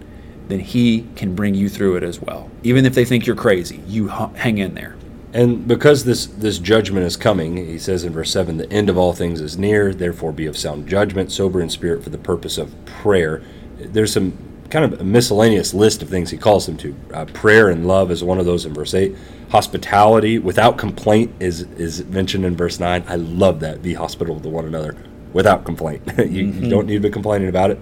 then 0.47 0.59
he 0.59 1.07
can 1.15 1.35
bring 1.35 1.55
you 1.55 1.69
through 1.69 1.95
it 1.95 2.03
as 2.03 2.19
well. 2.19 2.51
Even 2.63 2.85
if 2.85 2.93
they 2.93 3.05
think 3.05 3.25
you're 3.25 3.35
crazy, 3.35 3.81
you 3.87 4.07
hang 4.07 4.57
in 4.57 4.75
there. 4.75 4.95
And 5.33 5.67
because 5.67 6.03
this 6.03 6.27
this 6.27 6.59
judgment 6.59 7.07
is 7.07 7.17
coming, 7.17 7.57
he 7.57 7.79
says 7.79 8.03
in 8.03 8.13
verse 8.13 8.31
7, 8.31 8.57
the 8.57 8.71
end 8.71 8.87
of 8.87 8.97
all 8.97 9.13
things 9.13 9.41
is 9.41 9.57
near, 9.57 9.93
therefore 9.93 10.31
be 10.31 10.45
of 10.45 10.55
sound 10.55 10.87
judgment, 10.87 11.31
sober 11.31 11.59
in 11.59 11.69
spirit 11.69 12.03
for 12.03 12.11
the 12.11 12.19
purpose 12.19 12.59
of 12.59 12.73
prayer. 12.85 13.41
There's 13.79 14.13
some 14.13 14.37
kind 14.73 14.91
of 14.91 14.99
a 14.99 15.03
miscellaneous 15.03 15.71
list 15.71 16.01
of 16.01 16.09
things 16.09 16.31
he 16.31 16.37
calls 16.37 16.65
them 16.65 16.75
to. 16.75 16.95
Uh, 17.13 17.25
prayer 17.25 17.69
and 17.69 17.87
love 17.87 18.09
is 18.09 18.23
one 18.23 18.39
of 18.39 18.45
those 18.47 18.65
in 18.65 18.73
verse 18.73 18.95
8. 18.95 19.15
Hospitality 19.51 20.39
without 20.39 20.79
complaint 20.79 21.31
is, 21.39 21.61
is 21.77 22.03
mentioned 22.05 22.43
in 22.43 22.57
verse 22.57 22.79
9. 22.79 23.03
I 23.07 23.15
love 23.17 23.59
that. 23.59 23.83
Be 23.83 23.93
hospitable 23.93 24.39
to 24.39 24.49
one 24.49 24.65
another 24.65 24.97
without 25.31 25.63
complaint. 25.63 26.01
you, 26.17 26.47
mm-hmm. 26.47 26.63
you 26.63 26.69
don't 26.71 26.87
need 26.87 26.95
to 26.95 26.99
be 27.01 27.11
complaining 27.11 27.49
about 27.49 27.69
it. 27.69 27.79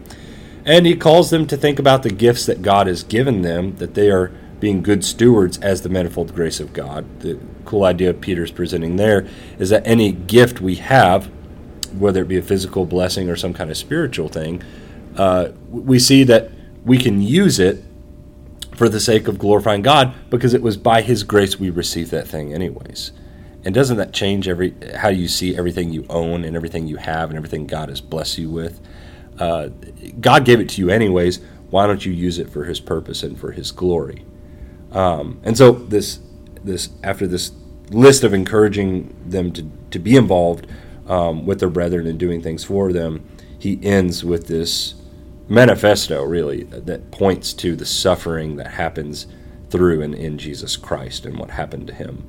And 0.65 0.86
he 0.86 0.97
calls 0.97 1.30
them 1.30 1.47
to 1.47 1.56
think 1.56 1.80
about 1.80 2.04
the 2.04 2.10
gifts 2.10 2.45
that 2.45 2.62
God 2.62 2.88
has 2.88 3.04
given 3.04 3.41
them, 3.41 3.77
that 3.77 3.93
they 3.93 4.12
are 4.12 4.27
being 4.60 4.84
good 4.84 5.06
stewards 5.06 5.58
as 5.60 5.84
the 5.84 5.89
manifold 5.89 6.36
grace 6.36 6.60
of 6.60 6.73
God. 6.73 7.06
The 7.21 7.39
cool 7.63 7.86
idea 7.86 8.13
Peter's 8.13 8.51
presenting 8.51 8.97
there 8.97 9.25
is 9.58 9.69
that 9.69 9.88
any 9.88 10.12
gift 10.12 10.60
we 10.60 10.75
have, 10.75 11.32
whether 11.97 12.21
it 12.21 12.27
be 12.27 12.38
a 12.38 12.41
physical 12.41 12.86
blessing 12.86 13.30
or 13.30 13.38
some 13.38 13.54
kind 13.54 13.71
of 13.71 13.77
spiritual 13.77 14.27
thing, 14.27 14.62
uh, 15.15 15.49
we 15.69 15.97
see 15.97 16.25
that 16.25 16.51
we 16.84 16.98
can 16.98 17.22
use 17.22 17.60
it 17.60 17.84
for 18.76 18.89
the 18.89 19.00
sake 19.00 19.28
of 19.28 19.38
glorifying 19.38 19.82
God 19.82 20.13
because 20.30 20.54
it 20.54 20.62
was 20.62 20.78
by 20.78 21.02
His 21.02 21.24
grace 21.24 21.60
we 21.60 21.70
received 21.70 22.12
that 22.12 22.28
thing, 22.28 22.54
anyways. 22.54 23.12
And 23.63 23.76
doesn't 23.76 23.98
that 23.98 24.12
change 24.13 24.48
every 24.48 24.74
how 24.96 25.10
you 25.10 25.28
see 25.28 25.56
everything 25.56 25.91
you 25.91 26.06
own 26.10 26.44
and 26.44 26.56
everything 26.56 26.88
you 26.88 26.98
have 26.98 27.30
and 27.30 27.38
everything 27.38 27.67
God 27.67 27.89
has 27.89 28.02
blessed 28.02 28.39
you 28.39 28.50
with? 28.50 28.82
Uh, 29.39 29.70
God 30.20 30.46
gave 30.46 30.60
it 30.60 30.70
to 30.70 30.82
you 30.82 30.89
anyways. 30.89 31.39
Why 31.70 31.86
don't 31.88 32.06
you 32.06 32.12
use 32.12 32.39
it 32.39 32.50
for 32.50 32.65
His 32.65 32.80
purpose 32.80 33.24
and 33.24 33.39
for 33.39 33.52
His 33.52 33.72
glory? 33.72 34.26
Um, 34.91 35.39
and 35.44 35.58
so 35.58 35.72
this 35.72 36.20
this 36.63 36.89
after 37.04 37.28
this 37.28 37.52
list 37.89 38.24
of 38.24 38.34
encouraging 38.34 39.15
them 39.26 39.52
to 39.54 39.70
to 39.91 40.00
be 40.00 40.15
involved 40.15 40.67
um, 41.08 41.46
with 41.46 41.60
their 41.60 41.70
brethren 41.70 42.08
and 42.08 42.17
doing 42.17 42.41
things 42.41 42.63
for 42.63 42.91
them, 42.91 43.28
he 43.60 43.80
ends 43.84 44.24
with 44.24 44.48
this 44.48 44.96
manifesto, 45.52 46.24
really, 46.24 46.64
that 46.64 47.12
points 47.12 47.52
to 47.54 47.76
the 47.76 47.86
suffering 47.86 48.56
that 48.56 48.72
happens 48.72 49.28
through 49.70 50.02
and 50.02 50.16
in 50.16 50.38
Jesus 50.38 50.78
Christ 50.78 51.26
and 51.26 51.38
what 51.38 51.52
happened 51.52 51.88
to 51.88 51.94
him, 51.94 52.26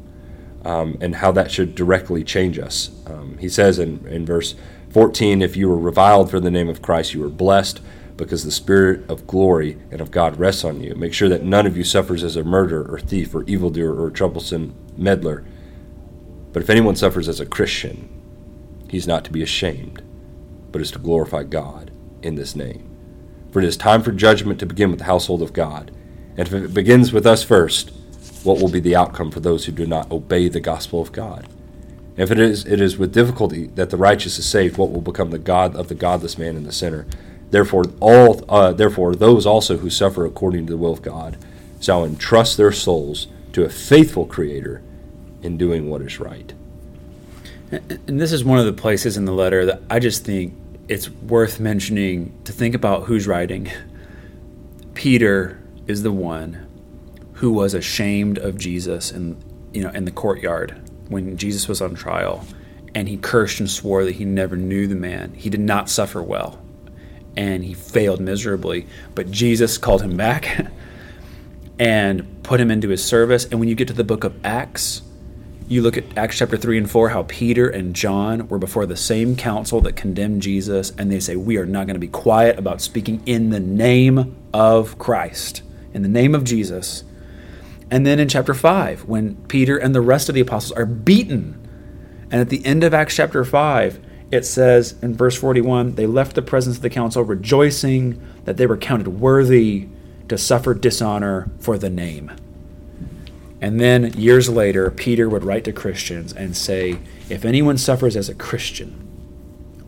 um, 0.64 0.98
and 1.00 1.16
how 1.16 1.30
that 1.32 1.52
should 1.52 1.76
directly 1.76 2.24
change 2.24 2.58
us. 2.58 2.90
Um, 3.06 3.38
he 3.38 3.48
says 3.48 3.78
in, 3.78 4.04
in 4.08 4.26
verse 4.26 4.56
14, 4.90 5.40
If 5.40 5.56
you 5.56 5.68
were 5.68 5.78
reviled 5.78 6.30
for 6.30 6.40
the 6.40 6.50
name 6.50 6.68
of 6.68 6.82
Christ, 6.82 7.14
you 7.14 7.20
were 7.20 7.28
blessed 7.28 7.80
because 8.16 8.44
the 8.44 8.50
Spirit 8.50 9.08
of 9.08 9.26
glory 9.28 9.78
and 9.92 10.00
of 10.00 10.10
God 10.10 10.38
rests 10.38 10.64
on 10.64 10.80
you. 10.80 10.94
Make 10.96 11.14
sure 11.14 11.28
that 11.28 11.44
none 11.44 11.66
of 11.66 11.76
you 11.76 11.84
suffers 11.84 12.24
as 12.24 12.36
a 12.36 12.44
murderer 12.44 12.92
or 12.92 12.98
thief 12.98 13.34
or 13.34 13.44
evildoer 13.44 13.94
or 13.94 14.10
troublesome 14.10 14.74
meddler. 14.96 15.44
But 16.52 16.62
if 16.62 16.70
anyone 16.70 16.96
suffers 16.96 17.28
as 17.28 17.40
a 17.40 17.46
Christian, 17.46 18.08
he's 18.90 19.06
not 19.06 19.24
to 19.24 19.32
be 19.32 19.42
ashamed, 19.42 20.02
but 20.72 20.82
is 20.82 20.90
to 20.90 20.98
glorify 20.98 21.44
God 21.44 21.92
in 22.20 22.34
this 22.34 22.54
name. 22.56 22.91
For 23.52 23.60
it 23.60 23.66
is 23.66 23.76
time 23.76 24.02
for 24.02 24.10
judgment 24.10 24.58
to 24.60 24.66
begin 24.66 24.90
with 24.90 24.98
the 24.98 25.04
household 25.04 25.42
of 25.42 25.52
God. 25.52 25.92
And 26.36 26.48
if 26.48 26.54
it 26.54 26.74
begins 26.74 27.12
with 27.12 27.26
us 27.26 27.44
first, 27.44 27.92
what 28.42 28.60
will 28.60 28.70
be 28.70 28.80
the 28.80 28.96
outcome 28.96 29.30
for 29.30 29.40
those 29.40 29.66
who 29.66 29.72
do 29.72 29.86
not 29.86 30.10
obey 30.10 30.48
the 30.48 30.58
gospel 30.58 31.00
of 31.00 31.12
God? 31.12 31.46
If 32.16 32.30
it 32.30 32.38
is, 32.38 32.64
it 32.64 32.80
is 32.80 32.98
with 32.98 33.12
difficulty 33.12 33.66
that 33.68 33.90
the 33.90 33.96
righteous 33.96 34.38
is 34.38 34.46
saved, 34.46 34.78
what 34.78 34.90
will 34.90 35.02
become 35.02 35.30
the 35.30 35.38
God 35.38 35.76
of 35.76 35.88
the 35.88 35.94
godless 35.94 36.38
man 36.38 36.56
and 36.56 36.66
the 36.66 36.72
sinner? 36.72 37.06
Therefore, 37.50 37.84
all, 38.00 38.42
uh, 38.48 38.72
therefore, 38.72 39.14
those 39.14 39.44
also 39.44 39.76
who 39.76 39.90
suffer 39.90 40.24
according 40.24 40.66
to 40.66 40.72
the 40.72 40.78
will 40.78 40.92
of 40.92 41.02
God 41.02 41.36
shall 41.80 42.04
entrust 42.04 42.56
their 42.56 42.72
souls 42.72 43.26
to 43.52 43.64
a 43.64 43.68
faithful 43.68 44.24
Creator 44.24 44.82
in 45.42 45.58
doing 45.58 45.90
what 45.90 46.00
is 46.00 46.18
right. 46.18 46.54
And 47.70 48.20
this 48.20 48.32
is 48.32 48.44
one 48.44 48.58
of 48.58 48.66
the 48.66 48.72
places 48.72 49.16
in 49.16 49.24
the 49.24 49.32
letter 49.32 49.66
that 49.66 49.82
I 49.90 49.98
just 49.98 50.24
think 50.24 50.54
it's 50.92 51.08
worth 51.08 51.58
mentioning 51.58 52.38
to 52.44 52.52
think 52.52 52.74
about 52.74 53.04
who's 53.04 53.26
writing. 53.26 53.70
Peter 54.92 55.58
is 55.86 56.02
the 56.02 56.12
one 56.12 56.66
who 57.34 57.50
was 57.50 57.72
ashamed 57.72 58.36
of 58.36 58.58
Jesus 58.58 59.10
in 59.10 59.42
you 59.72 59.82
know 59.82 59.88
in 59.90 60.04
the 60.04 60.10
courtyard 60.10 60.78
when 61.08 61.38
Jesus 61.38 61.66
was 61.66 61.80
on 61.80 61.94
trial 61.94 62.44
and 62.94 63.08
he 63.08 63.16
cursed 63.16 63.58
and 63.58 63.70
swore 63.70 64.04
that 64.04 64.16
he 64.16 64.26
never 64.26 64.54
knew 64.54 64.86
the 64.86 64.94
man. 64.94 65.32
He 65.32 65.48
did 65.48 65.60
not 65.60 65.88
suffer 65.88 66.22
well 66.22 66.62
and 67.38 67.64
he 67.64 67.72
failed 67.72 68.20
miserably, 68.20 68.86
but 69.14 69.30
Jesus 69.30 69.78
called 69.78 70.02
him 70.02 70.14
back 70.14 70.70
and 71.78 72.42
put 72.42 72.60
him 72.60 72.70
into 72.70 72.90
his 72.90 73.02
service. 73.02 73.46
And 73.46 73.58
when 73.60 73.70
you 73.70 73.74
get 73.74 73.88
to 73.88 73.94
the 73.94 74.04
book 74.04 74.24
of 74.24 74.44
Acts, 74.44 75.00
you 75.72 75.80
look 75.80 75.96
at 75.96 76.04
Acts 76.18 76.36
chapter 76.36 76.58
3 76.58 76.78
and 76.78 76.90
4, 76.90 77.08
how 77.08 77.22
Peter 77.22 77.66
and 77.66 77.96
John 77.96 78.46
were 78.48 78.58
before 78.58 78.84
the 78.84 78.96
same 78.96 79.36
council 79.36 79.80
that 79.80 79.96
condemned 79.96 80.42
Jesus, 80.42 80.90
and 80.98 81.10
they 81.10 81.18
say, 81.18 81.34
We 81.34 81.56
are 81.56 81.64
not 81.64 81.86
going 81.86 81.94
to 81.94 82.00
be 82.00 82.08
quiet 82.08 82.58
about 82.58 82.82
speaking 82.82 83.22
in 83.24 83.48
the 83.48 83.58
name 83.58 84.36
of 84.52 84.98
Christ, 84.98 85.62
in 85.94 86.02
the 86.02 86.08
name 86.08 86.34
of 86.34 86.44
Jesus. 86.44 87.04
And 87.90 88.06
then 88.06 88.20
in 88.20 88.28
chapter 88.28 88.52
5, 88.52 89.06
when 89.06 89.36
Peter 89.46 89.78
and 89.78 89.94
the 89.94 90.02
rest 90.02 90.28
of 90.28 90.34
the 90.34 90.42
apostles 90.42 90.72
are 90.72 90.84
beaten, 90.84 91.58
and 92.30 92.40
at 92.40 92.50
the 92.50 92.64
end 92.66 92.84
of 92.84 92.92
Acts 92.92 93.16
chapter 93.16 93.42
5, 93.42 93.98
it 94.30 94.44
says 94.44 94.94
in 95.02 95.14
verse 95.14 95.36
41 95.36 95.94
they 95.94 96.06
left 96.06 96.34
the 96.34 96.42
presence 96.42 96.76
of 96.76 96.82
the 96.82 96.90
council 96.90 97.22
rejoicing 97.22 98.20
that 98.44 98.58
they 98.58 98.66
were 98.66 98.76
counted 98.76 99.08
worthy 99.08 99.88
to 100.28 100.36
suffer 100.36 100.74
dishonor 100.74 101.50
for 101.58 101.78
the 101.78 101.90
name. 101.90 102.30
And 103.62 103.78
then 103.78 104.12
years 104.14 104.48
later, 104.48 104.90
Peter 104.90 105.28
would 105.28 105.44
write 105.44 105.62
to 105.64 105.72
Christians 105.72 106.32
and 106.32 106.56
say, 106.56 106.98
If 107.30 107.44
anyone 107.44 107.78
suffers 107.78 108.16
as 108.16 108.28
a 108.28 108.34
Christian, 108.34 109.08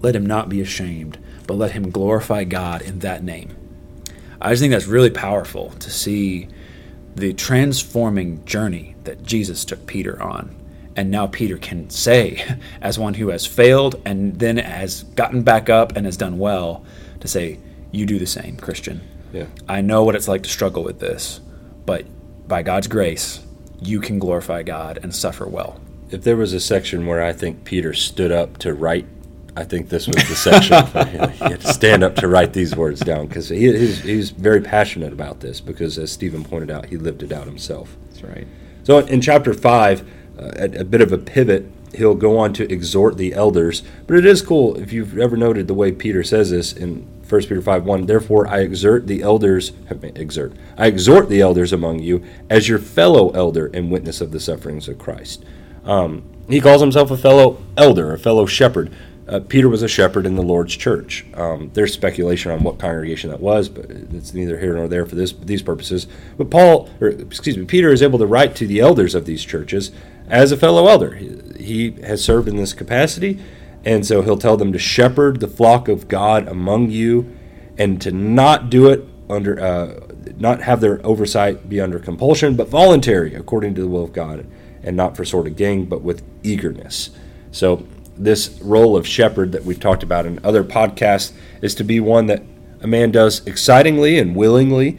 let 0.00 0.14
him 0.14 0.24
not 0.24 0.48
be 0.48 0.60
ashamed, 0.60 1.18
but 1.48 1.54
let 1.54 1.72
him 1.72 1.90
glorify 1.90 2.44
God 2.44 2.82
in 2.82 3.00
that 3.00 3.24
name. 3.24 3.56
I 4.40 4.50
just 4.50 4.60
think 4.60 4.70
that's 4.70 4.87
really 4.87 5.10
powerful 5.10 5.70
to 5.80 5.90
see 5.90 6.46
the 7.16 7.32
transforming 7.32 8.44
journey 8.44 8.94
that 9.02 9.24
Jesus 9.24 9.64
took 9.64 9.87
Peter 9.87 10.22
on. 10.22 10.54
And 10.94 11.10
now 11.10 11.26
Peter 11.26 11.58
can 11.58 11.90
say, 11.90 12.44
as 12.80 12.96
one 12.96 13.14
who 13.14 13.30
has 13.30 13.44
failed 13.44 14.00
and 14.04 14.38
then 14.38 14.58
has 14.58 15.02
gotten 15.02 15.42
back 15.42 15.68
up 15.68 15.96
and 15.96 16.06
has 16.06 16.16
done 16.16 16.38
well, 16.38 16.84
to 17.18 17.26
say, 17.26 17.58
You 17.90 18.06
do 18.06 18.20
the 18.20 18.26
same, 18.26 18.56
Christian. 18.56 19.00
Yeah. 19.32 19.46
I 19.68 19.80
know 19.80 20.04
what 20.04 20.14
it's 20.14 20.28
like 20.28 20.44
to 20.44 20.48
struggle 20.48 20.84
with 20.84 21.00
this, 21.00 21.40
but 21.87 22.06
by 22.46 22.62
God's 22.62 22.87
grace, 22.87 23.40
you 23.80 24.00
can 24.00 24.18
glorify 24.18 24.62
God 24.62 24.98
and 25.02 25.14
suffer 25.14 25.46
well. 25.46 25.80
If 26.10 26.22
there 26.22 26.37
was 26.37 26.53
a 26.53 26.61
section 26.61 27.07
where 27.07 27.22
I 27.22 27.32
think 27.32 27.64
Peter 27.64 27.92
stood 27.92 28.30
up 28.30 28.59
to 28.59 28.74
write, 28.74 29.07
I 29.57 29.64
think 29.64 29.88
this 29.88 30.07
was 30.07 30.16
the 30.28 30.34
section. 30.34 30.86
he 31.32 31.44
had 31.53 31.61
to 31.61 31.72
stand 31.72 32.03
up 32.03 32.16
to 32.16 32.28
write 32.28 32.53
these 32.53 32.74
words 32.76 33.01
down 33.01 33.26
because 33.26 33.49
he, 33.49 33.72
he's, 33.72 34.03
he's 34.03 34.30
very 34.30 34.61
passionate 34.61 35.12
about 35.12 35.40
this 35.40 35.61
because, 35.61 35.99
as 35.99 36.12
Stephen 36.12 36.44
pointed 36.44 36.70
out, 36.70 36.86
he 36.86 36.96
lived 36.96 37.22
it 37.22 37.32
out 37.32 37.46
himself. 37.46 37.96
That's 38.09 38.22
right. 38.22 38.46
So 38.84 38.99
in 38.99 39.20
chapter 39.20 39.55
5, 39.55 40.01
uh, 40.01 40.05
a, 40.57 40.80
a 40.80 40.84
bit 40.84 41.01
of 41.01 41.12
a 41.12 41.18
pivot, 41.18 41.66
he'll 41.94 42.14
go 42.14 42.38
on 42.38 42.53
to 42.55 42.70
exhort 42.70 43.16
the 43.16 43.34
elders. 43.34 43.82
But 44.07 44.16
it 44.16 44.26
is 44.26 44.42
cool 44.42 44.76
if 44.76 44.92
you've 44.92 45.18
ever 45.18 45.36
noted 45.36 45.68
the 45.68 45.74
way 45.74 45.92
Peter 45.92 46.22
says 46.22 46.51
this 46.51 46.72
in 46.72 47.07
1 47.29 47.43
Peter 47.43 47.62
5 47.62 47.85
1, 47.85 48.07
therefore 48.07 48.47
I 48.47 48.61
exert 48.61 49.07
the 49.07 49.22
elders, 49.22 49.72
exert, 49.91 50.53
I 50.77 50.87
exhort 50.87 51.29
the 51.29 51.41
elders 51.41 51.72
among 51.72 52.01
you 52.01 52.25
as 52.51 52.68
your 52.68 52.79
fellow 52.79 53.31
elder 53.31 53.70
and 53.72 53.91
witness 53.91 54.20
of 54.20 54.31
the 54.31 54.41
sufferings 54.41 54.89
of 54.89 54.99
Christ. 54.99 55.45
Um, 55.85 56.22
he 56.49 56.61
calls 56.61 56.81
himself 56.81 57.11
a 57.11 57.16
fellow 57.16 57.62
elder, 57.77 58.12
a 58.12 58.18
fellow 58.18 58.47
shepherd. 58.47 58.93
uh, 59.27 59.41
Peter 59.41 59.68
was 59.68 59.83
a 59.83 59.89
shepherd 59.89 60.27
in 60.27 60.35
the 60.37 60.43
Lord's 60.43 60.77
church. 60.77 61.25
Um, 61.35 61.70
there's 61.72 61.95
speculation 61.95 62.51
on 62.51 62.62
what 62.62 62.79
congregation 62.79 63.31
that 63.31 63.41
was, 63.41 63.70
but 63.70 63.87
it's 63.91 64.35
neither 64.35 64.59
here 64.59 64.75
nor 64.75 64.87
there 64.87 65.07
for 65.07 65.14
this 65.14 65.33
these 65.33 65.62
purposes. 65.62 66.07
But 66.37 66.51
Paul, 66.51 66.91
or 67.01 67.09
excuse 67.09 67.57
me, 67.57 67.64
Peter 67.64 67.91
is 67.91 68.03
able 68.03 68.18
to 68.18 68.27
write 68.27 68.55
to 68.57 68.66
the 68.66 68.81
elders 68.81 69.14
of 69.14 69.25
these 69.25 69.45
churches 69.45 69.93
as 70.29 70.53
a 70.53 70.57
fellow 70.57 70.89
elder. 70.89 71.14
He, 71.14 71.41
he 71.59 71.91
has 72.03 72.22
served 72.22 72.49
in 72.49 72.57
this 72.57 72.75
capacity, 72.75 73.41
and 73.85 74.07
so 74.07 74.22
he'll 74.22 74.39
tell 74.39 74.57
them 74.57 74.72
to 74.72 74.78
shepherd 74.78 75.41
the 75.41 75.49
flock 75.49 75.89
of 75.89 76.09
God 76.09 76.49
among 76.49 76.91
you, 76.91 77.37
and 77.76 78.01
to 78.03 78.11
not 78.11 78.70
do 78.70 78.89
it 78.89 79.07
under, 79.28 79.61
uh, 79.61 80.01
not 80.37 80.62
have 80.62 80.80
their 80.80 81.05
oversight 81.05 81.68
be 81.68 81.80
under 81.80 81.99
compulsion, 81.99 82.57
but 82.57 82.68
voluntary 82.68 83.35
according 83.35 83.74
to 83.74 83.80
the 83.80 83.89
will 83.89 84.05
of 84.05 84.12
God, 84.12 84.47
and 84.82 84.97
not 84.97 85.16
for 85.16 85.24
sort 85.24 85.47
of 85.47 85.57
gain, 85.57 85.87
but 85.87 86.03
with 86.03 86.22
eagerness. 86.43 87.11
So 87.51 87.87
this 88.16 88.59
role 88.61 88.97
of 88.97 89.07
shepherd 89.07 89.53
that 89.53 89.64
we've 89.64 89.80
talked 89.80 90.03
about 90.03 90.26
in 90.26 90.41
other 90.45 90.64
podcasts 90.64 91.32
is 91.62 91.74
to 91.76 91.85
be 91.85 92.01
one 92.01 92.26
that 92.26 92.43
a 92.80 92.87
man 92.87 93.11
does 93.11 93.45
excitingly 93.47 94.18
and 94.18 94.37
willingly 94.37 94.99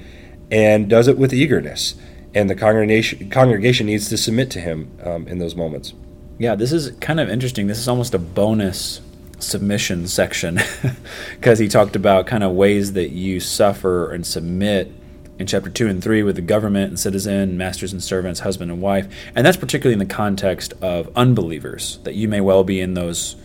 and 0.52 0.90
does 0.90 1.08
it 1.08 1.18
with 1.18 1.34
eagerness. 1.34 1.96
And 2.34 2.50
the 2.50 2.56
congregation, 2.56 3.30
congregation 3.30 3.86
needs 3.86 4.10
to 4.10 4.18
submit 4.18 4.52
to 4.52 4.60
him 4.60 4.92
um, 5.04 5.28
in 5.28 5.38
those 5.38 5.56
moments. 5.56 5.94
Yeah, 6.38 6.56
this 6.56 6.74
is 6.74 6.92
kind 7.00 7.22
of 7.22 7.30
interesting. 7.30 7.68
This 7.68 7.80
is 7.80 7.88
almost 7.88 8.14
a 8.14 8.20
bonus 8.20 9.00
submission 9.40 10.08
section 10.08 10.60
because 11.32 11.60
he 11.60 11.70
talked 11.70 11.96
about 11.96 12.28
kind 12.28 12.44
of 12.44 12.52
ways 12.52 12.94
that 12.94 13.12
you 13.12 13.40
suffer 13.40 14.12
and 14.12 14.26
submit 14.26 14.92
in 15.40 15.48
chapter 15.48 15.70
2 15.70 15.88
and 15.88 16.04
3 16.04 16.24
with 16.24 16.36
the 16.36 16.42
government 16.42 16.90
and 16.90 17.00
citizen, 17.00 17.58
masters 17.58 17.94
and 17.94 18.04
servants, 18.04 18.42
husband 18.42 18.70
and 18.70 18.82
wife. 18.82 19.08
And 19.34 19.46
that's 19.46 19.56
particularly 19.56 19.94
in 19.94 20.06
the 20.06 20.14
context 20.14 20.74
of 20.82 21.10
unbelievers, 21.16 22.00
that 22.04 22.16
you 22.16 22.28
may 22.28 22.42
well 22.42 22.66
be 22.66 22.82
in 22.82 22.96
those, 22.96 23.38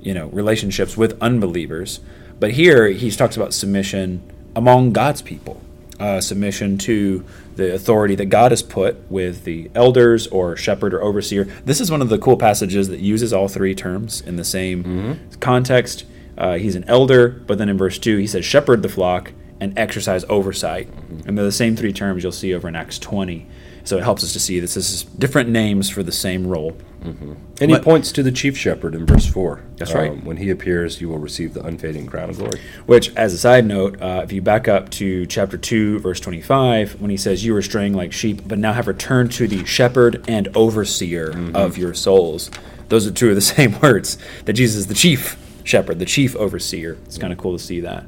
you 0.00 0.12
know, 0.12 0.26
relationships 0.28 0.94
with 0.94 1.16
unbelievers. 1.22 2.00
But 2.38 2.52
here 2.52 2.88
he 2.88 3.10
talks 3.10 3.36
about 3.36 3.54
submission 3.54 4.22
among 4.54 4.92
God's 4.92 5.22
people, 5.22 5.62
uh, 5.98 6.20
submission 6.20 6.76
to 6.78 7.24
the 7.56 7.74
authority 7.74 8.14
that 8.14 8.26
God 8.26 8.52
has 8.52 8.62
put 8.62 9.10
with 9.10 9.44
the 9.44 9.70
elders 9.74 10.26
or 10.28 10.56
shepherd 10.56 10.94
or 10.94 11.02
overseer. 11.02 11.44
This 11.64 11.80
is 11.80 11.90
one 11.90 12.02
of 12.02 12.08
the 12.08 12.18
cool 12.18 12.36
passages 12.36 12.88
that 12.88 13.00
uses 13.00 13.32
all 13.32 13.48
three 13.48 13.74
terms 13.74 14.20
in 14.20 14.36
the 14.36 14.44
same 14.44 14.84
mm-hmm. 14.84 15.38
context. 15.40 16.04
Uh, 16.38 16.54
he's 16.54 16.74
an 16.74 16.84
elder, 16.84 17.28
but 17.28 17.58
then 17.58 17.68
in 17.68 17.78
verse 17.78 17.98
2 17.98 18.18
he 18.18 18.26
says, 18.26 18.44
shepherd 18.44 18.82
the 18.82 18.88
flock 18.88 19.32
and 19.58 19.76
exercise 19.78 20.24
oversight. 20.28 20.88
Mm-hmm. 20.88 21.28
And 21.28 21.38
they're 21.38 21.44
the 21.44 21.52
same 21.52 21.76
three 21.76 21.92
terms 21.92 22.22
you'll 22.22 22.32
see 22.32 22.54
over 22.54 22.68
in 22.68 22.76
Acts 22.76 22.98
20. 22.98 23.46
So 23.86 23.96
it 23.96 24.02
helps 24.02 24.24
us 24.24 24.32
to 24.32 24.40
see 24.40 24.58
this 24.58 24.76
is 24.76 25.04
different 25.04 25.48
names 25.48 25.88
for 25.88 26.02
the 26.02 26.10
same 26.10 26.44
role. 26.44 26.72
Mm-hmm. 27.02 27.34
And 27.60 27.70
but, 27.70 27.70
he 27.70 27.78
points 27.78 28.10
to 28.12 28.22
the 28.24 28.32
chief 28.32 28.58
shepherd 28.58 28.96
in 28.96 29.06
verse 29.06 29.26
4. 29.26 29.62
That's 29.76 29.92
um, 29.92 29.96
right. 29.96 30.24
When 30.24 30.36
he 30.38 30.50
appears, 30.50 31.00
you 31.00 31.08
will 31.08 31.18
receive 31.18 31.54
the 31.54 31.64
unfading 31.64 32.06
crown 32.06 32.28
of 32.28 32.36
glory. 32.36 32.60
Which, 32.86 33.14
as 33.14 33.32
a 33.32 33.38
side 33.38 33.64
note, 33.64 34.02
uh, 34.02 34.22
if 34.24 34.32
you 34.32 34.42
back 34.42 34.66
up 34.66 34.90
to 34.90 35.24
chapter 35.26 35.56
2, 35.56 36.00
verse 36.00 36.18
25, 36.18 37.00
when 37.00 37.10
he 37.12 37.16
says, 37.16 37.44
You 37.44 37.54
were 37.54 37.62
straying 37.62 37.94
like 37.94 38.12
sheep, 38.12 38.42
but 38.44 38.58
now 38.58 38.72
have 38.72 38.88
returned 38.88 39.30
to 39.32 39.46
the 39.46 39.64
shepherd 39.64 40.24
and 40.26 40.48
overseer 40.56 41.30
mm-hmm. 41.30 41.54
of 41.54 41.78
your 41.78 41.94
souls. 41.94 42.50
Those 42.88 43.06
are 43.06 43.12
two 43.12 43.28
of 43.28 43.36
the 43.36 43.40
same 43.40 43.78
words 43.80 44.18
that 44.46 44.54
Jesus 44.54 44.78
is 44.78 44.86
the 44.88 44.94
chief 44.94 45.36
shepherd, 45.62 46.00
the 46.00 46.06
chief 46.06 46.34
overseer. 46.34 46.98
It's 47.04 47.18
kind 47.18 47.32
of 47.32 47.38
cool 47.38 47.56
to 47.56 47.62
see 47.62 47.78
that. 47.80 48.04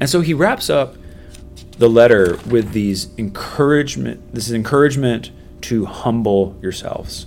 And 0.00 0.08
so 0.08 0.22
he 0.22 0.32
wraps 0.32 0.70
up 0.70 0.96
the 1.78 1.88
letter 1.88 2.38
with 2.48 2.72
these 2.72 3.08
encouragement, 3.18 4.34
this 4.34 4.46
is 4.46 4.52
encouragement 4.52 5.30
to 5.62 5.86
humble 5.86 6.56
yourselves. 6.62 7.26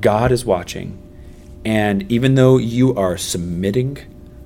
God 0.00 0.32
is 0.32 0.44
watching. 0.44 1.00
And 1.64 2.10
even 2.10 2.34
though 2.34 2.58
you 2.58 2.94
are 2.94 3.16
submitting, 3.16 3.98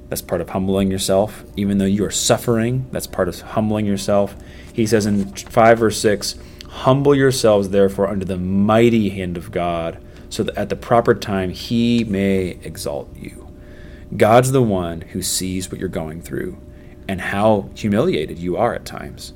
that's 0.09 0.23
part 0.23 0.41
of 0.41 0.51
humbling 0.51 0.91
yourself. 0.91 1.45
Even 1.57 1.79
though 1.79 1.85
you 1.85 2.05
are 2.05 2.11
suffering, 2.11 2.87
that's 2.93 3.07
part 3.07 3.29
of 3.29 3.41
humbling 3.41 3.87
yourself. 3.87 4.37
He 4.73 4.87
says 4.87 5.05
in 5.05 5.33
5 5.33 5.79
verse 5.79 6.01
6 6.01 6.37
Humble 6.69 7.15
yourselves, 7.15 7.71
therefore, 7.71 8.09
under 8.09 8.25
the 8.25 8.37
mighty 8.37 9.09
hand 9.09 9.37
of 9.37 9.51
God, 9.51 10.03
so 10.29 10.43
that 10.43 10.57
at 10.57 10.69
the 10.69 10.77
proper 10.77 11.15
time 11.15 11.51
he 11.51 12.05
may 12.05 12.59
exalt 12.63 13.15
you. 13.17 13.49
God's 14.17 14.53
the 14.53 14.63
one 14.63 15.01
who 15.01 15.23
sees 15.23 15.71
what 15.71 15.81
you're 15.81 15.89
going 15.89 16.23
through 16.23 16.59
and 17.09 17.21
how 17.21 17.71
humiliated 17.75 18.39
you 18.39 18.57
are 18.57 18.75
at 18.75 18.85
times. 18.85 19.33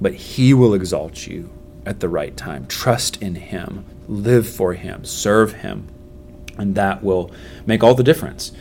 But 0.00 0.14
He 0.14 0.54
will 0.54 0.72
exalt 0.72 1.26
you 1.26 1.50
at 1.84 2.00
the 2.00 2.08
right 2.08 2.36
time. 2.36 2.66
Trust 2.66 3.20
in 3.20 3.34
Him, 3.34 3.84
live 4.08 4.48
for 4.48 4.72
Him, 4.74 5.04
serve 5.04 5.54
Him, 5.54 5.88
and 6.56 6.74
that 6.76 7.02
will 7.02 7.30
make 7.66 7.82
all 7.82 7.94
the 7.94 8.02
difference. 8.04 8.52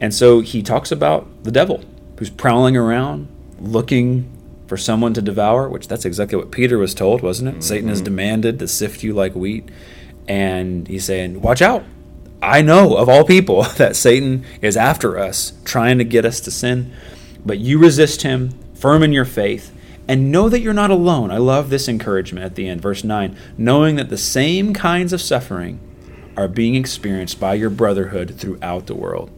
And 0.00 0.14
so 0.14 0.40
He 0.40 0.62
talks 0.62 0.92
about 0.92 1.44
the 1.44 1.50
devil 1.50 1.82
who's 2.18 2.30
prowling 2.30 2.76
around 2.76 3.28
looking 3.58 4.30
for 4.66 4.76
someone 4.76 5.12
to 5.14 5.20
devour, 5.22 5.68
which 5.68 5.88
that's 5.88 6.04
exactly 6.04 6.38
what 6.38 6.50
Peter 6.50 6.78
was 6.78 6.94
told, 6.94 7.22
wasn't 7.22 7.48
it? 7.48 7.52
Mm-hmm. 7.52 7.60
Satan 7.60 7.88
has 7.88 8.00
demanded 8.00 8.58
to 8.60 8.68
sift 8.68 9.02
you 9.02 9.12
like 9.12 9.34
wheat. 9.34 9.68
And 10.28 10.86
he's 10.86 11.04
saying, 11.04 11.40
Watch 11.40 11.60
out. 11.60 11.82
I 12.40 12.62
know 12.62 12.96
of 12.96 13.08
all 13.08 13.24
people 13.24 13.62
that 13.78 13.96
Satan 13.96 14.44
is 14.62 14.76
after 14.76 15.18
us, 15.18 15.52
trying 15.64 15.98
to 15.98 16.04
get 16.04 16.24
us 16.24 16.40
to 16.40 16.50
sin. 16.50 16.92
But 17.44 17.58
you 17.58 17.78
resist 17.78 18.22
him, 18.22 18.50
firm 18.74 19.02
in 19.02 19.12
your 19.12 19.24
faith, 19.24 19.72
and 20.10 20.32
know 20.32 20.48
that 20.48 20.60
you're 20.60 20.72
not 20.72 20.90
alone. 20.90 21.30
I 21.30 21.36
love 21.36 21.70
this 21.70 21.88
encouragement 21.88 22.44
at 22.44 22.56
the 22.56 22.68
end, 22.68 22.80
verse 22.80 23.04
9. 23.04 23.36
Knowing 23.56 23.96
that 23.96 24.08
the 24.08 24.18
same 24.18 24.74
kinds 24.74 25.12
of 25.12 25.20
suffering 25.20 25.78
are 26.36 26.48
being 26.48 26.74
experienced 26.74 27.38
by 27.38 27.54
your 27.54 27.70
brotherhood 27.70 28.34
throughout 28.36 28.86
the 28.86 28.94
world. 28.94 29.30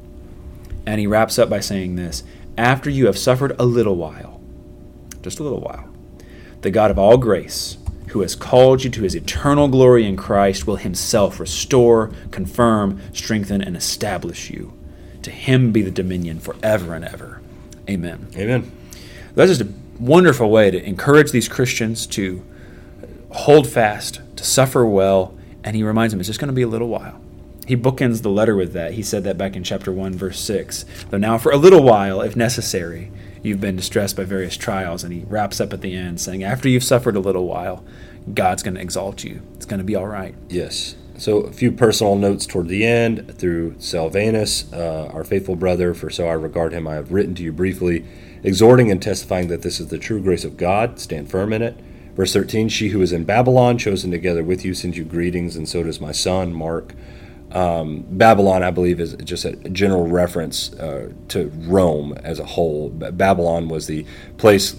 And 0.87 0.99
he 0.99 1.07
wraps 1.07 1.39
up 1.39 1.51
by 1.51 1.61
saying 1.61 1.97
this 1.97 2.23
After 2.57 2.89
you 2.89 3.07
have 3.07 3.19
suffered 3.19 3.55
a 3.59 3.67
little 3.67 3.97
while, 3.97 4.41
just 5.21 5.39
a 5.39 5.43
little 5.43 5.61
while, 5.61 5.93
the 6.63 6.71
God 6.71 6.91
of 6.91 6.99
all 6.99 7.19
grace, 7.19 7.77
who 8.09 8.21
has 8.21 8.35
called 8.35 8.83
you 8.83 8.89
to 8.91 9.03
his 9.03 9.15
eternal 9.15 9.69
glory 9.69 10.07
in 10.07 10.17
Christ, 10.17 10.67
will 10.67 10.77
himself 10.77 11.39
restore, 11.39 12.13
confirm, 12.31 12.99
strengthen, 13.13 13.61
and 13.61 13.77
establish 13.77 14.49
you. 14.49 14.73
To 15.21 15.31
him 15.31 15.71
be 15.71 15.83
the 15.83 15.91
dominion 15.91 16.41
forever 16.41 16.95
and 16.95 17.05
ever. 17.05 17.42
Amen. 17.93 18.29
Amen. 18.37 18.73
That's 19.35 19.51
just 19.51 19.61
a 19.61 19.73
wonderful 19.99 20.51
way 20.51 20.71
to 20.71 20.83
encourage 20.83 21.31
these 21.31 21.49
Christians 21.49 22.07
to 22.09 22.45
hold 23.31 23.69
fast, 23.69 24.21
to 24.37 24.45
suffer 24.45 24.85
well, 24.85 25.37
and 25.65 25.77
he 25.77 25.83
reminds 25.83 26.13
them 26.13 26.21
it's 26.21 26.29
just 26.29 26.41
going 26.41 26.49
to 26.49 26.55
be 26.55 26.63
a 26.63 26.69
little 26.69 26.89
while. 26.89 27.21
He 27.67 27.77
bookends 27.77 28.23
the 28.23 28.31
letter 28.31 28.57
with 28.57 28.73
that. 28.73 28.95
He 28.95 29.03
said 29.03 29.25
that 29.25 29.39
back 29.39 29.55
in 29.55 29.63
chapter 29.63 29.93
1, 29.93 30.15
verse 30.15 30.41
6. 30.41 30.85
Though 31.11 31.19
now, 31.19 31.39
for 31.39 31.53
a 31.53 31.57
little 31.57 31.83
while, 31.83 32.21
if 32.21 32.35
necessary, 32.35 33.13
you've 33.43 33.61
been 33.61 33.77
distressed 33.77 34.17
by 34.17 34.25
various 34.25 34.57
trials. 34.57 35.05
And 35.05 35.13
he 35.13 35.25
wraps 35.29 35.61
up 35.61 35.73
at 35.73 35.81
the 35.81 35.95
end 35.95 36.21
saying, 36.21 36.43
After 36.43 36.69
you've 36.69 36.83
suffered 36.83 37.15
a 37.15 37.21
little 37.21 37.47
while, 37.47 37.85
God's 38.35 38.65
going 38.65 38.75
to 38.75 38.81
exalt 38.81 39.23
you. 39.23 39.43
It's 39.55 39.67
going 39.67 39.79
to 39.79 39.85
be 39.85 39.95
all 39.95 40.09
right. 40.09 40.35
Yes. 40.49 40.97
So, 41.19 41.41
a 41.43 41.53
few 41.53 41.71
personal 41.73 42.17
notes 42.17 42.47
toward 42.47 42.69
the 42.69 42.87
end 42.87 43.37
through 43.37 43.77
Silvanus, 43.79 44.73
uh, 44.73 45.11
our 45.13 45.25
faithful 45.25 45.57
brother, 45.57 45.95
for 45.95 46.11
so 46.11 46.27
I 46.27 46.33
regard 46.33 46.73
him, 46.73 46.89
I 46.89 46.95
have 46.95 47.13
written 47.13 47.35
to 47.37 47.43
you 47.43 47.53
briefly, 47.53 48.05
exhorting 48.43 48.91
and 48.91 49.01
testifying 49.01 49.49
that 49.49 49.63
this 49.63 49.79
is 49.79 49.89
the 49.89 49.99
true 49.99 50.23
grace 50.23 50.45
of 50.45 50.57
God. 50.57 50.99
Stand 50.99 51.31
firm 51.31 51.53
in 51.53 51.63
it. 51.63 51.79
Verse 52.15 52.33
13 52.33 52.69
She 52.69 52.89
who 52.89 53.03
is 53.03 53.13
in 53.13 53.25
Babylon, 53.25 53.79
chosen 53.79 54.11
together 54.11 54.43
with 54.43 54.65
you, 54.65 54.75
sends 54.75 54.97
you 54.97 55.05
greetings, 55.05 55.57
and 55.57 55.69
so 55.69 55.83
does 55.83 56.01
my 56.01 56.13
son, 56.13 56.53
Mark. 56.53 56.95
Um, 57.53 58.07
Babylon, 58.09 58.63
I 58.63 58.71
believe, 58.71 58.99
is 58.99 59.15
just 59.17 59.45
a 59.45 59.53
general 59.69 60.07
reference 60.07 60.73
uh, 60.75 61.13
to 61.29 61.49
Rome 61.55 62.15
as 62.25 62.39
a 62.39 62.45
whole. 62.45 62.89
Babylon 62.89 63.69
was 63.69 63.87
the 63.87 64.07
place 64.39 64.75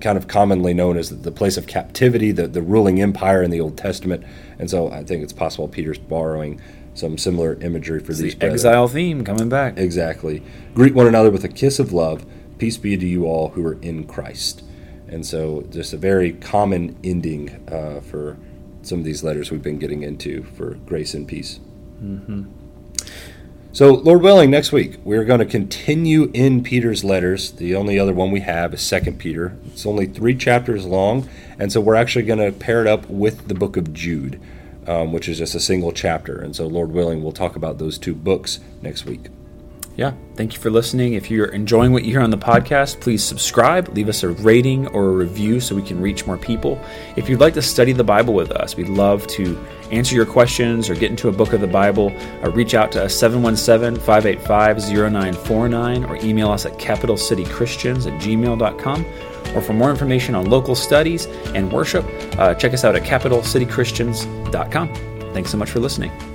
kind 0.00 0.16
of 0.16 0.28
commonly 0.28 0.74
known 0.74 0.96
as 0.96 1.22
the 1.22 1.32
place 1.32 1.56
of 1.56 1.66
captivity, 1.66 2.32
the, 2.32 2.46
the 2.46 2.62
ruling 2.62 3.00
empire 3.00 3.42
in 3.42 3.50
the 3.50 3.60
Old 3.60 3.76
Testament. 3.76 4.24
And 4.58 4.70
so 4.70 4.90
I 4.90 5.04
think 5.04 5.22
it's 5.22 5.32
possible 5.32 5.68
Peter's 5.68 5.98
borrowing 5.98 6.60
some 6.94 7.18
similar 7.18 7.54
imagery 7.60 8.00
for 8.00 8.12
it's 8.12 8.20
these. 8.20 8.34
The 8.36 8.46
exile 8.46 8.88
theme 8.88 9.24
coming 9.24 9.48
back. 9.48 9.78
Exactly. 9.78 10.42
Greet 10.74 10.94
one 10.94 11.06
another 11.06 11.30
with 11.30 11.44
a 11.44 11.48
kiss 11.48 11.78
of 11.78 11.92
love. 11.92 12.26
Peace 12.58 12.76
be 12.76 12.96
to 12.96 13.06
you 13.06 13.26
all 13.26 13.50
who 13.50 13.66
are 13.66 13.80
in 13.80 14.06
Christ. 14.06 14.62
And 15.08 15.26
so, 15.26 15.66
just 15.70 15.92
a 15.92 15.96
very 15.96 16.32
common 16.32 16.96
ending 17.02 17.66
uh, 17.70 18.00
for 18.00 18.36
some 18.82 18.98
of 18.98 19.04
these 19.04 19.24
letters 19.24 19.50
we've 19.50 19.62
been 19.62 19.78
getting 19.78 20.02
into 20.02 20.44
for 20.44 20.74
grace 20.86 21.14
and 21.14 21.26
peace. 21.26 21.58
Mm-hmm. 22.02 22.44
So, 23.72 23.94
Lord 23.94 24.22
willing, 24.22 24.50
next 24.50 24.72
week 24.72 24.96
we're 25.04 25.24
going 25.24 25.38
to 25.38 25.46
continue 25.46 26.28
in 26.34 26.64
Peter's 26.64 27.04
letters. 27.04 27.52
The 27.52 27.76
only 27.76 28.00
other 28.00 28.12
one 28.12 28.32
we 28.32 28.40
have 28.40 28.74
is 28.74 28.80
Second 28.80 29.20
Peter. 29.20 29.56
It's 29.66 29.86
only 29.86 30.06
three 30.06 30.34
chapters 30.34 30.84
long, 30.86 31.28
and 31.56 31.70
so 31.70 31.80
we're 31.80 31.94
actually 31.94 32.24
going 32.24 32.40
to 32.40 32.50
pair 32.50 32.80
it 32.80 32.88
up 32.88 33.08
with 33.08 33.46
the 33.46 33.54
book 33.54 33.76
of 33.76 33.94
Jude, 33.94 34.40
um, 34.88 35.12
which 35.12 35.28
is 35.28 35.38
just 35.38 35.54
a 35.54 35.60
single 35.60 35.92
chapter. 35.92 36.40
And 36.40 36.56
so, 36.56 36.66
Lord 36.66 36.90
willing, 36.90 37.22
we'll 37.22 37.30
talk 37.30 37.54
about 37.54 37.78
those 37.78 37.96
two 37.96 38.12
books 38.12 38.58
next 38.82 39.06
week. 39.06 39.28
Yeah, 39.96 40.14
thank 40.34 40.54
you 40.54 40.60
for 40.60 40.70
listening. 40.70 41.14
If 41.14 41.30
you're 41.30 41.46
enjoying 41.46 41.92
what 41.92 42.04
you 42.04 42.12
hear 42.12 42.22
on 42.22 42.30
the 42.30 42.38
podcast, 42.38 43.00
please 43.00 43.22
subscribe, 43.22 43.88
leave 43.88 44.08
us 44.08 44.22
a 44.22 44.28
rating 44.28 44.86
or 44.88 45.08
a 45.08 45.12
review 45.12 45.60
so 45.60 45.74
we 45.74 45.82
can 45.82 46.00
reach 46.00 46.26
more 46.26 46.38
people. 46.38 46.80
If 47.16 47.28
you'd 47.28 47.40
like 47.40 47.54
to 47.54 47.62
study 47.62 47.92
the 47.92 48.04
Bible 48.04 48.32
with 48.32 48.50
us, 48.52 48.76
we'd 48.76 48.88
love 48.88 49.26
to 49.28 49.58
answer 49.90 50.14
your 50.14 50.26
questions 50.26 50.88
or 50.88 50.94
get 50.94 51.10
into 51.10 51.28
a 51.28 51.32
book 51.32 51.52
of 51.52 51.60
the 51.60 51.66
Bible. 51.66 52.12
Uh, 52.42 52.50
reach 52.52 52.74
out 52.74 52.92
to 52.92 53.04
us 53.04 53.14
717 53.14 54.00
585 54.00 54.78
0949 54.78 56.04
or 56.04 56.16
email 56.24 56.50
us 56.50 56.64
at 56.64 56.78
capitalcitychristians 56.78 58.06
at 58.06 58.20
gmail.com. 58.22 59.04
Or 59.54 59.60
for 59.60 59.72
more 59.72 59.90
information 59.90 60.36
on 60.36 60.46
local 60.46 60.76
studies 60.76 61.26
and 61.54 61.72
worship, 61.72 62.04
uh, 62.38 62.54
check 62.54 62.72
us 62.72 62.84
out 62.84 62.94
at 62.94 63.02
capitalcitychristians.com. 63.02 64.94
Thanks 65.34 65.50
so 65.50 65.56
much 65.56 65.70
for 65.70 65.80
listening. 65.80 66.29